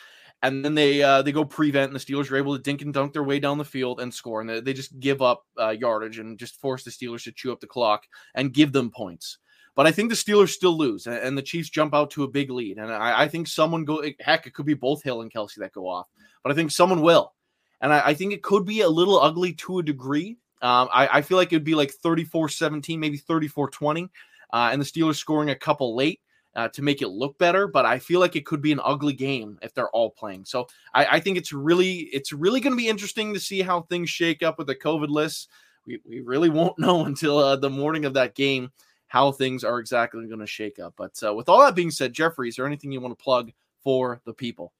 and 0.41 0.65
then 0.65 0.73
they 0.73 1.03
uh, 1.03 1.21
they 1.21 1.31
go 1.31 1.45
prevent, 1.45 1.91
and 1.91 1.95
the 1.99 2.03
Steelers 2.03 2.31
are 2.31 2.35
able 2.35 2.55
to 2.55 2.61
dink 2.61 2.81
and 2.81 2.93
dunk 2.93 3.13
their 3.13 3.23
way 3.23 3.39
down 3.39 3.57
the 3.57 3.65
field 3.65 4.01
and 4.01 4.13
score, 4.13 4.41
and 4.41 4.49
they, 4.49 4.59
they 4.59 4.73
just 4.73 4.99
give 4.99 5.21
up 5.21 5.45
uh, 5.59 5.69
yardage 5.69 6.19
and 6.19 6.39
just 6.39 6.59
force 6.59 6.83
the 6.83 6.91
Steelers 6.91 7.23
to 7.23 7.31
chew 7.31 7.51
up 7.51 7.59
the 7.59 7.67
clock 7.67 8.05
and 8.33 8.53
give 8.53 8.71
them 8.71 8.89
points. 8.89 9.37
But 9.75 9.87
I 9.87 9.91
think 9.91 10.09
the 10.09 10.15
Steelers 10.15 10.49
still 10.49 10.77
lose, 10.77 11.05
and, 11.07 11.15
and 11.15 11.37
the 11.37 11.41
Chiefs 11.41 11.69
jump 11.69 11.93
out 11.93 12.11
to 12.11 12.23
a 12.23 12.27
big 12.27 12.49
lead, 12.49 12.77
and 12.77 12.91
I, 12.91 13.23
I, 13.23 13.27
think 13.27 13.47
someone 13.47 13.85
go 13.85 14.03
heck, 14.19 14.45
it 14.45 14.53
could 14.53 14.65
be 14.65 14.73
both 14.73 15.03
Hill 15.03 15.21
and 15.21 15.31
Kelce 15.31 15.55
that 15.55 15.73
go 15.73 15.87
off, 15.87 16.07
but 16.43 16.51
I 16.51 16.55
think 16.55 16.71
someone 16.71 17.01
will, 17.01 17.33
and 17.81 17.93
I, 17.93 18.07
I 18.07 18.13
think 18.13 18.33
it 18.33 18.43
could 18.43 18.65
be 18.65 18.81
a 18.81 18.89
little 18.89 19.19
ugly 19.19 19.53
to 19.53 19.79
a 19.79 19.83
degree. 19.83 20.37
Um, 20.63 20.87
I, 20.93 21.17
I 21.17 21.21
feel 21.21 21.37
like 21.37 21.51
it 21.51 21.57
would 21.57 21.63
be 21.63 21.75
like 21.75 21.93
34-17, 21.93 22.97
maybe 22.97 23.19
34-20 23.19 24.09
uh, 24.53 24.69
and 24.71 24.81
the 24.81 24.85
Steelers 24.85 25.15
scoring 25.15 25.49
a 25.49 25.55
couple 25.55 25.95
late. 25.95 26.19
Uh, 26.55 26.67
to 26.67 26.83
make 26.83 27.01
it 27.01 27.07
look 27.07 27.35
better, 27.39 27.67
but 27.67 27.83
I 27.83 27.97
feel 27.97 28.19
like 28.19 28.35
it 28.35 28.45
could 28.45 28.61
be 28.61 28.71
an 28.71 28.79
ugly 28.83 29.13
game 29.13 29.57
if 29.63 29.73
they're 29.73 29.89
all 29.89 30.11
playing. 30.11 30.45
So 30.45 30.67
I, 30.93 31.05
I 31.13 31.19
think 31.19 31.35
it's 31.35 31.51
really 31.51 32.01
it's 32.13 32.31
really 32.31 32.59
going 32.59 32.73
to 32.73 32.77
be 32.77 32.89
interesting 32.89 33.33
to 33.33 33.39
see 33.39 33.63
how 33.63 33.81
things 33.81 34.11
shake 34.11 34.43
up 34.43 34.59
with 34.59 34.67
the 34.67 34.75
COVID 34.75 35.09
list. 35.09 35.49
We, 35.87 35.99
we 36.07 36.21
really 36.21 36.49
won't 36.49 36.77
know 36.77 37.05
until 37.05 37.39
uh, 37.39 37.55
the 37.55 37.71
morning 37.71 38.05
of 38.05 38.13
that 38.13 38.35
game 38.35 38.71
how 39.07 39.31
things 39.31 39.63
are 39.63 39.79
exactly 39.79 40.27
going 40.27 40.41
to 40.41 40.45
shake 40.45 40.77
up. 40.77 40.93
But 40.95 41.17
uh, 41.25 41.33
with 41.33 41.49
all 41.49 41.59
that 41.61 41.73
being 41.73 41.89
said, 41.89 42.13
Jeffrey, 42.13 42.49
is 42.49 42.57
there 42.57 42.67
anything 42.67 42.91
you 42.91 43.01
want 43.01 43.17
to 43.17 43.23
plug 43.23 43.51
for 43.83 44.21
the 44.23 44.33
people? 44.35 44.73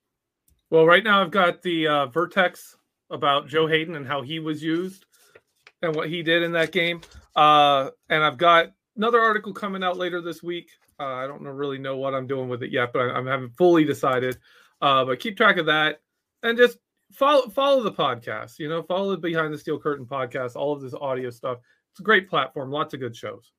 Well, 0.70 0.86
right 0.86 1.04
now 1.04 1.24
I've 1.24 1.32
got 1.32 1.64
the 1.64 1.88
uh, 1.88 2.06
Vertex 2.06 2.78
about 3.10 3.48
Joe 3.48 3.66
Haden 3.66 3.96
and 3.96 4.06
how 4.06 4.22
he 4.22 4.38
was 4.38 4.62
used 4.62 5.08
and 5.84 5.96
what 5.96 6.10
he 6.10 6.24
did 6.24 6.42
in 6.42 6.52
that 6.54 6.72
game. 6.72 7.02
Uh, 7.36 7.90
and 8.10 8.24
I've 8.24 8.38
got 8.38 8.72
another 8.96 9.20
article 9.20 9.54
coming 9.54 9.84
out 9.84 9.98
later 9.98 10.22
this 10.22 10.42
week. 10.42 10.72
Uh, 11.00 11.04
I 11.04 11.28
don't 11.28 11.42
know, 11.42 11.50
really 11.50 11.78
know 11.78 11.98
what 11.98 12.14
I'm 12.14 12.28
doing 12.28 12.50
with 12.50 12.64
it 12.64 12.72
yet, 12.72 12.94
but 12.94 13.02
I, 13.02 13.20
I 13.20 13.24
haven't 13.24 13.58
fully 13.58 13.84
decided. 13.84 14.38
Uh, 14.82 15.06
but 15.06 15.20
keep 15.20 15.38
track 15.38 15.58
of 15.58 15.66
that 15.68 16.02
and 16.42 16.58
just 16.58 16.78
follow 17.14 17.50
follow 17.50 17.84
the 17.84 17.92
podcast. 17.92 18.60
You 18.60 18.70
know, 18.70 18.84
follow 18.84 19.12
the 19.12 19.18
Behind 19.18 19.54
the 19.54 19.58
Steel 19.58 19.80
Curtain 19.80 20.06
podcast. 20.06 20.56
All 20.56 20.74
of 20.74 20.82
this 20.82 20.94
audio 20.94 21.30
stuff. 21.30 21.60
It's 21.92 22.00
a 22.00 22.04
great 22.04 22.30
platform. 22.30 22.72
Lots 22.72 22.94
of 22.94 23.00
good 23.00 23.16
shows. 23.16 23.52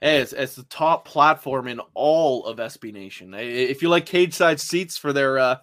Hey, 0.00 0.18
it's, 0.18 0.32
it's 0.32 0.54
the 0.54 0.62
top 0.64 1.06
platform 1.06 1.68
in 1.68 1.80
all 1.94 2.44
of 2.44 2.58
SB 2.58 2.92
Nation. 2.92 3.34
If 3.34 3.80
you 3.82 3.88
like 3.88 4.06
Cageside 4.06 4.60
Seats 4.60 4.98
for 4.98 5.12
their 5.12 5.38
uh, 5.38 5.56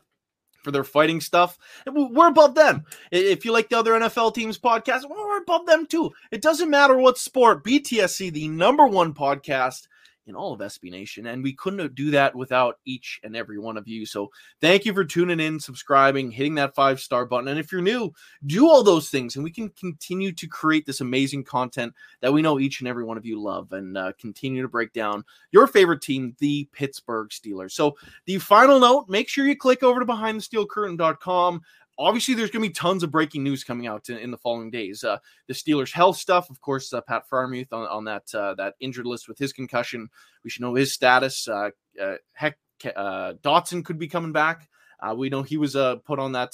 for 0.63 0.71
their 0.71 0.83
fighting 0.83 1.21
stuff. 1.21 1.57
We're 1.85 2.29
above 2.29 2.55
them. 2.55 2.85
If 3.11 3.45
you 3.45 3.51
like 3.51 3.69
the 3.69 3.77
other 3.77 3.93
NFL 3.93 4.33
teams 4.33 4.57
podcast, 4.57 5.07
we're 5.09 5.37
above 5.37 5.65
them 5.65 5.85
too. 5.85 6.11
It 6.31 6.41
doesn't 6.41 6.69
matter 6.69 6.97
what 6.97 7.17
sport. 7.17 7.63
BTSC, 7.63 8.31
the 8.33 8.47
number 8.47 8.87
one 8.87 9.13
podcast 9.13 9.87
in 10.27 10.35
all 10.35 10.53
of 10.53 10.59
SB 10.59 10.91
Nation. 10.91 11.27
And 11.27 11.43
we 11.43 11.53
couldn't 11.53 11.95
do 11.95 12.11
that 12.11 12.35
without 12.35 12.79
each 12.85 13.19
and 13.23 13.35
every 13.35 13.59
one 13.59 13.77
of 13.77 13.87
you. 13.87 14.05
So 14.05 14.29
thank 14.61 14.85
you 14.85 14.93
for 14.93 15.03
tuning 15.03 15.39
in, 15.39 15.59
subscribing, 15.59 16.31
hitting 16.31 16.55
that 16.55 16.75
five 16.75 16.99
star 16.99 17.25
button. 17.25 17.49
And 17.49 17.59
if 17.59 17.71
you're 17.71 17.81
new, 17.81 18.13
do 18.45 18.67
all 18.67 18.83
those 18.83 19.09
things 19.09 19.35
and 19.35 19.43
we 19.43 19.51
can 19.51 19.69
continue 19.69 20.31
to 20.31 20.47
create 20.47 20.85
this 20.85 21.01
amazing 21.01 21.43
content 21.43 21.93
that 22.21 22.33
we 22.33 22.41
know 22.41 22.59
each 22.59 22.79
and 22.79 22.87
every 22.87 23.03
one 23.03 23.17
of 23.17 23.25
you 23.25 23.41
love 23.41 23.71
and 23.73 23.97
uh, 23.97 24.11
continue 24.19 24.61
to 24.61 24.67
break 24.67 24.93
down 24.93 25.23
your 25.51 25.67
favorite 25.67 26.01
team, 26.01 26.35
the 26.39 26.67
Pittsburgh 26.71 27.29
Steelers. 27.29 27.71
So 27.71 27.97
the 28.25 28.39
final 28.39 28.79
note, 28.79 29.09
make 29.09 29.27
sure 29.27 29.45
you 29.45 29.55
click 29.55 29.83
over 29.83 29.99
to 29.99 30.05
behindthesteelcurtain.com 30.05 31.61
obviously 31.97 32.33
there's 32.33 32.49
going 32.49 32.63
to 32.63 32.69
be 32.69 32.73
tons 32.73 33.03
of 33.03 33.11
breaking 33.11 33.43
news 33.43 33.63
coming 33.63 33.87
out 33.87 34.09
in, 34.09 34.17
in 34.17 34.31
the 34.31 34.37
following 34.37 34.71
days. 34.71 35.03
Uh, 35.03 35.17
the 35.47 35.53
Steelers' 35.53 35.91
health 35.91 36.17
stuff, 36.17 36.49
of 36.49 36.59
course, 36.61 36.91
uh, 36.93 37.01
Pat 37.01 37.23
Freiermuth 37.29 37.71
on, 37.71 37.87
on 37.87 38.05
that 38.05 38.33
uh, 38.33 38.53
that 38.55 38.75
injured 38.79 39.05
list 39.05 39.27
with 39.27 39.37
his 39.37 39.53
concussion. 39.53 40.09
We 40.43 40.49
should 40.49 40.61
know 40.61 40.75
his 40.75 40.93
status. 40.93 41.47
Uh, 41.47 41.69
uh, 42.01 42.15
heck, 42.33 42.57
uh, 42.95 43.33
Dotson 43.43 43.85
could 43.85 43.99
be 43.99 44.07
coming 44.07 44.31
back. 44.31 44.67
we 45.15 45.29
know 45.29 45.43
he 45.43 45.57
was 45.57 45.75
put 46.05 46.19
on 46.19 46.31
that 46.33 46.51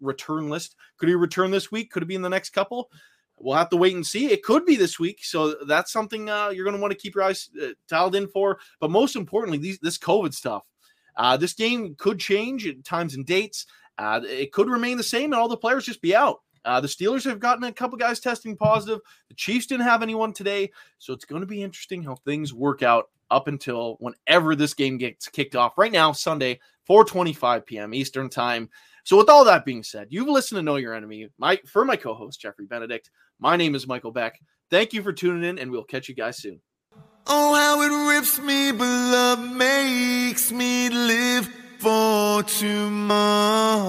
return 0.00 0.48
list. 0.48 0.76
Could 0.98 1.08
he 1.08 1.14
return 1.14 1.50
this 1.50 1.70
week? 1.70 1.90
Could 1.90 2.02
it 2.02 2.06
be 2.06 2.14
in 2.14 2.22
the 2.22 2.28
next 2.28 2.50
couple? 2.50 2.90
We'll 3.42 3.56
have 3.56 3.70
to 3.70 3.76
wait 3.78 3.94
and 3.94 4.06
see. 4.06 4.30
It 4.30 4.42
could 4.42 4.66
be 4.66 4.76
this 4.76 4.98
week, 4.98 5.24
so 5.24 5.54
that's 5.66 5.90
something 5.90 6.26
you're 6.26 6.64
going 6.64 6.76
to 6.76 6.80
want 6.80 6.92
to 6.92 6.98
keep 6.98 7.14
your 7.14 7.24
eyes 7.24 7.48
dialed 7.88 8.14
in 8.14 8.28
for. 8.28 8.58
But 8.80 8.90
most 8.90 9.16
importantly, 9.16 9.58
these 9.58 9.78
this 9.78 9.96
COVID 9.96 10.34
stuff. 10.34 10.64
this 11.38 11.54
game 11.54 11.94
could 11.96 12.18
change 12.18 12.66
at 12.66 12.84
times 12.84 13.14
and 13.14 13.24
dates. 13.24 13.66
Uh, 14.00 14.22
it 14.24 14.50
could 14.50 14.70
remain 14.70 14.96
the 14.96 15.02
same, 15.02 15.32
and 15.32 15.34
all 15.34 15.46
the 15.46 15.56
players 15.56 15.84
just 15.84 16.00
be 16.00 16.16
out. 16.16 16.40
Uh, 16.64 16.80
the 16.80 16.88
Steelers 16.88 17.24
have 17.24 17.38
gotten 17.38 17.64
a 17.64 17.72
couple 17.72 17.98
guys 17.98 18.18
testing 18.18 18.56
positive. 18.56 19.00
The 19.28 19.34
Chiefs 19.34 19.66
didn't 19.66 19.84
have 19.84 20.02
anyone 20.02 20.32
today, 20.32 20.70
so 20.96 21.12
it's 21.12 21.26
going 21.26 21.42
to 21.42 21.46
be 21.46 21.62
interesting 21.62 22.02
how 22.02 22.16
things 22.16 22.54
work 22.54 22.82
out 22.82 23.10
up 23.30 23.46
until 23.46 23.96
whenever 24.00 24.56
this 24.56 24.72
game 24.72 24.96
gets 24.96 25.28
kicked 25.28 25.54
off. 25.54 25.76
Right 25.76 25.92
now, 25.92 26.12
Sunday, 26.12 26.60
4:25 26.88 27.66
p.m. 27.66 27.92
Eastern 27.92 28.30
time. 28.30 28.70
So, 29.04 29.18
with 29.18 29.28
all 29.28 29.44
that 29.44 29.66
being 29.66 29.82
said, 29.82 30.08
you've 30.08 30.28
listened 30.28 30.56
to 30.58 30.62
Know 30.62 30.76
Your 30.76 30.94
Enemy. 30.94 31.28
My 31.36 31.60
for 31.66 31.84
my 31.84 31.96
co-host 31.96 32.40
Jeffrey 32.40 32.64
Benedict. 32.64 33.10
My 33.38 33.54
name 33.54 33.74
is 33.74 33.86
Michael 33.86 34.12
Beck. 34.12 34.40
Thank 34.70 34.94
you 34.94 35.02
for 35.02 35.12
tuning 35.12 35.44
in, 35.44 35.58
and 35.58 35.70
we'll 35.70 35.84
catch 35.84 36.08
you 36.08 36.14
guys 36.14 36.38
soon. 36.38 36.58
Oh, 37.26 37.54
how 37.54 37.82
it 37.82 38.14
rips 38.16 38.38
me, 38.38 38.72
but 38.72 38.86
love 38.86 39.56
makes 39.56 40.50
me 40.50 40.88
live 40.88 41.54
for 41.80 42.42
tomorrow. 42.42 43.80